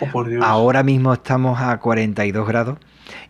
Oh, 0.00 0.24
Ahora 0.42 0.82
mismo 0.82 1.12
estamos 1.12 1.60
a 1.60 1.78
42 1.78 2.46
grados 2.46 2.78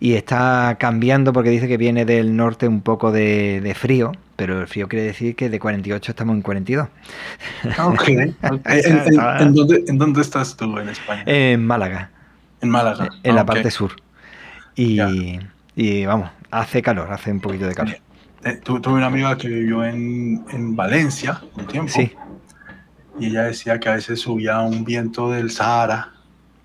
y 0.01 0.15
está 0.15 0.77
cambiando 0.79 1.33
porque 1.33 1.51
dice 1.51 1.69
que 1.69 1.77
viene 1.77 2.05
del 2.05 2.37
norte 2.37 2.69
un 2.69 2.81
poco 2.83 3.13
de, 3.13 3.61
de 3.61 3.75
frío, 3.75 4.13
pero 4.37 4.61
el 4.61 4.67
frío 4.67 4.89
quiere 4.89 5.05
decir 5.05 5.35
que 5.35 5.49
de 5.49 5.59
48 5.59 6.13
estamos 6.13 6.37
en 6.37 6.43
42. 6.43 6.89
Okay. 7.79 8.35
okay. 8.51 8.81
¿En, 8.85 8.99
en, 8.99 9.21
en, 9.41 9.55
dónde, 9.55 9.85
¿En, 9.87 9.99
dónde, 9.99 10.21
estás 10.21 10.57
tú 10.57 10.79
en 10.79 10.89
España? 10.89 11.23
En 11.27 11.67
Málaga. 11.67 12.11
En 12.61 12.71
Málaga. 12.71 13.09
En 13.23 13.35
la 13.35 13.43
okay. 13.43 13.55
parte 13.55 13.71
sur. 13.71 13.93
Y, 14.77 15.01
y, 15.75 16.07
vamos, 16.07 16.31
hace 16.51 16.83
calor, 16.83 17.13
hace 17.13 17.33
un 17.33 17.41
poquito 17.41 17.67
de 17.67 17.75
calor. 17.75 17.97
Eh, 18.45 18.61
tuve 18.63 18.93
una 18.93 19.07
amiga 19.07 19.37
que 19.37 19.49
vivió 19.49 19.85
en, 19.85 20.45
en 20.51 20.77
Valencia 20.77 21.41
un 21.57 21.67
tiempo. 21.67 21.91
Sí. 21.93 22.13
Y 23.19 23.27
ella 23.27 23.45
decía 23.45 23.81
que 23.81 23.89
a 23.89 23.95
veces 23.95 24.21
subía 24.21 24.61
un 24.61 24.85
viento 24.85 25.31
del 25.31 25.51
Sahara. 25.51 26.13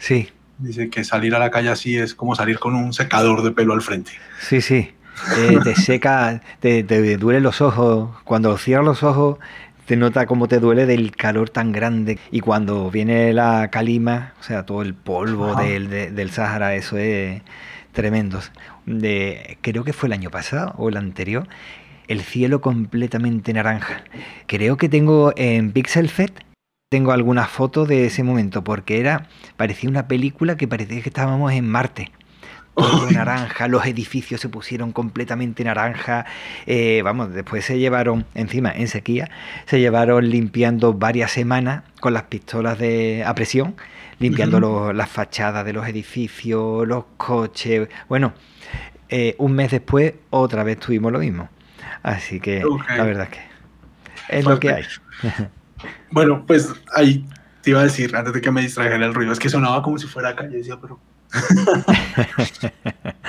Sí. 0.04 0.28
Dice 0.58 0.90
que 0.90 1.06
salir 1.06 1.34
a 1.34 1.40
la 1.40 1.50
calle 1.50 1.70
así 1.70 1.98
es 1.98 2.14
como 2.14 2.36
salir 2.36 2.60
con 2.60 2.76
un 2.76 2.92
secador 2.92 3.42
de 3.42 3.52
pelo 3.52 3.74
al 3.74 3.82
frente. 3.82 4.12
Sí, 4.42 4.60
sí. 4.60 4.92
Eh, 5.38 5.60
te 5.64 5.76
seca, 5.82 6.42
te, 6.60 6.84
te 6.84 7.16
duelen 7.16 7.42
los 7.42 7.62
ojos. 7.62 8.10
Cuando 8.26 8.58
cierras 8.58 8.86
los 8.86 9.04
ojos, 9.04 9.40
te 9.86 9.96
nota 9.96 10.26
cómo 10.26 10.50
te 10.50 10.60
duele 10.60 10.86
del 10.86 11.16
calor 11.16 11.50
tan 11.50 11.72
grande. 11.72 12.20
Y 12.32 12.42
cuando 12.42 12.92
viene 12.92 13.32
la 13.32 13.70
calima, 13.72 14.34
o 14.42 14.44
sea, 14.44 14.66
todo 14.66 14.82
el 14.82 14.94
polvo 14.94 15.56
del, 15.56 15.90
de, 15.90 16.12
del 16.12 16.32
Sahara, 16.32 16.76
eso 16.76 16.98
es 16.98 17.42
tremendo. 17.94 18.42
De, 18.86 19.58
creo 19.62 19.86
que 19.86 19.94
fue 19.94 20.08
el 20.08 20.14
año 20.14 20.30
pasado 20.30 20.74
o 20.78 20.90
el 20.90 20.98
anterior. 20.98 21.48
El 22.10 22.20
cielo 22.24 22.60
completamente 22.60 23.54
naranja. 23.54 24.04
Creo 24.48 24.76
que 24.76 24.90
tengo 24.90 25.32
en 25.38 25.72
Pixel 25.72 26.10
Fest 26.10 26.40
tengo 26.94 27.12
algunas 27.12 27.50
fotos 27.50 27.88
de 27.88 28.06
ese 28.06 28.22
momento 28.22 28.64
porque 28.64 29.00
era 29.00 29.28
parecía 29.58 29.90
una 29.90 30.08
película 30.08 30.58
que 30.58 30.68
parecía 30.68 31.02
que 31.02 31.10
estábamos 31.10 31.52
en 31.52 31.68
Marte 31.68 32.12
todo 32.76 33.10
naranja, 33.10 33.68
los 33.68 33.84
edificios 33.88 34.40
se 34.40 34.48
pusieron 34.48 34.92
completamente 34.92 35.64
naranja, 35.64 36.28
eh, 36.68 37.02
vamos, 37.04 37.34
después 37.34 37.66
se 37.66 37.80
llevaron, 37.80 38.28
encima 38.36 38.72
en 38.72 38.88
sequía, 38.88 39.32
se 39.66 39.80
llevaron 39.80 40.30
limpiando 40.30 40.94
varias 40.94 41.32
semanas 41.32 41.82
con 42.00 42.14
las 42.14 42.24
pistolas 42.24 42.78
de 42.78 43.24
a 43.26 43.34
presión, 43.34 43.76
limpiando 44.20 44.58
uh 44.58 44.60
-huh. 44.60 44.86
los, 44.88 44.96
las 44.96 45.10
fachadas 45.10 45.66
de 45.66 45.74
los 45.74 45.88
edificios, 45.88 46.88
los 46.88 47.06
coches, 47.18 47.90
bueno, 48.08 48.34
eh, 49.10 49.36
un 49.40 49.54
mes 49.54 49.72
después 49.72 50.14
otra 50.30 50.64
vez 50.64 50.80
tuvimos 50.80 51.12
lo 51.12 51.18
mismo, 51.18 51.50
así 52.04 52.40
que 52.40 52.64
okay. 52.64 52.98
la 52.98 53.04
verdad 53.04 53.30
es 53.32 53.38
que... 53.38 54.38
es 54.38 54.46
lo 54.46 54.60
que 54.60 54.70
hay. 54.70 54.84
bueno, 56.12 56.44
pues 56.46 56.74
ahí 56.94 57.26
te 57.62 57.70
iba 57.70 57.80
a 57.80 57.84
decir, 57.84 58.16
antes 58.16 58.34
de 58.34 58.42
que 58.42 58.52
me 58.52 58.62
distrajera 58.62 59.06
el 59.06 59.14
ruido, 59.14 59.32
es 59.32 59.40
que 59.40 59.50
sonaba 59.50 59.82
como 59.82 59.98
si 59.98 60.08
fuera 60.08 60.36
yo 60.36 60.50
decía, 60.50 60.78
pero... 60.80 61.00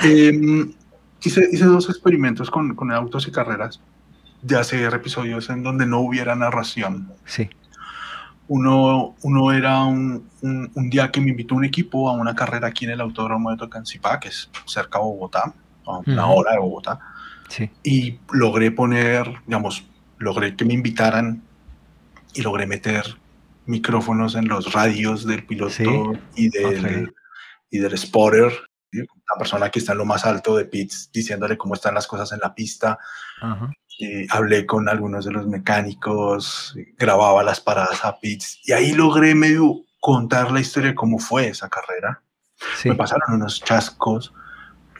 Em, 0.03 0.75
hice, 1.23 1.49
hice, 1.51 1.65
dos 1.65 1.89
experimentos 1.89 2.51
con, 2.51 2.75
con 2.75 2.93
autos 2.93 3.27
y 3.27 3.31
carreras 3.31 3.81
de 4.43 4.59
hacer 4.59 4.93
episodios 4.93 5.49
en 5.49 5.63
donde 5.63 5.87
no 5.87 6.01
hubiera 6.01 6.35
narración. 6.35 7.11
Sí. 7.25 7.49
Uno, 8.49 9.15
uno 9.23 9.53
era 9.53 9.85
un, 9.85 10.29
un, 10.43 10.91
día 10.91 11.11
que 11.11 11.23
me 11.23 11.31
invitó 11.31 11.55
un 11.55 11.65
equipo 11.65 12.11
a 12.11 12.13
una 12.13 12.35
carrera 12.35 12.69
aquí 12.69 12.85
en 12.85 12.91
el 12.91 13.01
Autódromo 13.01 13.51
de 13.51 13.57
Tocancipá, 13.57 14.21
que 14.21 14.29
es 14.29 14.51
cerca 14.67 14.99
de 14.99 15.05
Bogotá, 15.05 15.55
a 15.87 15.99
una 15.99 16.27
hora 16.27 16.53
de 16.53 16.59
Bogotá. 16.59 16.99
Sí. 17.49 17.71
Y 17.83 18.19
logré 18.33 18.71
poner, 18.71 19.33
digamos, 19.47 19.87
logré 20.19 20.57
que 20.57 20.67
me 20.67 20.75
invitaran 20.75 21.43
y 22.35 22.43
logré 22.43 22.67
meter 22.67 23.19
micrófonos 23.67 24.35
en 24.35 24.49
los 24.49 24.73
radios 24.73 25.27
del 25.27 25.47
piloto 25.47 26.13
y, 26.35 26.49
del, 26.51 27.15
y 27.71 27.79
del 27.79 27.97
spotter, 27.97 28.53
la 28.93 29.39
persona 29.39 29.71
que 29.71 29.79
está 29.79 29.93
en 29.93 29.99
lo 29.99 30.05
más 30.05 30.25
alto 30.25 30.57
de 30.57 30.67
pits, 30.67 31.11
diciéndole 31.13 31.57
cómo 31.57 31.75
están 31.75 31.95
las 31.95 32.07
cosas 32.07 32.33
en 32.33 32.41
la 32.41 32.55
pista. 32.55 32.99
Eh, 34.01 34.27
hablé 34.31 34.67
con 34.67 34.89
algunos 34.89 35.25
de 35.25 35.33
los 35.33 35.47
mecánicos, 35.47 36.77
grababa 36.99 37.43
las 37.43 37.61
paradas 37.61 38.05
a 38.05 38.19
pits 38.19 38.61
y 38.65 38.73
ahí 38.73 38.93
logré 38.93 39.35
medio 39.35 39.83
contar 40.01 40.51
la 40.51 40.61
historia 40.61 40.91
de 40.91 40.95
cómo 40.95 41.19
fue 41.19 41.49
esa 41.49 41.69
carrera. 41.69 42.21
Me 42.85 42.95
pasaron 42.95 43.35
unos 43.35 43.63
chascos 43.63 44.33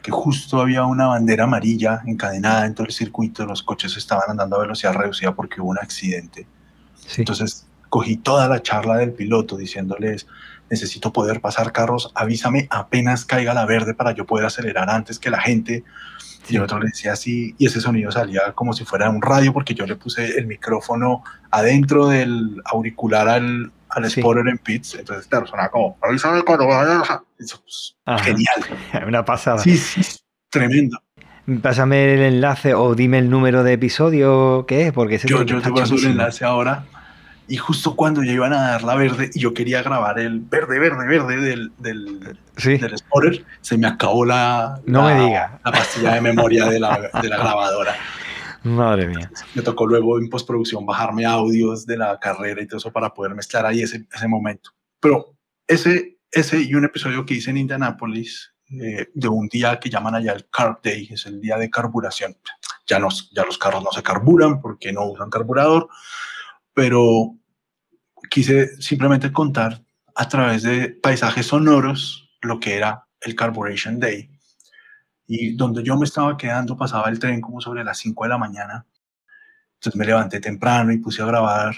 que 0.01 0.11
justo 0.11 0.61
había 0.61 0.83
una 0.83 1.07
bandera 1.07 1.45
amarilla 1.45 2.01
encadenada 2.05 2.65
en 2.65 2.75
todo 2.75 2.85
el 2.85 2.93
circuito, 2.93 3.45
los 3.45 3.63
coches 3.63 3.97
estaban 3.97 4.29
andando 4.29 4.55
a 4.55 4.61
velocidad 4.61 4.93
reducida 4.93 5.33
porque 5.35 5.59
hubo 5.59 5.71
un 5.71 5.79
accidente. 5.79 6.47
Entonces 7.17 7.65
cogí 7.89 8.17
toda 8.17 8.47
la 8.47 8.61
charla 8.61 8.97
del 8.97 9.13
piloto 9.13 9.55
diciéndoles, 9.57 10.27
necesito 10.69 11.13
poder 11.13 11.41
pasar 11.41 11.71
carros, 11.71 12.11
avísame 12.15 12.67
apenas 12.69 13.25
caiga 13.25 13.53
la 13.53 13.65
verde 13.65 13.93
para 13.93 14.11
yo 14.11 14.25
poder 14.25 14.45
acelerar 14.45 14.89
antes 14.89 15.19
que 15.19 15.29
la 15.29 15.39
gente. 15.39 15.83
Y 16.47 16.57
otro 16.59 16.77
le 16.77 16.87
decía 16.87 17.13
así, 17.13 17.55
y 17.57 17.65
ese 17.65 17.81
sonido 17.81 18.11
salía 18.11 18.51
como 18.53 18.73
si 18.73 18.85
fuera 18.85 19.09
un 19.09 19.21
radio, 19.21 19.51
porque 19.51 19.73
yo 19.73 19.87
le 19.87 19.95
puse 19.95 20.37
el 20.37 20.45
micrófono 20.45 21.23
adentro 21.49 22.07
del 22.07 22.61
auricular 22.65 23.27
al, 23.27 23.71
al 23.89 24.11
spoiler 24.11 24.47
en 24.49 24.59
pits. 24.59 24.95
Entonces, 24.95 25.25
claro, 25.25 25.47
sonaba 25.47 25.69
como, 25.69 25.97
avísame 26.01 26.43
cuando 26.43 26.67
vaya. 26.67 27.01
Eso, 27.39 27.61
pues, 27.61 27.95
genial. 28.23 28.61
Una 29.07 29.25
pasada. 29.25 29.57
Sí, 29.57 29.75
sí, 29.77 30.01
tremendo. 30.49 30.99
Pásame 31.61 32.13
el 32.13 32.21
enlace 32.21 32.75
o 32.75 32.93
dime 32.93 33.19
el 33.19 33.29
número 33.29 33.63
de 33.63 33.73
episodio 33.73 34.65
que 34.67 34.87
es, 34.87 34.93
porque 34.93 35.17
yo, 35.17 35.43
yo 35.43 35.61
te 35.61 35.71
paso 35.71 35.95
el 35.95 36.05
enlace 36.05 36.43
ahora 36.43 36.85
y 37.47 37.57
justo 37.57 37.95
cuando 37.95 38.23
ya 38.23 38.31
iban 38.31 38.53
a 38.53 38.71
dar 38.71 38.83
la 38.83 38.95
verde 38.95 39.29
y 39.33 39.39
yo 39.39 39.53
quería 39.53 39.83
grabar 39.83 40.19
el 40.19 40.39
verde, 40.39 40.79
verde, 40.79 41.07
verde 41.07 41.37
del, 41.37 41.71
del, 41.77 42.37
del 42.55 42.97
spotter, 42.97 43.45
se 43.61 43.77
me 43.77 43.87
acabó 43.87 44.25
la, 44.25 44.81
no 44.85 45.03
me 45.03 45.25
diga. 45.25 45.59
la 45.63 45.71
pastilla 45.71 46.15
de 46.15 46.21
memoria 46.21 46.65
de 46.65 46.79
la, 46.79 47.11
de 47.21 47.29
la 47.29 47.37
grabadora. 47.37 47.95
Madre 48.63 49.07
mía. 49.07 49.31
Me 49.53 49.61
tocó 49.61 49.85
luego 49.85 50.17
en 50.17 50.27
postproducción 50.27 50.85
bajarme 50.87 51.25
audios 51.25 51.85
de 51.85 51.97
la 51.97 52.19
carrera 52.19 52.63
y 52.63 52.67
todo 52.67 52.79
eso 52.79 52.91
para 52.91 53.13
poder 53.13 53.35
mezclar 53.35 53.65
ahí 53.65 53.81
ese, 53.81 54.07
ese 54.11 54.27
momento. 54.27 54.71
Pero 54.99 55.37
ese, 55.67 56.17
ese 56.31 56.61
y 56.61 56.73
un 56.73 56.85
episodio 56.85 57.25
que 57.25 57.35
hice 57.35 57.51
en 57.51 57.57
Indianapolis 57.57 58.53
eh, 58.71 59.09
de 59.13 59.27
un 59.27 59.47
día 59.49 59.79
que 59.79 59.91
llaman 59.91 60.15
allá 60.15 60.33
el 60.33 60.49
Carb 60.49 60.81
Day, 60.81 61.09
es 61.11 61.27
el 61.27 61.39
día 61.39 61.57
de 61.57 61.69
carburación. 61.69 62.35
Ya, 62.87 62.97
nos, 62.97 63.29
ya 63.31 63.45
los 63.45 63.59
carros 63.59 63.83
no 63.83 63.91
se 63.91 64.01
carburan 64.01 64.59
porque 64.59 64.91
no 64.91 65.05
usan 65.05 65.29
carburador 65.29 65.87
pero 66.75 67.33
quise 68.29 68.79
simplemente 68.81 69.31
contar 69.31 69.81
a 70.13 70.27
través 70.27 70.61
de 70.61 70.89
paisajes 70.89 71.47
sonoros 71.47 72.29
lo 72.41 72.59
que 72.59 72.75
era 72.75 73.07
el 73.21 73.33
Carburation 73.33 73.99
Day. 73.99 74.29
Y 75.25 75.55
donde 75.55 75.81
yo 75.81 75.97
me 75.97 76.05
estaba 76.05 76.37
quedando 76.37 76.77
pasaba 76.77 77.09
el 77.09 77.17
tren 77.17 77.41
como 77.41 77.61
sobre 77.61 77.83
las 77.83 77.97
5 77.97 78.25
de 78.25 78.29
la 78.29 78.37
mañana. 78.37 78.85
Entonces 79.75 79.97
me 79.97 80.05
levanté 80.05 80.39
temprano 80.39 80.91
y 80.91 80.97
puse 80.97 81.21
a 81.23 81.25
grabar 81.25 81.75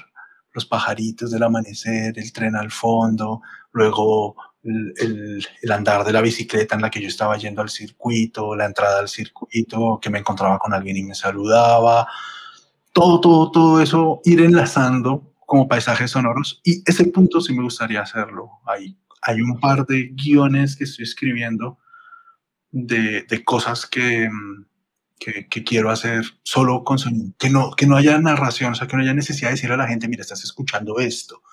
los 0.52 0.66
pajaritos 0.66 1.30
del 1.30 1.44
amanecer, 1.44 2.18
el 2.18 2.34
tren 2.34 2.56
al 2.56 2.72
fondo, 2.72 3.42
luego 3.72 4.36
el, 4.64 5.46
el, 5.62 5.72
andar 5.72 6.04
de 6.04 6.12
la 6.12 6.22
bicicleta 6.22 6.76
en 6.76 6.82
la 6.82 6.90
que 6.90 7.02
yo 7.02 7.08
estaba 7.08 7.38
yendo 7.38 7.62
al 7.62 7.70
circuito, 7.70 8.56
la 8.56 8.66
entrada 8.66 9.00
al 9.00 9.08
circuito, 9.08 10.00
que 10.02 10.10
me 10.10 10.20
encontraba 10.20 10.58
con 10.58 10.74
alguien 10.74 10.98
y 10.98 11.04
me 11.04 11.14
saludaba, 11.14 12.08
todo, 12.98 13.22
todo, 13.22 13.52
todo 13.52 13.82
eso 13.82 14.22
ir 14.26 14.42
enlazando 14.42 15.36
como 15.46 15.68
paisajes 15.68 16.10
sonoros 16.10 16.60
y 16.64 16.82
ese 16.90 17.06
punto 17.06 17.40
sí 17.42 17.54
me 17.54 17.62
gustaría 17.62 18.02
hacerlo. 18.02 18.50
Hay, 18.66 18.98
hay 19.22 19.40
un 19.40 19.60
par 19.60 19.86
de 19.86 20.10
guiones 20.16 20.76
que 20.76 20.86
estoy 20.86 21.04
escribiendo 21.04 21.78
de, 22.72 23.22
de 23.22 23.44
cosas 23.44 23.86
que, 23.86 24.28
que, 25.20 25.48
que, 25.48 25.64
quiero 25.64 25.92
hacer 25.92 26.26
solo 26.42 26.84
con 26.84 26.98
sonido, 26.98 27.34
que 27.38 27.52
no, 27.52 27.72
que 27.72 27.86
no 27.86 27.98
haya 27.98 28.18
narración, 28.18 28.72
o 28.72 28.76
sea, 28.76 28.88
que 28.88 28.98
no 28.98 29.04
haya 29.04 29.14
necesidad 29.14 29.50
de 29.50 29.56
decirle 29.56 29.76
a 29.76 29.78
la 29.78 29.88
gente, 29.88 30.08
mira, 30.08 30.22
estás 30.22 30.44
escuchando 30.44 30.98
esto, 30.98 31.44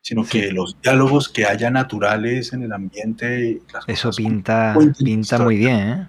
sino 0.00 0.24
que 0.24 0.50
los 0.50 0.76
diálogos 0.82 1.28
que 1.28 1.46
haya 1.46 1.70
naturales 1.70 2.52
en 2.52 2.64
el 2.64 2.72
ambiente. 2.72 3.62
Eso 3.86 4.10
pinta, 4.10 4.76
pinta 4.98 5.38
muy 5.38 5.58
bien, 5.58 5.76
¿eh? 5.76 6.08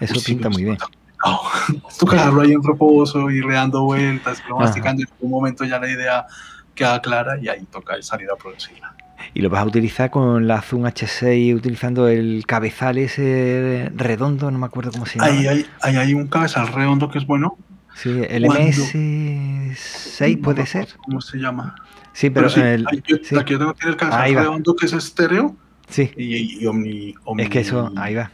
Eso 0.00 0.18
pinta 0.24 0.48
muy 0.48 0.64
bien 0.64 0.78
no, 1.72 1.82
toca 1.98 2.16
dejarlo 2.16 2.42
ahí 2.42 2.52
en 2.52 2.62
reposo, 2.62 3.30
irle 3.30 3.54
dando 3.54 3.84
vueltas, 3.84 4.42
lo 4.48 4.58
masticando 4.58 5.02
y 5.02 5.04
en 5.04 5.12
algún 5.12 5.30
momento 5.30 5.64
ya 5.64 5.78
la 5.78 5.90
idea 5.90 6.26
queda 6.74 7.00
clara 7.00 7.38
y 7.40 7.48
ahí 7.48 7.64
toca 7.70 8.00
salir 8.02 8.28
a 8.30 8.36
producirla. 8.36 8.94
¿Y 9.32 9.40
lo 9.40 9.48
vas 9.48 9.62
a 9.62 9.66
utilizar 9.66 10.10
con 10.10 10.46
la 10.46 10.60
Zoom 10.60 10.84
H6 10.84 11.56
utilizando 11.56 12.08
el 12.08 12.44
cabezal 12.46 12.98
ese 12.98 13.90
redondo? 13.94 14.50
No 14.50 14.58
me 14.58 14.66
acuerdo 14.66 14.90
cómo 14.92 15.06
se 15.06 15.18
llama. 15.18 15.30
Ahí 15.30 15.46
hay, 15.46 15.64
ahí 15.80 15.96
hay 15.96 16.12
un 16.14 16.26
cabezal 16.26 16.68
redondo 16.68 17.08
que 17.08 17.18
es 17.18 17.26
bueno. 17.26 17.56
Sí, 17.94 18.10
el 18.28 18.44
MS6 18.44 20.40
puede 20.42 20.66
ser. 20.66 20.88
¿Cómo 21.04 21.20
se 21.20 21.38
llama? 21.38 21.76
Sí, 22.12 22.30
pero, 22.30 22.48
sí, 22.48 22.60
el, 22.60 22.86
aquí, 22.86 23.14
sí. 23.24 23.36
aquí, 23.36 23.52
yo 23.54 23.58
tengo 23.58 23.74
el 23.84 23.96
cabezal 23.96 24.34
redondo 24.34 24.76
que 24.76 24.86
es 24.86 24.92
estéreo. 24.92 25.56
Sí. 25.88 26.10
Y, 26.16 26.62
y 26.62 26.66
omni, 26.66 27.14
omni, 27.24 27.44
Es 27.44 27.50
que 27.50 27.60
eso, 27.60 27.92
ahí 27.96 28.14
va. 28.14 28.30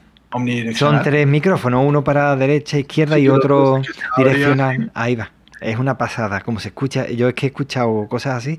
Son 0.74 1.02
tres 1.02 1.26
micrófonos, 1.26 1.84
uno 1.84 2.04
para 2.04 2.36
derecha, 2.36 2.78
izquierda 2.78 3.18
y 3.18 3.28
otro 3.28 3.82
direccional. 4.16 4.90
Ahí 4.94 5.16
va. 5.16 5.32
Es 5.60 5.78
una 5.78 5.98
pasada, 5.98 6.40
como 6.40 6.60
se 6.60 6.68
escucha. 6.68 7.08
Yo 7.10 7.28
es 7.28 7.34
que 7.34 7.46
he 7.46 7.48
escuchado 7.48 8.06
cosas 8.08 8.36
así 8.36 8.58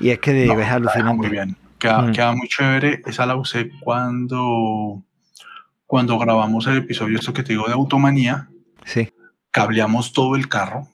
y 0.00 0.10
es 0.10 0.18
que 0.18 0.44
es 0.44 0.68
alucinante. 0.68 1.16
Muy 1.16 1.28
bien, 1.28 1.56
queda, 1.78 2.02
mm. 2.02 2.12
queda, 2.12 2.32
muy 2.32 2.48
chévere. 2.48 3.02
Esa 3.06 3.24
la 3.24 3.36
usé 3.36 3.70
cuando, 3.80 5.02
cuando 5.86 6.18
grabamos 6.18 6.66
el 6.66 6.78
episodio, 6.78 7.18
esto 7.18 7.32
que 7.32 7.42
te 7.42 7.52
digo 7.52 7.66
de 7.66 7.72
Automanía. 7.72 8.48
Sí. 8.84 9.08
Cableamos 9.50 10.12
todo 10.12 10.34
el 10.36 10.48
carro. 10.48 10.88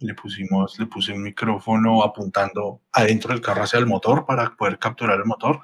Le 0.00 0.14
pusimos, 0.14 0.78
le 0.78 0.86
puse 0.86 1.12
un 1.12 1.24
micrófono 1.24 2.04
apuntando 2.04 2.82
adentro 2.92 3.32
del 3.32 3.42
carro 3.42 3.64
hacia 3.64 3.80
el 3.80 3.86
motor 3.86 4.24
para 4.24 4.54
poder 4.54 4.78
capturar 4.78 5.18
el 5.18 5.24
motor 5.24 5.60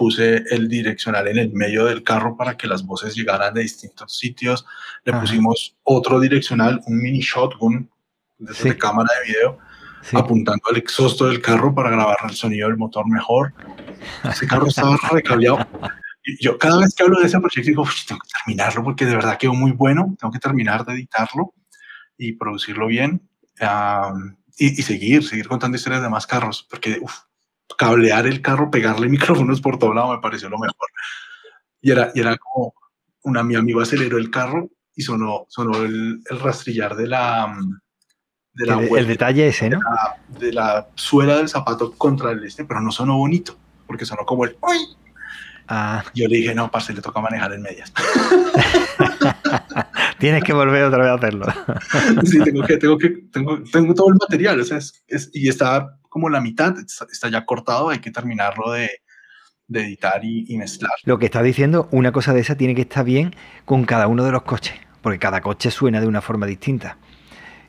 puse 0.00 0.44
el 0.48 0.66
direccional 0.66 1.28
en 1.28 1.36
el 1.36 1.52
medio 1.52 1.84
del 1.84 2.02
carro 2.02 2.34
para 2.34 2.56
que 2.56 2.66
las 2.66 2.86
voces 2.86 3.14
llegaran 3.14 3.52
de 3.52 3.60
distintos 3.60 4.16
sitios. 4.16 4.64
Le 5.04 5.12
pusimos 5.12 5.76
otro 5.82 6.18
direccional, 6.18 6.80
un 6.86 7.02
mini 7.02 7.20
shotgun 7.20 7.86
de, 8.38 8.78
cámara 8.78 9.10
de 9.18 9.30
video, 9.30 9.58
apuntando 10.14 10.62
al 10.70 10.78
exhausto 10.78 11.26
del 11.26 11.42
carro 11.42 11.74
para 11.74 11.90
grabar 11.90 12.16
el 12.26 12.34
sonido 12.34 12.68
del 12.68 12.78
motor 12.78 13.06
mejor. 13.10 13.52
Ese 14.24 14.46
carro 14.46 14.68
estaba 14.68 14.96
recableado. 15.12 15.68
Y 16.24 16.42
yo 16.42 16.56
cada 16.56 16.78
vez 16.78 16.94
que 16.94 17.02
hablo 17.02 17.20
de 17.20 17.26
ese 17.26 17.38
proyecto 17.38 17.68
digo, 17.68 17.84
tengo 18.08 18.22
que 18.22 18.28
terminarlo 18.42 18.82
porque 18.82 19.04
de 19.04 19.16
verdad 19.16 19.36
quedó 19.36 19.52
muy 19.52 19.72
bueno, 19.72 20.16
tengo 20.18 20.32
que 20.32 20.38
terminar 20.38 20.86
de 20.86 20.94
editarlo 20.94 21.52
y 22.16 22.32
producirlo 22.32 22.86
bien 22.86 23.20
y, 24.56 24.82
seguir, 24.82 25.28
seguir 25.28 25.46
contando 25.46 25.76
historias 25.76 26.02
de 26.02 26.08
más 26.08 26.26
carros, 26.26 26.66
porque 26.70 26.98
uf, 27.02 27.18
cablear 27.76 28.26
el 28.26 28.42
carro, 28.42 28.70
pegarle 28.70 29.08
micrófonos 29.10 29.60
por 29.60 29.78
todo 29.78 29.94
lado 29.94 30.14
me 30.14 30.20
pareció 30.20 30.48
lo 30.48 30.58
mejor. 30.58 30.88
Y 31.80 31.90
era, 31.90 32.10
y 32.14 32.20
era 32.20 32.36
como, 32.36 32.74
una, 33.22 33.42
mi 33.42 33.54
amigo 33.54 33.80
aceleró 33.80 34.18
el 34.18 34.30
carro 34.30 34.68
y 34.94 35.02
sonó, 35.02 35.46
sonó 35.48 35.82
el, 35.82 36.22
el 36.28 36.40
rastrillar 36.40 36.94
de 36.96 37.08
la... 37.08 37.56
De 38.52 38.66
la 38.66 38.82
el, 38.82 38.96
el, 38.96 39.06
detalle 39.06 39.46
ese, 39.46 39.70
¿no? 39.70 39.78
De 40.28 40.52
la, 40.52 40.88
suela 40.94 41.36
del 41.36 41.48
zapato 41.48 41.92
contra 41.92 42.32
el 42.32 42.44
este, 42.44 42.64
pero 42.64 42.80
no 42.80 42.90
sonó 42.90 43.16
bonito, 43.16 43.56
porque 43.86 44.04
sonó 44.04 44.24
como 44.26 44.44
el... 44.44 44.56
¡Uy! 44.60 44.96
Ah. 45.72 46.04
Yo 46.14 46.26
le 46.26 46.38
dije, 46.38 46.52
no, 46.52 46.68
parce, 46.68 46.92
le 46.92 47.00
toca 47.00 47.20
manejar 47.20 47.52
en 47.52 47.62
medias. 47.62 47.92
Tienes 50.18 50.42
que 50.42 50.52
volver 50.52 50.82
otra 50.82 50.98
vez 50.98 51.08
a 51.08 51.14
hacerlo. 51.14 51.46
sí, 52.24 52.42
tengo 52.42 52.64
que, 52.64 52.76
tengo 52.76 52.98
que, 52.98 53.08
tengo, 53.32 53.62
tengo 53.62 53.94
todo 53.94 54.08
el 54.08 54.16
material, 54.20 54.60
o 54.60 54.64
sea, 54.64 54.78
es, 54.78 55.04
es, 55.06 55.30
y 55.32 55.48
está 55.48 55.96
como 56.08 56.28
la 56.28 56.40
mitad, 56.40 56.74
está 56.78 57.28
ya 57.28 57.46
cortado, 57.46 57.88
hay 57.88 58.00
que 58.00 58.10
terminarlo 58.10 58.72
de, 58.72 58.90
de 59.68 59.82
editar 59.82 60.24
y, 60.24 60.44
y, 60.48 60.58
mezclar. 60.58 60.90
Lo 61.04 61.20
que 61.20 61.26
está 61.26 61.40
diciendo, 61.40 61.88
una 61.92 62.10
cosa 62.10 62.34
de 62.34 62.40
esa 62.40 62.56
tiene 62.56 62.74
que 62.74 62.82
estar 62.82 63.04
bien 63.04 63.36
con 63.64 63.84
cada 63.84 64.08
uno 64.08 64.24
de 64.24 64.32
los 64.32 64.42
coches, 64.42 64.74
porque 65.02 65.20
cada 65.20 65.40
coche 65.40 65.70
suena 65.70 66.00
de 66.00 66.08
una 66.08 66.20
forma 66.20 66.46
distinta. 66.46 66.98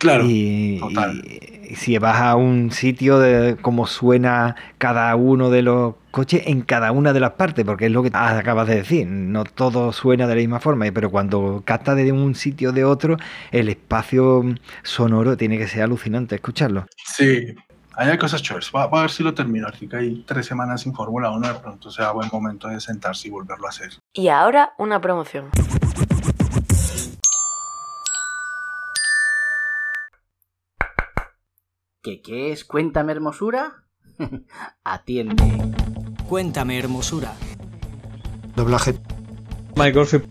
Claro. 0.02 0.26
Y, 0.28 0.80
total. 0.80 1.22
y 1.70 1.76
si 1.76 1.95
vas 1.99 2.20
a 2.20 2.36
un 2.36 2.72
sitio 2.72 3.20
de 3.20 3.56
cómo 3.62 3.86
suena 3.86 4.56
cada 4.80 5.16
uno 5.16 5.52
de 5.52 5.62
los 5.62 5.93
coches 6.10 6.41
en 6.47 6.62
cada 6.62 6.91
una 6.91 7.14
de 7.14 7.20
las 7.20 7.34
partes, 7.34 7.64
porque 7.64 7.86
es 7.86 7.91
lo 7.91 8.02
que 8.02 8.10
acabas 8.12 8.68
de 8.68 8.78
decir, 8.78 9.06
no 9.06 9.43
todo 9.43 9.93
suena 9.93 10.26
de 10.26 10.34
la 10.34 10.39
misma 10.41 10.60
forma, 10.60 10.86
pero 10.91 11.12
cuando 11.12 11.62
capta 11.66 11.93
de 11.93 12.12
un 12.12 12.34
sitio 12.34 12.72
de 12.72 12.84
otro, 12.84 13.18
el 13.52 13.70
espacio 13.70 14.43
sonoro 14.82 15.38
tiene 15.38 15.60
que 15.60 15.68
ser 15.68 15.84
alucinante 15.84 16.34
escucharlo. 16.34 16.88
Sí, 17.06 17.54
hay 17.95 18.18
cosas 18.18 18.41
chéveres. 18.41 18.72
Va, 18.76 18.88
va 18.88 18.99
a 18.99 19.02
ver 19.02 19.12
si 19.12 19.22
lo 19.22 19.36
termino. 19.36 19.68
Aquí 19.68 19.88
que 19.88 19.97
hay 19.97 20.24
tres 20.26 20.47
semanas 20.47 20.82
sin 20.82 20.95
Fórmula 20.95 21.30
1, 21.30 21.47
de 21.47 21.60
pronto 21.60 21.91
sea 21.91 22.12
buen 22.12 22.30
momento 22.32 22.68
de 22.70 22.82
sentarse 22.82 23.28
y 23.28 23.32
volverlo 23.32 23.68
a 23.68 23.70
hacer. 23.70 23.91
Y 24.14 24.30
ahora 24.30 24.74
una 24.80 24.99
promoción. 24.99 25.52
¿Qué, 32.04 32.20
qué 32.20 32.52
es 32.52 32.66
Cuéntame 32.66 33.12
Hermosura? 33.12 33.84
Atiende. 34.84 35.43
Cuéntame 36.28 36.80
Hermosura. 36.80 37.36
Doblaje. 38.56 38.95
Michael 39.76 40.08
Phil. 40.08 40.28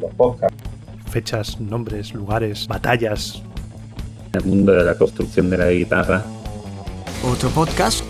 Los 0.00 0.12
podcasts. 0.14 0.56
Fechas, 1.08 1.60
nombres, 1.60 2.12
lugares, 2.12 2.66
batallas. 2.66 3.40
El 4.32 4.44
mundo 4.46 4.72
de 4.72 4.82
la 4.82 4.98
construcción 4.98 5.48
de 5.48 5.58
la 5.58 5.70
guitarra. 5.70 6.24
Otro 7.22 7.50
podcast. 7.50 8.04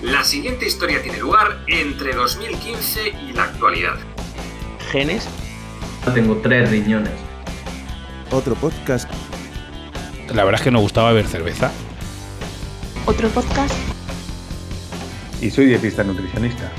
La 0.00 0.24
siguiente 0.24 0.66
historia 0.66 1.02
tiene 1.02 1.18
lugar 1.18 1.64
entre 1.66 2.14
2015 2.14 3.08
y 3.10 3.32
la 3.34 3.44
actualidad. 3.44 3.96
Genes. 4.90 5.28
Tengo 6.14 6.38
tres 6.38 6.70
riñones. 6.70 7.12
Otro 8.30 8.54
podcast. 8.54 9.06
La 10.34 10.44
verdad 10.44 10.60
es 10.60 10.64
que 10.64 10.70
nos 10.70 10.80
gustaba 10.80 11.10
beber 11.10 11.26
cerveza. 11.26 11.70
Otro 13.06 13.28
podcast. 13.28 13.72
Y 15.40 15.48
soy 15.48 15.66
dietista 15.66 16.02
nutricionista. 16.02 16.72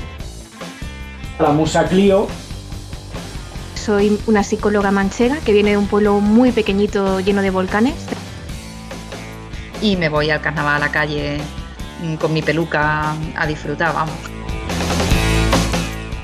La 1.38 1.52
Musa 1.52 1.88
Clio. 1.88 2.26
Soy 3.74 4.20
una 4.26 4.44
psicóloga 4.44 4.90
manchega 4.90 5.38
que 5.38 5.54
viene 5.54 5.70
de 5.70 5.78
un 5.78 5.86
pueblo 5.86 6.20
muy 6.20 6.52
pequeñito 6.52 7.20
lleno 7.20 7.40
de 7.40 7.48
volcanes. 7.48 7.94
Y 9.80 9.96
me 9.96 10.10
voy 10.10 10.28
al 10.28 10.42
carnaval 10.42 10.76
a 10.76 10.78
la 10.78 10.92
calle 10.92 11.38
con 12.20 12.34
mi 12.34 12.42
peluca 12.42 13.14
a 13.34 13.46
disfrutar, 13.46 13.94
vamos. 13.94 14.14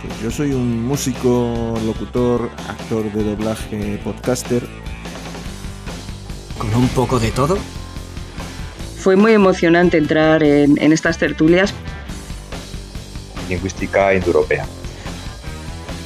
Pues 0.03 0.21
yo 0.21 0.31
soy 0.31 0.53
un 0.53 0.85
músico, 0.87 1.75
locutor, 1.87 2.51
actor 2.69 3.11
de 3.11 3.25
doblaje, 3.25 3.99
podcaster. 4.05 4.69
¿Con 6.59 6.75
un 6.75 6.89
poco 6.89 7.19
de 7.19 7.31
todo? 7.31 7.57
Fue 9.05 9.17
muy 9.17 9.35
emocionante 9.35 9.99
entrar 9.99 10.43
en, 10.43 10.81
en 10.81 10.91
estas 10.91 11.19
tertulias. 11.19 11.75
Lingüística 13.51 14.15
indoeuropea. 14.15 14.65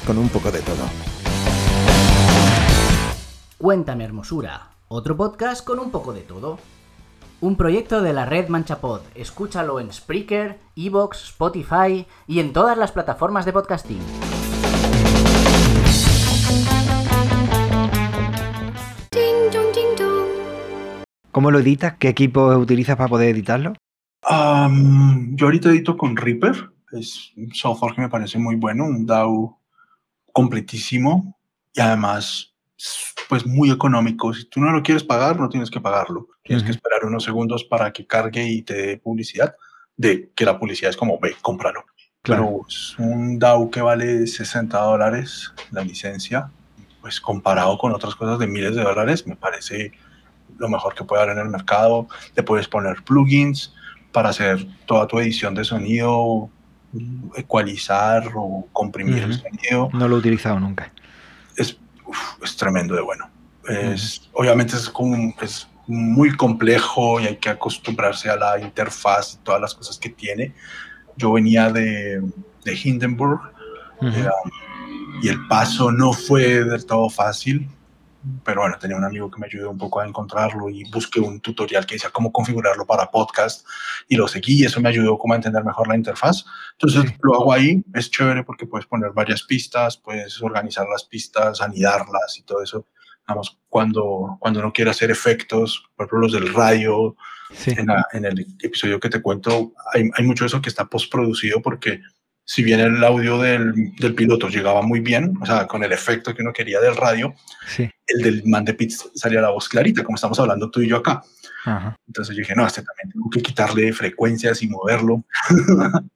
Con 0.05 0.19
un 0.19 0.29
poco 0.29 0.51
de 0.51 0.59
todo. 0.63 0.83
Cuéntame 3.57 4.03
Hermosura, 4.03 4.71
otro 4.89 5.17
podcast 5.17 5.65
con 5.65 5.79
un 5.79 5.93
poco 5.93 6.13
de 6.13 6.23
todo. 6.23 6.59
Un 7.41 7.57
proyecto 7.57 8.03
de 8.03 8.13
la 8.13 8.25
red 8.25 8.49
Manchapod. 8.49 9.03
Escúchalo 9.15 9.79
en 9.79 9.93
Spreaker, 9.93 10.59
Evox, 10.75 11.23
Spotify 11.23 12.05
y 12.27 12.41
en 12.41 12.53
todas 12.53 12.77
las 12.77 12.91
plataformas 12.91 13.45
de 13.45 13.53
podcasting. 13.53 14.01
¿Cómo 21.39 21.53
lo 21.53 21.61
editas? 21.61 21.95
¿Qué 22.01 22.09
equipo 22.09 22.49
utilizas 22.57 22.97
para 22.97 23.09
poder 23.09 23.29
editarlo? 23.29 23.75
Um, 24.29 25.37
yo 25.37 25.47
ahorita 25.47 25.69
edito 25.69 25.97
con 25.97 26.17
Reaper. 26.17 26.69
Es 26.91 27.31
un 27.37 27.55
software 27.55 27.95
que 27.95 28.01
me 28.01 28.09
parece 28.09 28.41
muy 28.41 28.57
bueno, 28.57 28.87
un 28.87 29.07
DAW 29.07 29.57
completísimo 30.33 31.39
y 31.73 31.81
además 31.81 32.57
pues 33.29 33.47
muy 33.47 33.71
económico. 33.71 34.35
Si 34.35 34.47
tú 34.47 34.59
no 34.59 34.73
lo 34.73 34.83
quieres 34.83 35.05
pagar, 35.05 35.39
no 35.39 35.49
tienes 35.49 35.71
que 35.71 35.81
pagarlo. 35.81 36.27
Tienes 36.43 36.65
uh 36.65 36.67
-huh. 36.67 36.67
que 36.71 36.73
esperar 36.73 37.05
unos 37.05 37.23
segundos 37.23 37.63
para 37.63 37.93
que 37.93 38.05
cargue 38.05 38.45
y 38.45 38.63
te 38.63 38.75
dé 38.75 38.97
publicidad, 38.97 39.55
de 39.97 40.33
que 40.35 40.45
la 40.45 40.59
publicidad 40.59 40.91
es 40.91 40.97
como, 40.97 41.21
ve, 41.21 41.37
cómpralo. 41.41 41.85
Claro. 42.21 42.47
Pero 42.47 42.65
es 42.69 42.99
un 42.99 43.39
DAW 43.39 43.71
que 43.71 43.81
vale 43.81 44.27
60 44.27 44.77
dólares 44.77 45.55
la 45.71 45.85
licencia, 45.85 46.51
pues 47.01 47.21
comparado 47.21 47.79
con 47.79 47.93
otras 47.93 48.17
cosas 48.17 48.41
de 48.41 48.49
miles 48.49 48.75
de 48.75 48.83
dólares, 48.83 49.25
me 49.25 49.37
parece 49.37 49.93
lo 50.59 50.69
mejor 50.69 50.95
que 50.95 51.05
puede 51.05 51.23
haber 51.23 51.37
en 51.37 51.45
el 51.45 51.51
mercado. 51.51 52.07
Le 52.37 52.43
puedes 52.43 52.69
poner 52.69 53.03
plugins 53.05 53.75
para 54.13 54.31
hacer 54.31 54.67
toda 54.87 55.07
tu 55.07 55.19
edición 55.19 55.55
de 55.55 55.65
sonido, 55.65 56.51
ecualizar 57.37 58.31
o 58.35 58.67
comprimir 58.73 59.25
uh 59.25 59.29
-huh. 59.29 59.31
el 59.31 59.41
sonido. 59.41 59.91
No 59.93 60.09
lo 60.09 60.17
he 60.17 60.19
utilizado 60.19 60.59
nunca. 60.59 60.93
Es 61.57 61.79
uf, 62.07 62.19
es 62.43 62.57
tremendo 62.57 62.95
de 62.95 63.03
bueno. 63.03 63.29
Es, 63.69 64.19
uh 64.19 64.23
-huh. 64.23 64.29
Obviamente 64.33 64.77
es, 64.77 64.89
como, 64.89 65.35
es 65.41 65.69
muy 65.87 66.37
complejo 66.37 67.21
y 67.21 67.27
hay 67.27 67.37
que 67.37 67.51
acostumbrarse 67.51 68.31
a 68.31 68.37
la 68.37 68.59
interfaz 68.59 69.35
y 69.35 69.45
todas 69.45 69.61
las 69.61 69.75
cosas 69.75 69.99
que 69.99 70.09
tiene. 70.09 70.55
Yo 71.17 71.33
venía 71.33 71.71
de, 71.71 72.23
de 72.65 72.81
Hindenburg 72.83 73.41
uh 74.01 74.07
-huh. 74.07 74.27
eh, 74.27 74.31
y 75.23 75.29
el 75.29 75.47
paso 75.49 75.91
no 75.91 76.13
fue 76.13 76.65
del 76.65 76.85
todo 76.87 77.09
fácil, 77.11 77.69
pero 78.45 78.63
bueno, 78.63 78.77
tenía 78.79 78.97
un 78.97 79.05
amigo 79.05 79.31
que 79.31 79.39
me 79.39 79.47
ayudó 79.47 79.71
un 79.71 79.79
poco 79.79 80.01
a 80.01 80.07
encontrarlo 80.07 80.69
y 80.69 80.85
busqué 80.91 81.21
un 81.21 81.41
tutorial 81.41 81.87
que 81.87 81.95
decía 81.95 82.11
cómo 82.11 82.33
configurarlo 82.33 82.87
para 82.87 83.11
podcast 83.11 83.67
y 84.09 84.17
lo 84.17 84.29
seguí 84.29 84.63
y 84.63 84.65
eso 84.65 84.81
me 84.81 84.89
ayudó 84.89 85.19
como 85.19 85.35
a 85.35 85.37
entender 85.37 85.65
mejor 85.65 85.89
la 85.89 85.97
interfaz. 85.97 86.45
Entonces 86.73 87.11
sí. 87.11 87.17
lo 87.23 87.35
hago 87.35 87.53
ahí, 87.53 87.83
es 87.95 88.11
chévere 88.11 88.45
porque 88.45 88.67
puedes 88.67 88.87
poner 88.87 89.13
varias 89.13 89.43
pistas, 89.43 89.97
puedes 89.97 90.41
organizar 90.43 90.87
las 90.89 91.05
pistas, 91.05 91.61
anidarlas 91.61 92.39
y 92.39 92.43
todo 92.43 92.63
eso. 92.63 92.87
Vamos, 93.27 93.59
cuando, 93.69 94.39
cuando 94.41 94.61
uno 94.61 94.73
quiere 94.73 94.91
hacer 94.91 95.11
efectos, 95.11 95.91
por 95.95 96.07
ejemplo 96.07 96.21
los 96.21 96.33
del 96.33 96.55
radio, 96.55 97.15
sí. 97.53 97.73
en, 97.77 97.87
la, 97.87 98.07
en, 98.13 98.25
el 98.25 98.47
episodio 98.61 98.99
que 98.99 99.11
te 99.11 99.21
cuento, 99.21 99.73
hay, 99.93 100.09
hay 100.15 100.25
mucho 100.25 100.45
de 100.45 100.49
eso 100.49 100.63
que 100.63 100.71
está 100.71 100.87
postproducido 100.87 101.61
porque 101.61 102.01
si 102.51 102.63
bien 102.63 102.81
el 102.81 103.05
audio 103.05 103.37
del, 103.39 103.95
del, 103.97 104.15
piloto 104.15 104.49
llegaba 104.49 104.81
muy 104.81 105.01
bien, 105.01 105.35
o 105.39 105.45
sea, 105.45 105.67
con 105.67 105.85
el 105.85 105.93
efecto 105.93 106.35
que 106.35 106.41
uno 106.41 106.51
quería 106.51 106.81
del 106.81 106.97
radio, 106.97 107.35
sí. 107.67 107.91
el 108.07 108.23
del 108.23 108.43
man 108.47 108.65
de 108.65 108.73
pits 108.73 109.11
salía 109.15 109.43
la 109.43 109.51
voz 109.51 109.69
clarita, 109.69 110.03
como 110.03 110.15
estamos 110.15 110.41
hablando 110.41 110.71
tú 110.71 110.81
y 110.81 110.89
yo 110.89 110.97
acá. 110.97 111.23
Ajá. 111.67 111.95
Entonces 112.07 112.35
yo 112.35 112.41
dije, 112.41 112.55
no, 112.57 112.67
este 112.67 112.83
también 112.83 113.13
tengo 113.13 113.29
que 113.29 113.43
quitarle 113.43 113.93
frecuencias 113.93 114.63
y 114.63 114.69
moverlo. 114.69 115.25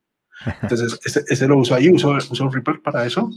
Entonces, 0.63 0.99
ese, 1.05 1.23
ese, 1.29 1.47
lo 1.47 1.59
uso 1.59 1.75
ahí, 1.75 1.91
uso, 1.91 2.09
uso 2.09 2.49
Reaper 2.49 2.81
para 2.81 3.05
eso. 3.05 3.31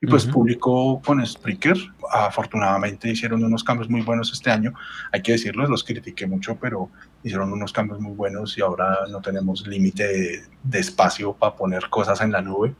Y 0.00 0.06
pues 0.06 0.26
uh 0.26 0.28
-huh. 0.28 0.32
publicó 0.32 1.00
con 1.02 1.24
Spreaker. 1.26 1.76
Afortunadamente 2.12 3.08
hicieron 3.08 3.42
unos 3.42 3.64
cambios 3.64 3.88
muy 3.88 4.02
buenos 4.02 4.30
este 4.32 4.50
año. 4.50 4.74
Hay 5.12 5.22
que 5.22 5.32
decirlo, 5.32 5.66
los 5.66 5.84
critiqué 5.84 6.26
mucho, 6.26 6.56
pero 6.60 6.90
hicieron 7.22 7.52
unos 7.52 7.72
cambios 7.72 7.98
muy 8.00 8.12
buenos 8.12 8.58
y 8.58 8.60
ahora 8.60 8.98
no 9.10 9.20
tenemos 9.22 9.66
límite 9.66 10.06
de, 10.06 10.42
de, 10.62 10.78
espacio 10.78 11.32
para 11.32 11.56
poner 11.56 11.88
cosas 11.88 12.20
en 12.20 12.32
la 12.32 12.42
nube. 12.42 12.74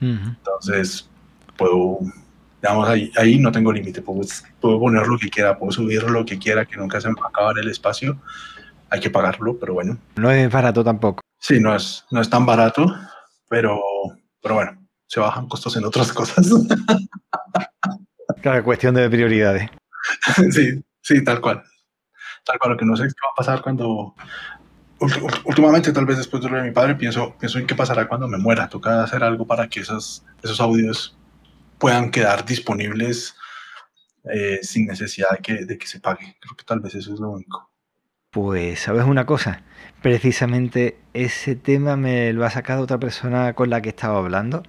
Uh 0.00 0.04
-huh. 0.04 0.36
Entonces, 0.36 1.08
puedo, 1.56 1.98
digamos, 2.62 2.88
ahí, 2.88 3.12
ahí 3.18 3.38
no 3.38 3.52
tengo 3.52 3.70
límite. 3.70 4.00
Puedo, 4.00 4.22
puedo 4.58 4.80
poner 4.80 5.06
lo 5.06 5.18
que 5.18 5.28
quiera, 5.28 5.58
puedo 5.58 5.70
subir 5.70 6.02
lo 6.04 6.24
que 6.24 6.38
quiera, 6.38 6.64
que 6.64 6.78
nunca 6.78 6.98
se 6.98 7.08
me 7.08 7.20
va 7.20 7.26
a 7.26 7.28
acabar 7.28 7.58
el 7.58 7.68
espacio. 7.68 8.18
Hay 8.88 9.00
que 9.00 9.10
pagarlo, 9.10 9.58
pero 9.58 9.74
bueno. 9.74 9.98
No 10.16 10.30
es 10.30 10.50
barato 10.50 10.82
tampoco. 10.82 11.20
Sí, 11.38 11.60
no 11.60 11.76
es, 11.76 12.06
no 12.10 12.22
es 12.22 12.30
tan 12.30 12.46
barato, 12.46 12.86
pero, 13.50 13.78
pero 14.40 14.54
bueno 14.54 14.83
se 15.14 15.20
bajan 15.20 15.46
costos 15.46 15.76
en 15.76 15.84
otras 15.84 16.12
cosas. 16.12 16.50
Claro, 18.40 18.62
cuestión 18.62 18.94
de 18.94 19.08
prioridades. 19.08 19.70
Sí, 20.50 20.84
sí, 21.00 21.24
tal 21.24 21.40
cual. 21.40 21.62
Tal 22.44 22.58
cual, 22.58 22.72
lo 22.72 22.76
que 22.76 22.84
no 22.84 22.94
sé 22.94 23.06
es 23.06 23.14
qué 23.14 23.20
va 23.24 23.32
a 23.32 23.36
pasar 23.36 23.62
cuando... 23.62 24.14
Últimamente, 25.44 25.92
tal 25.92 26.04
vez 26.04 26.18
después 26.18 26.42
de 26.42 26.50
lo 26.50 26.56
de 26.56 26.64
mi 26.64 26.70
padre, 26.72 26.94
pienso, 26.94 27.36
pienso 27.38 27.58
en 27.58 27.66
qué 27.66 27.74
pasará 27.74 28.06
cuando 28.06 28.28
me 28.28 28.36
muera. 28.36 28.68
Toca 28.68 29.02
hacer 29.02 29.24
algo 29.24 29.46
para 29.46 29.68
que 29.68 29.80
esos, 29.80 30.26
esos 30.42 30.60
audios 30.60 31.16
puedan 31.78 32.10
quedar 32.10 32.44
disponibles 32.44 33.34
eh, 34.24 34.58
sin 34.62 34.86
necesidad 34.86 35.30
de 35.30 35.38
que, 35.38 35.64
de 35.64 35.78
que 35.78 35.86
se 35.86 36.00
pague. 36.00 36.36
Creo 36.40 36.54
que 36.54 36.64
tal 36.64 36.80
vez 36.80 36.94
eso 36.96 37.14
es 37.14 37.20
lo 37.20 37.30
único. 37.30 37.70
Pues, 38.30 38.80
¿sabes 38.80 39.04
una 39.04 39.24
cosa? 39.24 39.62
Precisamente 40.02 40.98
ese 41.14 41.56
tema 41.56 41.96
me 41.96 42.32
lo 42.34 42.44
ha 42.44 42.50
sacado 42.50 42.82
otra 42.82 42.98
persona 42.98 43.54
con 43.54 43.70
la 43.70 43.80
que 43.80 43.90
estaba 43.90 44.18
hablando 44.18 44.64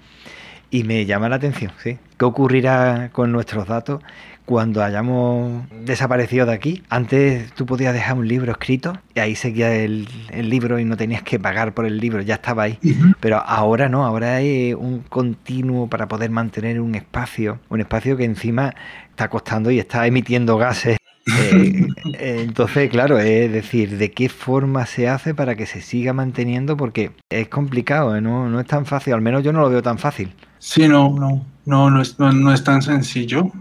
y 0.76 0.84
me 0.84 1.06
llama 1.06 1.30
la 1.30 1.38
atención, 1.38 1.72
¿sí? 1.82 1.98
¿Qué 2.18 2.26
ocurrirá 2.26 3.10
con 3.14 3.32
nuestros 3.32 3.66
datos 3.66 4.02
cuando 4.44 4.84
hayamos 4.84 5.64
desaparecido 5.86 6.46
de 6.46 6.54
aquí? 6.54 6.84
Antes 6.90 7.54
tú 7.54 7.66
podías 7.66 7.94
dejar 7.94 8.18
un 8.18 8.28
libro 8.28 8.52
escrito 8.52 9.00
y 9.14 9.22
ahí 9.22 9.36
seguía 9.36 9.74
el, 9.74 10.10
el 10.32 10.50
libro 10.50 10.78
y 10.78 10.84
no 10.84 10.98
tenías 10.98 11.24
que 11.24 11.40
pagar 11.40 11.74
por 11.74 11.86
el 11.86 11.98
libro, 11.98 12.22
ya 12.22 12.36
estaba 12.36 12.64
ahí. 12.64 12.78
Uh 12.84 12.88
-huh. 12.88 13.16
Pero 13.22 13.38
ahora 13.38 13.88
no, 13.88 14.06
ahora 14.06 14.36
hay 14.36 14.74
un 14.74 15.00
continuo 15.00 15.88
para 15.88 16.10
poder 16.10 16.30
mantener 16.30 16.82
un 16.82 16.94
espacio, 16.96 17.60
un 17.70 17.80
espacio 17.80 18.18
que 18.18 18.26
encima 18.26 18.76
está 19.12 19.30
costando 19.30 19.72
y 19.72 19.80
está 19.80 20.06
emitiendo 20.06 20.58
gases 20.58 20.98
Eh, 21.28 21.88
eh, 22.14 22.42
entonces, 22.44 22.90
claro, 22.90 23.18
es 23.20 23.52
decir, 23.52 23.98
¿de 23.98 24.12
qué 24.12 24.30
forma 24.30 24.86
se 24.86 25.08
hace 25.08 25.34
para 25.34 25.56
que 25.56 25.66
se 25.66 25.82
siga 25.82 26.14
manteniendo? 26.14 26.78
Porque 26.78 27.12
es 27.30 27.48
complicado, 27.48 28.16
¿eh? 28.16 28.22
no, 28.22 28.48
no 28.48 28.60
es 28.60 28.68
tan 28.68 28.86
fácil, 28.86 29.14
al 29.14 29.22
menos 29.22 29.44
yo 29.44 29.52
no 29.52 29.62
lo 29.62 29.70
veo 29.70 29.82
tan 29.82 29.98
fácil. 29.98 30.36
Sí, 30.66 30.88
no, 30.88 31.12
no, 31.12 31.46
no, 31.66 31.92
no 31.92 32.02
es, 32.02 32.18
no, 32.18 32.32
no 32.32 32.52
es 32.52 32.64
tan 32.64 32.82
sencillo. 32.82 33.52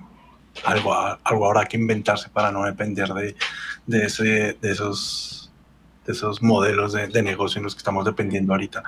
Algo, 0.65 0.95
algo 1.23 1.47
habrá 1.47 1.67
que 1.67 1.77
inventarse 1.77 2.31
para 2.31 2.51
no 2.51 2.65
depender 2.65 3.13
de, 3.13 3.37
de, 3.87 4.07
ese, 4.07 4.57
de 4.59 4.71
esos, 4.73 5.53
de 6.07 6.15
esos 6.15 6.43
modelos 6.43 6.95
de, 6.95 7.09
de 7.09 7.23
negocio 7.23 7.59
en 7.59 7.65
los 7.65 7.75
que 7.75 7.81
estamos 7.81 8.07
dependiendo 8.07 8.55
ahorita. 8.55 8.83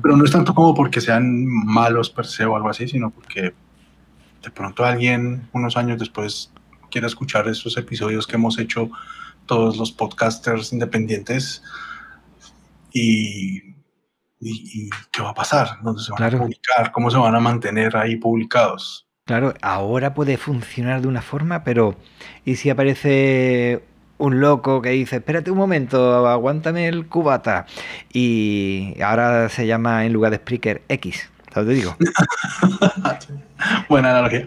Pero 0.00 0.16
no 0.16 0.24
es 0.24 0.30
tanto 0.30 0.54
como 0.54 0.74
porque 0.74 1.00
sean 1.00 1.44
malos 1.44 2.08
per 2.08 2.26
se 2.26 2.44
o 2.44 2.54
algo 2.54 2.68
así, 2.68 2.86
sino 2.86 3.10
porque 3.10 3.52
de 4.42 4.50
pronto 4.54 4.84
alguien 4.84 5.48
unos 5.52 5.76
años 5.76 5.98
después 5.98 6.52
quiera 6.88 7.08
escuchar 7.08 7.48
esos 7.48 7.76
episodios 7.76 8.28
que 8.28 8.36
hemos 8.36 8.60
hecho 8.60 8.90
todos 9.46 9.76
los 9.76 9.90
podcasters 9.90 10.72
independientes 10.72 11.64
y, 12.92 13.74
y- 14.40 14.86
y 14.86 14.90
qué 15.12 15.22
va 15.22 15.30
a 15.30 15.34
pasar, 15.34 15.68
dónde 15.82 16.02
se 16.02 16.10
van 16.12 16.16
Claro. 16.18 16.38
a 16.38 16.40
publicar, 16.42 16.92
cómo 16.92 17.10
se 17.10 17.18
van 17.18 17.34
a 17.34 17.40
mantener 17.40 17.96
ahí 17.96 18.16
publicados. 18.16 19.06
Claro, 19.26 19.54
ahora 19.62 20.14
puede 20.14 20.36
funcionar 20.38 21.02
de 21.02 21.08
una 21.08 21.22
forma, 21.22 21.62
pero 21.62 21.94
¿y 22.44 22.56
si 22.56 22.70
aparece 22.70 23.84
un 24.18 24.40
loco 24.40 24.82
que 24.82 24.90
dice, 24.90 25.16
espérate 25.16 25.50
un 25.50 25.58
momento, 25.58 26.26
aguántame 26.26 26.88
el 26.88 27.06
cubata? 27.06 27.66
Y 28.12 28.94
ahora 29.02 29.48
se 29.48 29.66
llama 29.66 30.04
en 30.04 30.12
lugar 30.12 30.30
de 30.32 30.38
Spreaker 30.38 30.82
X, 30.88 31.30
¿sabes? 31.52 31.68
Te 31.68 31.74
digo. 31.74 31.96
Buena 33.88 34.10
analogía. 34.10 34.46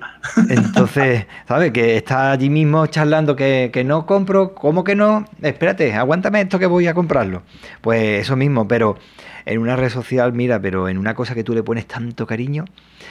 Entonces, 0.49 1.25
¿sabes? 1.47 1.71
Que 1.71 1.97
está 1.97 2.31
allí 2.31 2.49
mismo 2.49 2.87
charlando 2.87 3.35
que, 3.35 3.69
que 3.71 3.83
no 3.83 4.05
compro, 4.05 4.55
¿cómo 4.55 4.83
que 4.83 4.95
no? 4.95 5.25
Espérate, 5.41 5.93
aguántame 5.93 6.41
esto 6.41 6.59
que 6.59 6.65
voy 6.65 6.87
a 6.87 6.93
comprarlo. 6.93 7.43
Pues 7.81 8.21
eso 8.21 8.35
mismo, 8.35 8.67
pero 8.67 8.97
en 9.45 9.59
una 9.59 9.75
red 9.75 9.89
social, 9.89 10.33
mira, 10.33 10.59
pero 10.61 10.87
en 10.87 10.97
una 10.97 11.15
cosa 11.15 11.35
que 11.35 11.43
tú 11.43 11.53
le 11.53 11.63
pones 11.63 11.87
tanto 11.87 12.25
cariño, 12.25 12.65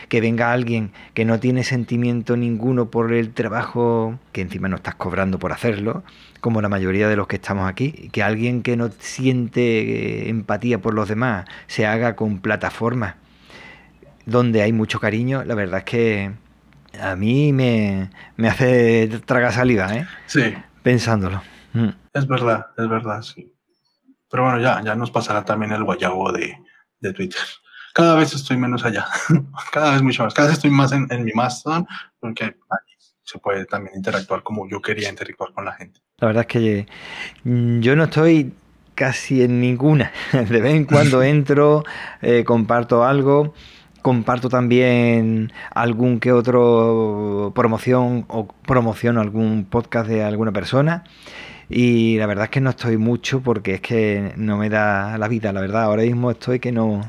que 0.09 0.21
venga 0.21 0.53
alguien 0.53 0.93
que 1.15 1.25
no 1.25 1.39
tiene 1.39 1.65
sentimiento 1.65 2.37
ninguno 2.37 2.91
por 2.91 3.13
el 3.13 3.33
trabajo, 3.33 4.19
que 4.33 4.41
encima 4.41 4.69
no 4.69 4.77
estás 4.77 4.95
cobrando 4.95 5.39
por 5.39 5.53
hacerlo, 5.53 6.03
como 6.41 6.63
la 6.63 6.69
mayoría 6.69 7.09
de 7.09 7.17
los 7.17 7.27
que 7.27 7.37
estamos 7.37 7.69
aquí, 7.69 8.09
que 8.13 8.23
alguien 8.23 8.63
que 8.63 8.77
no 8.77 8.91
siente 8.99 9.61
eh, 9.61 10.29
empatía 10.31 10.81
por 10.81 10.95
los 10.95 11.09
demás 11.09 11.45
se 11.67 11.87
haga 11.87 12.17
con 12.17 12.41
plataformas 12.41 13.15
donde 14.27 14.63
hay 14.63 14.73
mucho 14.73 15.01
cariño, 15.01 15.45
la 15.45 15.55
verdad 15.55 15.79
es 15.79 15.85
que 15.85 16.33
a 17.01 17.17
mí 17.17 17.53
me, 17.53 18.11
me 18.37 18.49
hace 18.49 19.09
tragar 19.25 19.53
saliva, 19.53 19.95
¿eh? 19.95 20.07
Sí, 20.27 20.55
Pensándolo. 20.83 21.43
Mm. 21.73 21.89
es 22.13 22.27
verdad, 22.27 22.67
es 22.77 22.89
verdad, 22.89 23.23
sí. 23.23 23.53
Pero 24.31 24.45
bueno, 24.45 24.61
ya, 24.61 24.83
ya 24.83 24.95
nos 24.95 25.11
pasará 25.11 25.45
también 25.45 25.73
el 25.73 25.85
guayabo 25.85 26.33
de, 26.33 26.57
de 27.01 27.13
Twitter. 27.13 27.41
Cada 27.95 28.15
vez 28.17 28.35
estoy 28.35 28.57
menos 28.57 28.85
allá, 28.85 29.07
cada 29.73 29.93
vez 29.93 30.03
mucho 30.03 30.25
más. 30.25 30.35
Cada 30.35 30.49
vez 30.49 30.57
estoy 30.57 30.71
más 30.71 30.93
en, 30.93 31.07
en 31.11 31.25
mi 31.25 31.33
Mastodon, 31.33 31.87
porque 32.19 32.45
ahí 32.45 32.93
se 33.23 33.39
puede 33.39 33.65
también 33.67 33.97
interactuar 33.97 34.43
como 34.43 34.69
yo 34.69 34.81
quería 34.81 35.09
interactuar 35.09 35.53
con 35.53 35.65
la 35.65 35.73
gente. 35.73 36.01
La 36.19 36.29
verdad 36.29 36.43
es 36.43 36.47
que 36.47 36.87
mm, 37.45 37.81
yo 37.81 37.97
no 37.97 38.05
estoy 38.05 38.55
casi 38.95 39.43
en 39.43 39.61
ninguna. 39.61 40.13
De 40.33 40.61
vez 40.61 40.75
en 40.75 40.85
cuando 40.85 41.23
entro, 41.23 41.85
eh, 42.21 42.45
comparto 42.45 43.05
algo, 43.05 43.55
comparto 44.03 44.49
también 44.49 45.53
algún 45.75 46.21
que 46.21 46.33
otro 46.33 47.53
promoción 47.55 48.27
o 48.29 48.47
promociono 48.47 49.21
algún 49.21 49.65
podcast 49.65 50.09
de 50.09 50.25
alguna 50.25 50.53
persona. 50.53 51.05
Y 51.69 52.19
la 52.19 52.27
verdad 52.27 52.45
es 52.45 52.51
que 52.51 52.61
no 52.61 52.71
estoy 52.71 52.99
mucho 52.99 53.41
porque 53.41 53.75
es 53.75 53.81
que 53.81 54.35
no 54.37 54.59
me 54.59 54.69
da 54.69 55.17
la 55.17 55.29
vida, 55.29 55.53
la 55.53 55.61
verdad. 55.61 55.85
Ahora 55.85 56.03
mismo 56.03 56.31
estoy 56.31 56.61
que 56.61 56.73
no, 56.73 57.01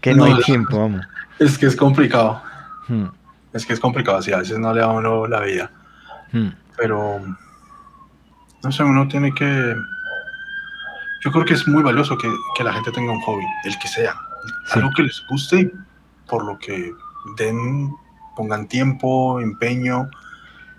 que 0.00 0.14
no, 0.14 0.26
No, 0.26 0.36
hay 0.36 0.42
tiempo, 0.42 0.78
vamos. 0.78 1.06
Es 1.38 1.58
que 1.58 1.66
es 1.66 1.76
complicado, 1.76 2.40
Mm, 2.88 3.06
es 3.52 3.64
que 3.64 3.72
es 3.72 3.80
complicado, 3.80 4.20
sí, 4.20 4.32
a 4.32 4.38
veces 4.38 4.58
no 4.58 4.72
le 4.74 4.80
da 4.80 4.86
a 4.86 4.92
uno 4.92 5.26
la 5.26 5.40
vida, 5.40 5.70
mm. 6.32 6.48
pero 6.76 7.20
no 8.62 8.72
sé, 8.72 8.82
uno 8.82 9.08
tiene 9.08 9.32
que... 9.34 9.74
Yo 11.24 11.32
creo 11.32 11.44
que 11.46 11.54
es 11.54 11.66
muy 11.66 11.82
valioso 11.82 12.18
que, 12.18 12.30
que 12.56 12.64
la 12.64 12.74
gente 12.74 12.92
tenga 12.92 13.12
un 13.12 13.20
hobby, 13.22 13.44
el 13.64 13.78
que 13.78 13.88
sea, 13.88 14.14
algo 14.72 14.90
que 14.94 15.04
les 15.04 15.24
guste, 15.28 15.72
por 16.28 16.44
lo 16.44 16.58
que 16.58 16.92
den, 17.36 17.94
pongan 18.36 18.66
tiempo, 18.66 19.40
empeño, 19.40 20.10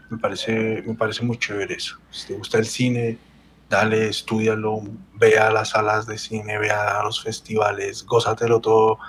me 0.09 0.17
parece, 0.17 0.83
me 0.85 0.93
parece 0.95 1.23
muy 1.23 1.37
chévere 1.37 1.75
eso. 1.75 1.97
Si 2.11 2.27
te 2.27 2.33
gusta 2.35 2.57
el 2.57 2.65
cine, 2.65 3.17
dale, 3.69 4.07
estudialo, 4.09 4.81
vea 5.15 5.51
las 5.51 5.69
salas 5.69 6.05
de 6.05 6.17
cine, 6.17 6.57
vea 6.57 7.01
los 7.03 7.21
festivales, 7.23 8.05
gózatelo 8.05 8.59
todo, 8.59 8.99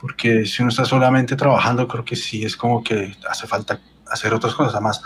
porque 0.00 0.44
si 0.46 0.62
uno 0.62 0.70
está 0.70 0.84
solamente 0.84 1.36
trabajando, 1.36 1.86
creo 1.88 2.04
que 2.04 2.16
sí 2.16 2.44
es 2.44 2.56
como 2.56 2.82
que 2.82 3.16
hace 3.28 3.46
falta 3.46 3.80
hacer 4.10 4.34
otras 4.34 4.54
cosas 4.54 4.80
más. 4.80 5.02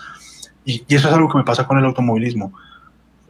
Y, 0.64 0.84
y 0.88 0.94
eso 0.96 1.08
es 1.08 1.14
algo 1.14 1.28
que 1.28 1.38
me 1.38 1.44
pasa 1.44 1.66
con 1.66 1.78
el 1.78 1.84
automovilismo. 1.84 2.52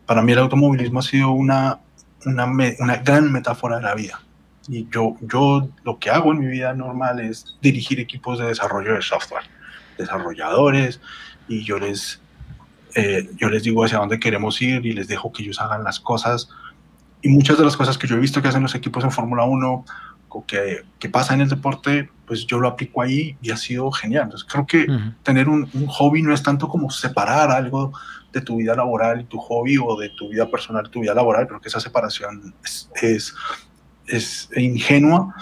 Para 0.07 0.23
mí 0.23 0.33
el 0.33 0.39
automovilismo 0.39 1.01
ha 1.01 1.03
sido 1.03 1.31
una, 1.31 1.81
una, 2.25 2.47
me- 2.47 2.77
una 2.81 2.97
gran 2.97 3.31
metáfora 3.31 3.77
de 3.77 3.83
la 3.83 3.95
vida. 3.95 4.21
Y 4.69 4.89
yo, 4.91 5.17
yo 5.21 5.69
lo 5.85 5.99
que 5.99 6.11
hago 6.11 6.33
en 6.33 6.41
mi 6.41 6.47
vida 6.47 6.75
normal 6.75 7.21
es 7.21 7.57
dirigir 7.63 8.01
equipos 8.01 8.39
de 8.39 8.47
desarrollo 8.47 8.95
de 8.95 9.03
software, 9.03 9.45
desarrolladores, 9.97 11.01
y 11.49 11.65
yo 11.65 11.79
les, 11.79 12.21
eh, 12.95 13.29
yo 13.37 13.49
les 13.49 13.63
digo 13.63 13.85
hacia 13.85 13.99
dónde 13.99 14.21
queremos 14.21 14.61
ir 14.61 14.85
y 14.85 14.93
les 14.93 15.09
dejo 15.09 15.33
que 15.33 15.43
ellos 15.43 15.61
hagan 15.61 15.83
las 15.85 15.99
cosas. 15.99 16.51
Y 17.23 17.29
muchas 17.31 17.59
de 17.59 17.65
las 17.65 17.77
cosas 17.77 17.97
que 17.99 18.07
yo 18.07 18.17
he 18.17 18.21
visto 18.21 18.43
que 18.43 18.49
hacen 18.49 18.63
los 18.63 18.75
equipos 18.75 19.03
en 19.05 19.11
Fórmula 19.11 19.45
1 19.45 19.85
o 20.31 20.45
que, 20.45 20.83
que 20.99 21.09
pasa 21.09 21.35
en 21.35 21.41
el 21.41 21.49
deporte, 21.49 22.11
pues 22.27 22.47
yo 22.47 22.59
lo 22.59 22.69
aplico 22.69 23.01
ahí 23.01 23.37
y 23.41 23.51
ha 23.51 23.57
sido 23.57 23.91
genial. 23.91 24.25
Entonces 24.25 24.47
creo 24.49 24.67
que 24.67 24.87
tener 25.23 25.49
un, 25.49 25.69
un 25.73 25.87
hobby 25.87 26.23
no 26.23 26.35
es 26.35 26.43
tanto 26.43 26.69
como 26.69 26.91
separar 26.91 27.51
algo 27.51 27.93
de 28.33 28.41
tu 28.43 28.57
vida 28.57 28.75
laboral 28.75 29.23
y 29.23 29.25
tu 29.25 29.39
hobby 29.39 29.79
o 29.79 29.97
de 29.97 30.11
tu 30.11 30.29
vida 30.29 30.51
personal 30.51 30.87
y 30.87 30.91
tu 30.91 31.01
vida 31.01 31.15
laboral. 31.15 31.47
Creo 31.47 31.61
que 31.61 31.69
esa 31.69 31.81
separación 31.81 32.55
es, 32.63 32.91
es, 33.01 33.35
es 34.09 34.49
ingenua. 34.57 35.35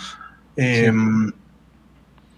em, 0.57 1.33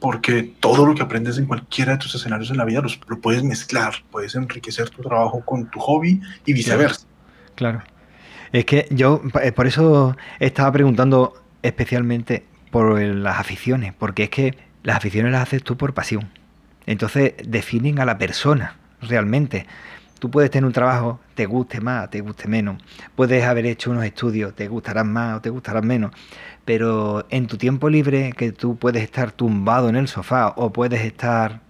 porque 0.01 0.55
todo 0.61 0.87
lo 0.87 0.95
que 0.95 1.03
aprendes 1.03 1.39
en 1.39 1.47
cualquiera 1.47 1.93
de 1.93 1.99
tus 1.99 2.14
escenarios 2.14 2.51
en 2.51 2.57
la 2.57 2.64
vida 2.64 2.81
los, 2.81 3.01
lo 3.09 3.20
puedes 3.20 3.43
mezclar, 3.43 3.95
puedes 4.11 4.35
enriquecer 4.35 4.91
tu 4.91 5.03
trabajo 5.03 5.45
con 5.45 5.68
tu 5.70 5.81
hobby 5.81 6.20
y 6.47 6.53
viceversa. 6.53 7.07
Claro. 7.57 7.83
Es 8.53 8.64
que 8.64 8.87
yo 8.91 9.22
eh, 9.43 9.53
por 9.53 9.66
eso 9.66 10.16
estaba 10.39 10.70
preguntando 10.72 11.35
especialmente 11.62 12.45
por 12.70 13.01
las 13.01 13.39
aficiones, 13.39 13.93
porque 13.99 14.24
es 14.24 14.31
que 14.31 14.55
las 14.83 14.97
aficiones 14.97 15.33
las 15.33 15.43
haces 15.43 15.62
tú 15.62 15.76
por 15.76 15.95
pasión. 15.95 16.31
Entonces 16.87 17.35
definen 17.45 17.99
a 17.99 18.05
la 18.05 18.18
persona 18.18 18.76
realmente. 19.03 19.66
Tú 20.18 20.30
puedes 20.30 20.50
tener 20.50 20.66
un 20.66 20.72
trabajo, 20.72 21.20
te 21.34 21.46
guste 21.46 21.80
más, 21.80 22.10
te 22.10 22.20
guste 22.20 22.48
menos. 22.48 22.82
Puedes 23.14 23.44
haber 23.44 23.66
hecho 23.66 23.90
unos 23.90 24.04
estudios, 24.04 24.54
te 24.54 24.68
gustarán 24.68 25.12
más 25.12 25.36
o 25.36 25.40
te 25.40 25.50
gustarán 25.50 25.86
menos. 25.86 26.12
Pero 26.64 27.26
en 27.30 27.46
tu 27.46 27.56
tiempo 27.56 27.88
libre, 27.88 28.32
que 28.32 28.52
tú 28.52 28.76
puedes 28.76 29.02
estar 29.02 29.32
tumbado 29.32 29.88
en 29.88 29.96
el 29.96 30.08
sofá 30.08 30.54
o 30.56 30.72
puedes 30.72 31.02
estar 31.02 31.60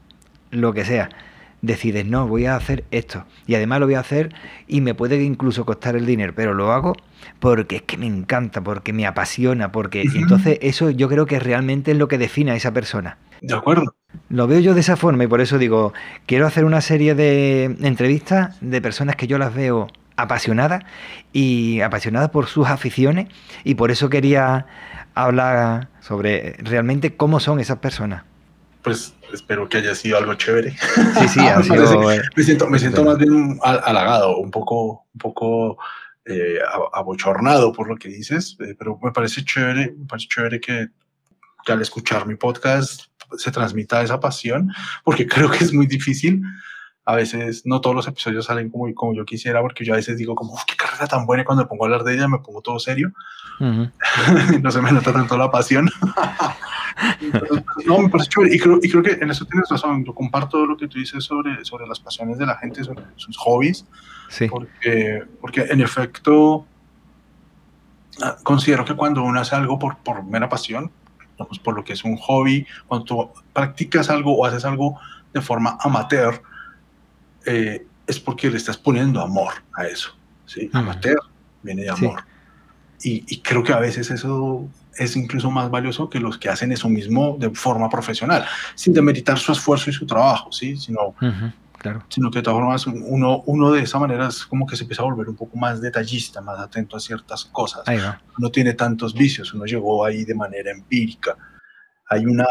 lo 0.50 0.72
que 0.72 0.84
sea, 0.84 1.10
decides, 1.60 2.06
no, 2.06 2.26
voy 2.26 2.46
a 2.46 2.56
hacer 2.56 2.84
esto. 2.90 3.24
Y 3.46 3.54
además 3.54 3.80
lo 3.80 3.86
voy 3.86 3.94
a 3.94 4.00
hacer 4.00 4.34
y 4.66 4.80
me 4.80 4.94
puede 4.94 5.22
incluso 5.22 5.64
costar 5.66 5.96
el 5.96 6.06
dinero, 6.06 6.32
pero 6.34 6.54
lo 6.54 6.72
hago 6.72 6.94
porque 7.40 7.76
es 7.76 7.82
que 7.82 7.96
me 7.96 8.06
encanta, 8.06 8.62
porque 8.62 8.92
me 8.92 9.06
apasiona, 9.06 9.72
porque... 9.72 10.04
y 10.04 10.18
entonces 10.18 10.58
eso 10.62 10.90
yo 10.90 11.08
creo 11.08 11.26
que 11.26 11.38
realmente 11.38 11.92
es 11.92 11.98
lo 11.98 12.08
que 12.08 12.18
define 12.18 12.52
a 12.52 12.54
esa 12.54 12.72
persona. 12.72 13.18
De 13.40 13.54
acuerdo. 13.54 13.94
Lo 14.30 14.46
veo 14.46 14.60
yo 14.60 14.74
de 14.74 14.80
esa 14.80 14.96
forma 14.96 15.24
y 15.24 15.26
por 15.26 15.40
eso 15.40 15.58
digo, 15.58 15.92
quiero 16.26 16.46
hacer 16.46 16.64
una 16.64 16.80
serie 16.80 17.14
de 17.14 17.64
entrevistas 17.82 18.56
de 18.60 18.80
personas 18.80 19.16
que 19.16 19.26
yo 19.26 19.38
las 19.38 19.54
veo 19.54 19.88
apasionadas 20.16 20.82
y 21.32 21.80
apasionadas 21.80 22.30
por 22.30 22.46
sus 22.46 22.66
aficiones 22.68 23.28
y 23.64 23.74
por 23.76 23.90
eso 23.90 24.08
quería 24.08 24.66
hablar 25.14 25.88
sobre 26.00 26.54
realmente 26.58 27.16
cómo 27.16 27.38
son 27.40 27.60
esas 27.60 27.78
personas. 27.78 28.24
Pues 28.82 29.14
espero 29.32 29.68
que 29.68 29.78
haya 29.78 29.94
sido 29.94 30.16
algo 30.16 30.34
chévere. 30.34 30.70
Sí, 31.18 31.28
sí, 31.28 31.40
ha 31.46 31.58
Me 31.58 31.64
sido, 31.64 32.00
me 32.36 32.42
siento, 32.44 32.66
me 32.68 32.78
siento 32.78 33.04
más 33.04 33.18
bien 33.18 33.58
hal- 33.62 33.82
halagado, 33.84 34.38
un 34.38 34.50
poco, 34.50 35.06
un 35.12 35.18
poco 35.18 35.78
eh, 36.24 36.58
abo- 36.72 36.90
abochornado 36.94 37.72
por 37.72 37.88
lo 37.88 37.96
que 37.96 38.08
dices, 38.08 38.56
eh, 38.60 38.74
pero 38.78 38.98
me 39.02 39.12
parece 39.12 39.44
chévere, 39.44 39.94
me 39.98 40.06
parece 40.06 40.28
chévere 40.28 40.60
que, 40.60 40.88
que 41.64 41.72
al 41.72 41.82
escuchar 41.82 42.26
mi 42.26 42.36
podcast 42.36 43.02
se 43.36 43.50
transmita 43.50 44.02
esa 44.02 44.20
pasión, 44.20 44.72
porque 45.04 45.26
creo 45.26 45.50
que 45.50 45.64
es 45.64 45.72
muy 45.72 45.86
difícil. 45.86 46.42
A 47.04 47.14
veces 47.14 47.62
no 47.64 47.80
todos 47.80 47.96
los 47.96 48.06
episodios 48.06 48.44
salen 48.44 48.68
como, 48.70 48.92
como 48.94 49.14
yo 49.14 49.24
quisiera, 49.24 49.62
porque 49.62 49.84
yo 49.84 49.94
a 49.94 49.96
veces 49.96 50.18
digo 50.18 50.34
como, 50.34 50.52
"Uf, 50.52 50.64
qué 50.66 50.76
carrera 50.76 51.06
tan 51.06 51.24
buena, 51.24 51.42
y 51.42 51.46
cuando 51.46 51.64
me 51.64 51.68
pongo 51.68 51.84
a 51.84 51.86
hablar 51.86 52.04
de 52.04 52.14
ella 52.14 52.28
me 52.28 52.38
pongo 52.38 52.60
todo 52.60 52.78
serio. 52.78 53.12
Ujú. 53.60 53.90
no 54.62 54.70
se 54.70 54.82
me 54.82 54.92
nota 54.92 55.12
tanto 55.12 55.36
la 55.36 55.50
pasión. 55.50 55.90
no, 57.86 57.98
me 57.98 58.08
parece 58.08 58.30
chévere. 58.30 58.54
Y 58.54 58.58
creo, 58.58 58.78
y 58.82 58.88
creo 58.90 59.02
que 59.02 59.12
en 59.12 59.30
eso 59.30 59.44
tienes 59.46 59.68
razón. 59.68 60.04
Yo 60.04 60.14
comparto 60.14 60.66
lo 60.66 60.76
que 60.76 60.88
tú 60.88 60.98
dices 60.98 61.24
sobre, 61.24 61.64
sobre 61.64 61.86
las 61.86 62.00
pasiones 62.00 62.38
de 62.38 62.46
la 62.46 62.56
gente, 62.56 62.84
sobre 62.84 63.04
sus 63.16 63.36
hobbies. 63.38 63.86
Sí. 64.28 64.48
Porque, 64.48 65.24
porque 65.40 65.62
en 65.62 65.80
efecto, 65.80 66.66
ah, 68.22 68.36
considero 68.42 68.84
que 68.84 68.94
cuando 68.94 69.22
uno 69.22 69.40
hace 69.40 69.56
algo 69.56 69.78
por, 69.78 69.98
por 69.98 70.24
mera 70.24 70.48
pasión, 70.48 70.90
digamos, 71.38 71.58
por 71.60 71.74
lo 71.74 71.84
que 71.84 71.92
es 71.92 72.04
un 72.04 72.16
hobby, 72.16 72.66
cuando 72.86 73.04
tú 73.04 73.30
practicas 73.52 74.10
algo 74.10 74.36
o 74.36 74.44
haces 74.44 74.64
algo 74.64 74.98
de 75.32 75.40
forma 75.40 75.78
amateur, 75.80 76.42
eh, 77.46 77.86
es 78.06 78.18
porque 78.18 78.50
le 78.50 78.56
estás 78.56 78.76
poniendo 78.76 79.20
amor 79.20 79.52
a 79.74 79.86
eso. 79.86 80.16
¿sí? 80.46 80.68
Amateur 80.72 81.18
viene 81.62 81.82
de 81.82 81.90
amor. 81.90 82.24
Y, 83.02 83.24
y, 83.28 83.40
creo 83.40 83.62
que 83.62 83.72
a 83.72 83.78
veces 83.78 84.10
eso 84.10 84.68
es 84.96 85.14
incluso 85.14 85.52
más 85.52 85.70
valioso 85.70 86.10
que 86.10 86.18
los 86.18 86.36
que 86.36 86.48
hacen 86.48 86.72
eso 86.72 86.88
mismo 86.88 87.36
de 87.38 87.50
forma 87.50 87.88
profesional, 87.88 88.44
sin 88.74 88.92
demeritar 88.92 89.38
su 89.38 89.52
esfuerzo 89.52 89.90
y 89.90 89.92
su 89.92 90.04
trabajo, 90.04 90.50
¿sí? 90.50 90.76
sino, 90.76 91.00
uh 91.00 91.14
-huh, 91.20 91.52
claro. 91.78 92.04
sino 92.08 92.30
que 92.30 92.40
de 92.40 92.42
todas 92.42 92.58
formas 92.58 92.86
uno, 92.86 93.42
uno 93.46 93.72
de 93.72 93.82
esa 93.82 93.98
manera 93.98 94.28
es 94.28 94.44
como 94.44 94.66
que 94.66 94.76
se 94.76 94.84
empieza 94.84 95.02
a 95.02 95.06
volver 95.06 95.28
un 95.28 95.36
poco 95.36 95.56
más 95.56 95.80
detallista, 95.80 96.40
más 96.40 96.58
atento 96.58 96.96
a 96.96 97.00
ciertas 97.00 97.44
cosas. 97.46 97.82
No 98.38 98.50
tiene 98.50 98.74
tantos 98.74 99.14
vicios, 99.14 99.54
uno 99.54 99.64
llegó 99.64 100.04
ahí 100.04 100.24
de 100.24 100.34
manera 100.34 100.70
empírica. 100.70 101.36
Hay 102.10 102.26
una, 102.26 102.46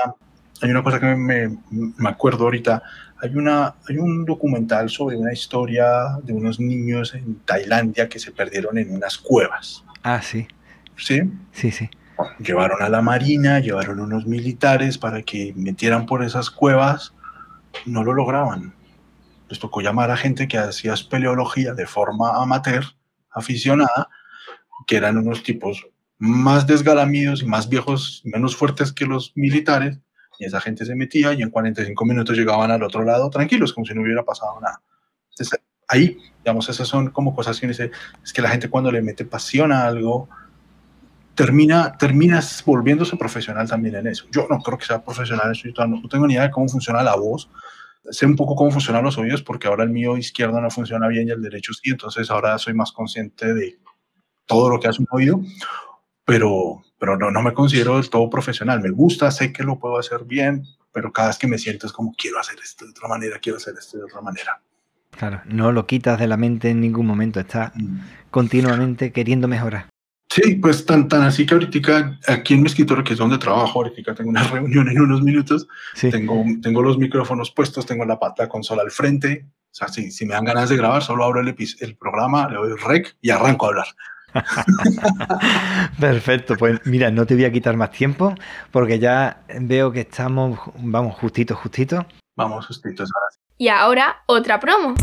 hay 0.61 0.69
una 0.69 0.83
cosa 0.83 0.99
que 0.99 1.15
me, 1.15 1.57
me 1.69 2.09
acuerdo 2.09 2.45
ahorita, 2.45 2.81
hay, 3.19 3.35
una, 3.35 3.75
hay 3.87 3.97
un 3.97 4.25
documental 4.25 4.89
sobre 4.89 5.17
una 5.17 5.33
historia 5.33 5.85
de 6.23 6.33
unos 6.33 6.59
niños 6.59 7.15
en 7.15 7.39
Tailandia 7.39 8.07
que 8.07 8.19
se 8.19 8.31
perdieron 8.31 8.77
en 8.77 8.93
unas 8.93 9.17
cuevas. 9.17 9.83
Ah, 10.03 10.21
sí. 10.21 10.47
¿Sí? 10.95 11.21
Sí, 11.51 11.71
sí. 11.71 11.89
Llevaron 12.39 12.81
a 12.81 12.89
la 12.89 13.01
marina, 13.01 13.59
llevaron 13.59 13.99
unos 13.99 14.25
militares 14.25 14.97
para 14.97 15.21
que 15.21 15.53
metieran 15.55 16.05
por 16.05 16.23
esas 16.23 16.49
cuevas. 16.49 17.13
No 17.85 18.03
lo 18.03 18.13
lograban. 18.13 18.73
Les 19.49 19.59
tocó 19.59 19.81
llamar 19.81 20.11
a 20.11 20.17
gente 20.17 20.47
que 20.47 20.57
hacía 20.57 20.93
espeleología 20.93 21.73
de 21.73 21.85
forma 21.85 22.41
amateur, 22.41 22.83
aficionada, 23.31 24.09
que 24.85 24.97
eran 24.97 25.17
unos 25.17 25.43
tipos 25.43 25.87
más 26.17 26.65
desgalamidos 26.65 27.41
y 27.41 27.45
más 27.45 27.69
viejos, 27.69 28.21
menos 28.25 28.55
fuertes 28.55 28.91
que 28.91 29.05
los 29.05 29.31
militares, 29.35 29.99
y 30.39 30.45
esa 30.45 30.61
gente 30.61 30.85
se 30.85 30.95
metía 30.95 31.33
y 31.33 31.41
en 31.41 31.49
45 31.49 32.05
minutos 32.05 32.37
llegaban 32.37 32.71
al 32.71 32.83
otro 32.83 33.03
lado 33.03 33.29
tranquilos, 33.29 33.73
como 33.73 33.85
si 33.85 33.93
no 33.93 34.01
hubiera 34.01 34.23
pasado 34.23 34.59
nada. 34.61 34.81
Entonces, 35.31 35.59
ahí, 35.87 36.17
digamos, 36.43 36.69
esas 36.69 36.87
son 36.87 37.09
como 37.09 37.35
cosas 37.35 37.59
que 37.59 37.67
dice, 37.67 37.91
es 38.23 38.33
que 38.33 38.41
la 38.41 38.49
gente 38.49 38.69
cuando 38.69 38.91
le 38.91 39.01
mete 39.01 39.25
pasión 39.25 39.71
a 39.71 39.85
algo, 39.85 40.29
termina, 41.35 41.97
terminas 41.97 42.63
volviéndose 42.65 43.15
profesional 43.15 43.67
también 43.67 43.95
en 43.95 44.07
eso. 44.07 44.25
Yo 44.31 44.47
no 44.49 44.59
creo 44.59 44.77
que 44.77 44.85
sea 44.85 45.03
profesional 45.03 45.47
en 45.47 45.51
eso, 45.51 45.87
no, 45.87 46.01
no 46.01 46.09
tengo 46.09 46.27
ni 46.27 46.33
idea 46.33 46.43
de 46.43 46.51
cómo 46.51 46.67
funciona 46.67 47.03
la 47.03 47.15
voz, 47.15 47.49
sé 48.09 48.25
un 48.25 48.35
poco 48.35 48.55
cómo 48.55 48.71
funcionan 48.71 49.03
los 49.03 49.17
oídos 49.17 49.41
porque 49.41 49.67
ahora 49.67 49.83
el 49.83 49.89
mío 49.89 50.17
izquierdo 50.17 50.59
no 50.61 50.69
funciona 50.69 51.07
bien 51.07 51.27
y 51.27 51.31
el 51.31 51.41
derecho 51.41 51.73
sí, 51.73 51.91
entonces 51.91 52.29
ahora 52.29 52.57
soy 52.57 52.73
más 52.73 52.91
consciente 52.91 53.53
de 53.53 53.77
todo 54.45 54.69
lo 54.69 54.79
que 54.79 54.87
hace 54.87 55.01
un 55.01 55.07
oído, 55.11 55.41
pero, 56.25 56.83
pero 56.97 57.17
no, 57.17 57.31
no 57.31 57.41
me 57.41 57.53
considero 57.53 57.95
del 57.95 58.09
todo 58.09 58.29
profesional. 58.29 58.81
Me 58.81 58.89
gusta, 58.89 59.29
sé 59.31 59.51
que 59.51 59.63
lo 59.63 59.77
puedo 59.77 59.97
hacer 59.97 60.23
bien, 60.25 60.63
pero 60.91 61.11
cada 61.11 61.29
vez 61.29 61.37
que 61.37 61.47
me 61.47 61.57
siento 61.57 61.85
es 61.85 61.93
como 61.93 62.13
quiero 62.17 62.39
hacer 62.39 62.57
esto 62.63 62.85
de 62.85 62.91
otra 62.91 63.07
manera, 63.07 63.39
quiero 63.39 63.57
hacer 63.57 63.75
esto 63.77 63.97
de 63.97 64.05
otra 64.05 64.21
manera. 64.21 64.61
Claro, 65.11 65.41
no 65.45 65.71
lo 65.71 65.87
quitas 65.87 66.19
de 66.19 66.27
la 66.27 66.37
mente 66.37 66.69
en 66.69 66.79
ningún 66.79 67.05
momento, 67.05 67.39
estás 67.39 67.71
mm. 67.75 67.99
continuamente 68.29 69.11
queriendo 69.11 69.47
mejorar. 69.47 69.89
Sí, 70.29 70.55
pues 70.55 70.85
tan, 70.85 71.07
tan 71.07 71.23
así 71.23 71.45
que 71.45 71.53
ahorita 71.53 72.19
aquí 72.27 72.53
en 72.53 72.61
mi 72.61 72.67
escritorio, 72.67 73.03
que 73.03 73.13
es 73.13 73.19
donde 73.19 73.37
trabajo, 73.37 73.79
ahorita 73.79 74.13
tengo 74.13 74.29
una 74.29 74.43
reunión 74.51 74.89
en 74.89 75.01
unos 75.01 75.21
minutos, 75.21 75.67
sí. 75.93 76.09
tengo, 76.09 76.43
tengo 76.61 76.81
los 76.81 76.97
micrófonos 76.97 77.51
puestos, 77.51 77.85
tengo 77.85 78.05
la, 78.05 78.19
la 78.37 78.49
consola 78.49 78.81
al 78.81 78.91
frente, 78.91 79.45
o 79.71 79.75
sea, 79.75 79.87
si, 79.87 80.11
si 80.11 80.25
me 80.25 80.33
dan 80.33 80.45
ganas 80.45 80.69
de 80.69 80.77
grabar, 80.77 81.01
solo 81.01 81.23
abro 81.23 81.39
el, 81.39 81.55
el 81.79 81.95
programa, 81.97 82.49
le 82.49 82.55
doy 82.55 82.75
rec 82.77 83.15
y 83.21 83.29
arranco 83.29 83.65
a 83.65 83.69
hablar. 83.69 83.87
Perfecto, 85.99 86.55
pues 86.57 86.85
mira, 86.85 87.09
no 87.09 87.25
te 87.25 87.35
voy 87.35 87.45
a 87.45 87.51
quitar 87.51 87.77
más 87.77 87.91
tiempo 87.91 88.35
porque 88.71 88.99
ya 88.99 89.43
veo 89.61 89.91
que 89.91 90.01
estamos, 90.01 90.59
vamos, 90.79 91.15
justito, 91.15 91.55
justito. 91.55 92.05
Vamos, 92.35 92.67
justitos 92.67 93.09
ahora 93.15 93.27
sí. 93.31 93.39
Y 93.59 93.69
ahora, 93.69 94.23
otra 94.27 94.59
promo. 94.59 94.93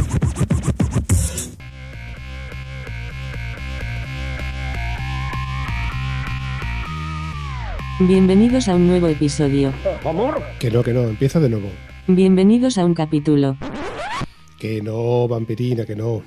Bienvenidos 8.01 8.67
a 8.67 8.75
un 8.75 8.89
nuevo 8.89 9.07
episodio. 9.07 9.73
¿Amor? 10.05 10.43
Que 10.59 10.69
no, 10.69 10.83
que 10.83 10.93
no, 10.93 11.03
empieza 11.03 11.39
de 11.39 11.49
nuevo. 11.49 11.69
Bienvenidos 12.09 12.77
a 12.77 12.85
un 12.85 12.93
capítulo. 12.93 13.57
Que 14.59 14.83
no, 14.83 15.29
vampirina, 15.29 15.85
que 15.87 15.95
no. 15.95 16.25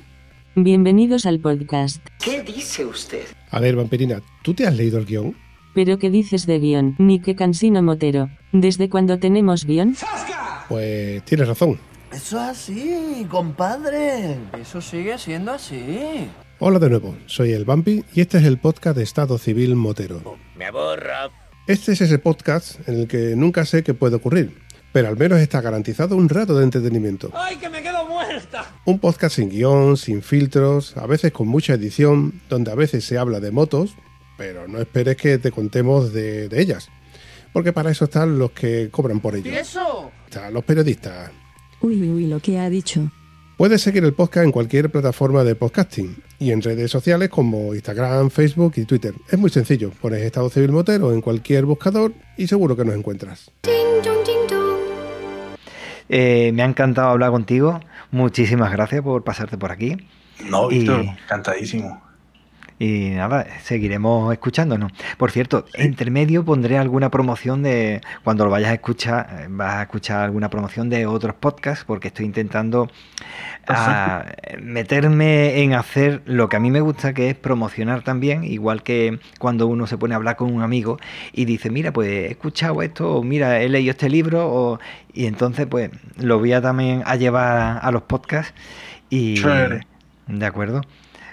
Bienvenidos 0.56 1.26
al 1.26 1.42
podcast. 1.42 2.02
¿Qué 2.24 2.42
dice 2.42 2.86
usted? 2.86 3.26
A 3.52 3.60
ver, 3.60 3.76
vampirina, 3.76 4.22
¿tú 4.44 4.54
te 4.54 4.66
has 4.66 4.78
leído 4.78 4.98
el 4.98 5.06
guion? 5.06 5.36
¿Pero 5.76 6.00
qué 6.00 6.10
dices 6.10 6.46
de 6.46 6.58
guion? 6.58 6.96
Ni 7.00 7.20
que 7.20 7.36
cansino 7.36 7.84
motero. 7.84 8.30
¿Desde 8.54 8.90
cuándo 8.90 9.20
tenemos 9.20 9.66
guion? 9.66 9.98
Pues 10.70 11.22
tienes 11.26 11.50
razón. 11.50 11.78
Eso 12.14 12.38
es 12.38 12.48
así, 12.48 13.28
compadre. 13.30 14.38
Eso 14.62 14.80
sigue 14.80 15.18
siendo 15.18 15.52
así. 15.52 16.30
Hola 16.60 16.80
de 16.80 16.90
nuevo, 16.90 17.18
soy 17.26 17.52
el 17.52 17.66
Vampi 17.66 18.06
y 18.16 18.22
este 18.22 18.38
es 18.38 18.46
el 18.46 18.58
podcast 18.58 18.96
de 18.96 19.04
Estado 19.04 19.38
Civil 19.38 19.76
Motero. 19.76 20.38
Me 20.56 20.66
aborra. 20.66 21.30
Este 21.68 21.92
es 21.92 22.00
ese 22.00 22.18
podcast 22.18 22.88
en 22.88 23.02
el 23.02 23.08
que 23.10 23.36
nunca 23.36 23.66
sé 23.66 23.84
qué 23.84 23.94
puede 23.94 24.16
ocurrir, 24.16 24.58
pero 24.94 25.10
al 25.10 25.18
menos 25.18 25.40
está 25.40 25.60
garantizado 25.60 26.16
un 26.16 26.30
rato 26.30 26.58
de 26.58 26.64
entretenimiento. 26.64 27.30
¡Ay, 27.34 27.58
que 27.58 27.68
me 27.68 27.84
quedo 27.84 28.08
muerta! 28.08 28.74
Un 28.86 29.00
podcast 29.00 29.36
sin 29.36 29.50
guion, 29.50 29.98
sin 29.98 30.22
filtros, 30.22 30.96
a 30.96 31.06
veces 31.08 31.34
con 31.34 31.50
mucha 31.50 31.74
edición, 31.74 32.40
donde 32.48 32.72
a 32.72 32.76
veces 32.76 33.04
se 33.04 33.18
habla 33.18 33.42
de 33.42 33.52
motos, 33.52 33.98
pero 34.38 34.66
no 34.70 34.80
esperes 34.80 35.18
que 35.18 35.40
te 35.40 35.52
contemos 35.52 36.14
de, 36.14 36.48
de 36.48 36.62
ellas, 36.62 36.88
porque 37.52 37.74
para 37.74 37.92
eso 37.92 38.06
están 38.06 38.40
los 38.40 38.52
que 38.52 38.88
cobran 38.90 39.20
por 39.20 39.36
ello. 39.36 39.52
¿Y 39.52 39.56
eso? 39.56 40.10
Están 40.24 40.54
los 40.54 40.64
periodistas. 40.64 41.32
Uy, 41.82 42.02
uy, 42.02 42.10
uy, 42.10 42.28
lo 42.28 42.40
que 42.40 42.60
ha 42.60 42.70
dicho. 42.70 43.12
Puedes 43.58 43.82
seguir 43.82 44.06
el 44.06 44.14
podcast 44.14 44.46
en 44.46 44.54
cualquier 44.54 44.90
plataforma 44.90 45.44
de 45.44 45.56
podcasting 45.56 46.16
y 46.40 46.52
en 46.52 46.62
redes 46.62 46.92
sociales 46.92 47.30
como 47.30 47.74
Instagram, 47.74 48.30
Facebook 48.30 48.74
y 48.78 48.86
Twitter. 48.86 49.14
Es 49.30 49.40
muy 49.40 49.50
sencillo, 49.50 49.92
pones 50.02 50.22
Estado 50.22 50.50
Civil 50.50 50.72
Motero 50.72 51.14
en 51.14 51.22
cualquier 51.22 51.66
buscador 51.66 52.14
y 52.38 52.48
seguro 52.48 52.76
que 52.76 52.86
nos 52.86 52.96
encuentras. 52.96 53.52
Eh, 56.10 56.52
me 56.54 56.64
ha 56.64 56.66
encantado 56.66 57.10
hablar 57.10 57.32
contigo. 57.32 57.80
Muchísimas 58.12 58.72
gracias 58.72 59.02
por 59.02 59.24
pasarte 59.24 59.58
por 59.58 59.72
aquí. 59.72 59.98
No, 60.50 60.68
Víctor, 60.68 61.04
y... 61.04 61.08
encantadísimo. 61.10 62.07
Y 62.80 63.10
nada, 63.10 63.48
seguiremos 63.64 64.32
escuchándonos. 64.32 64.92
Por 65.18 65.32
cierto, 65.32 65.66
sí. 65.74 65.82
entre 65.82 66.12
medio 66.12 66.46
pondré 66.46 66.78
alguna 66.78 67.10
promoción 67.10 67.64
de. 67.64 68.02
Cuando 68.24 68.46
lo 68.46 68.52
vayas 68.52 68.70
a 68.70 68.74
escuchar, 68.76 69.48
vas 69.50 69.76
a 69.76 69.82
escuchar 69.84 70.24
alguna 70.24 70.50
promoción 70.50 70.88
de 70.90 71.08
otros 71.08 71.36
podcasts, 71.36 71.86
porque 71.86 72.10
estoy 72.10 72.26
intentando 72.26 72.88
a, 73.68 74.26
meterme 74.62 75.64
en 75.64 75.74
hacer 75.74 76.22
lo 76.26 76.50
que 76.50 76.58
a 76.58 76.60
mí 76.60 76.70
me 76.70 76.82
gusta, 76.82 77.14
que 77.14 77.32
es 77.32 77.36
promocionar 77.36 78.04
también, 78.04 78.44
igual 78.44 78.84
que 78.84 79.20
cuando 79.40 79.66
uno 79.66 79.88
se 79.88 79.98
pone 79.98 80.14
a 80.14 80.18
hablar 80.18 80.36
con 80.36 80.54
un 80.54 80.62
amigo 80.62 81.00
y 81.34 81.46
dice, 81.46 81.72
mira, 81.72 81.92
pues 81.92 82.10
he 82.10 82.28
escuchado 82.28 82.84
esto, 82.84 83.16
o 83.16 83.24
mira, 83.24 83.60
he 83.60 83.70
leído 83.70 83.92
este 83.92 84.08
libro, 84.10 84.48
o... 84.48 84.80
y 85.14 85.26
entonces, 85.26 85.66
pues 85.66 85.90
lo 86.18 86.38
voy 86.38 86.54
a 86.54 86.62
también 86.62 87.02
a 87.06 87.16
llevar 87.16 87.80
a 87.82 87.92
los 87.92 88.04
podcasts. 88.04 88.54
Y. 89.10 89.42
De 90.28 90.46
acuerdo. 90.46 90.82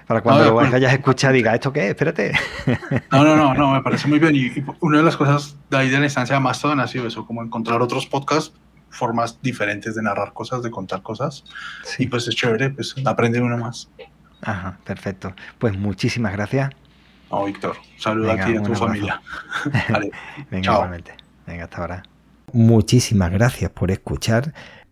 Para 0.06 0.20
cuando 0.22 0.44
no, 0.44 0.50
lo 0.50 0.76
hayas 0.76 0.92
escuchado 0.92 1.32
diga, 1.32 1.54
¿esto 1.54 1.72
qué 1.72 1.84
es? 1.84 1.90
Espérate. 1.90 2.32
No, 3.10 3.24
no, 3.24 3.36
no, 3.36 3.54
no, 3.54 3.72
me 3.72 3.82
parece 3.82 4.06
muy 4.08 4.18
bien. 4.18 4.34
Y, 4.36 4.46
y 4.46 4.64
una 4.80 4.98
de 4.98 5.04
las 5.04 5.16
cosas 5.16 5.56
de 5.70 5.78
ahí 5.78 5.88
de 5.88 5.98
la 5.98 6.04
instancia 6.04 6.36
de 6.36 6.40
Mastodon 6.40 6.80
ha 6.80 6.86
sido 6.86 7.06
eso, 7.06 7.26
como 7.26 7.42
encontrar 7.42 7.80
otros 7.80 8.06
podcasts, 8.06 8.52
formas 8.90 9.40
diferentes 9.40 9.94
de 9.94 10.02
narrar 10.02 10.32
cosas, 10.32 10.62
de 10.62 10.70
contar 10.70 11.02
cosas. 11.02 11.44
Sí. 11.84 12.04
Y 12.04 12.06
pues 12.06 12.28
es 12.28 12.34
chévere, 12.34 12.70
pues 12.70 12.94
aprende 13.04 13.40
uno 13.40 13.56
más. 13.56 13.88
Ajá, 14.42 14.78
perfecto. 14.84 15.34
Pues 15.58 15.76
muchísimas 15.76 16.32
gracias. 16.32 16.70
No, 17.30 17.44
Víctor, 17.44 17.76
saluda 17.96 18.34
a 18.34 18.46
ti 18.46 18.52
y 18.52 18.56
a 18.56 18.62
tu 18.62 18.74
familia. 18.74 19.20
vale. 19.88 20.10
Venga, 20.50 20.64
Chao. 20.64 20.90
Venga, 21.46 21.64
hasta 21.64 21.78
ahora. 21.78 22.02
Muchísimas 22.52 23.32
gracias 23.32 23.70
por 23.70 23.90
escuchar 23.90 24.52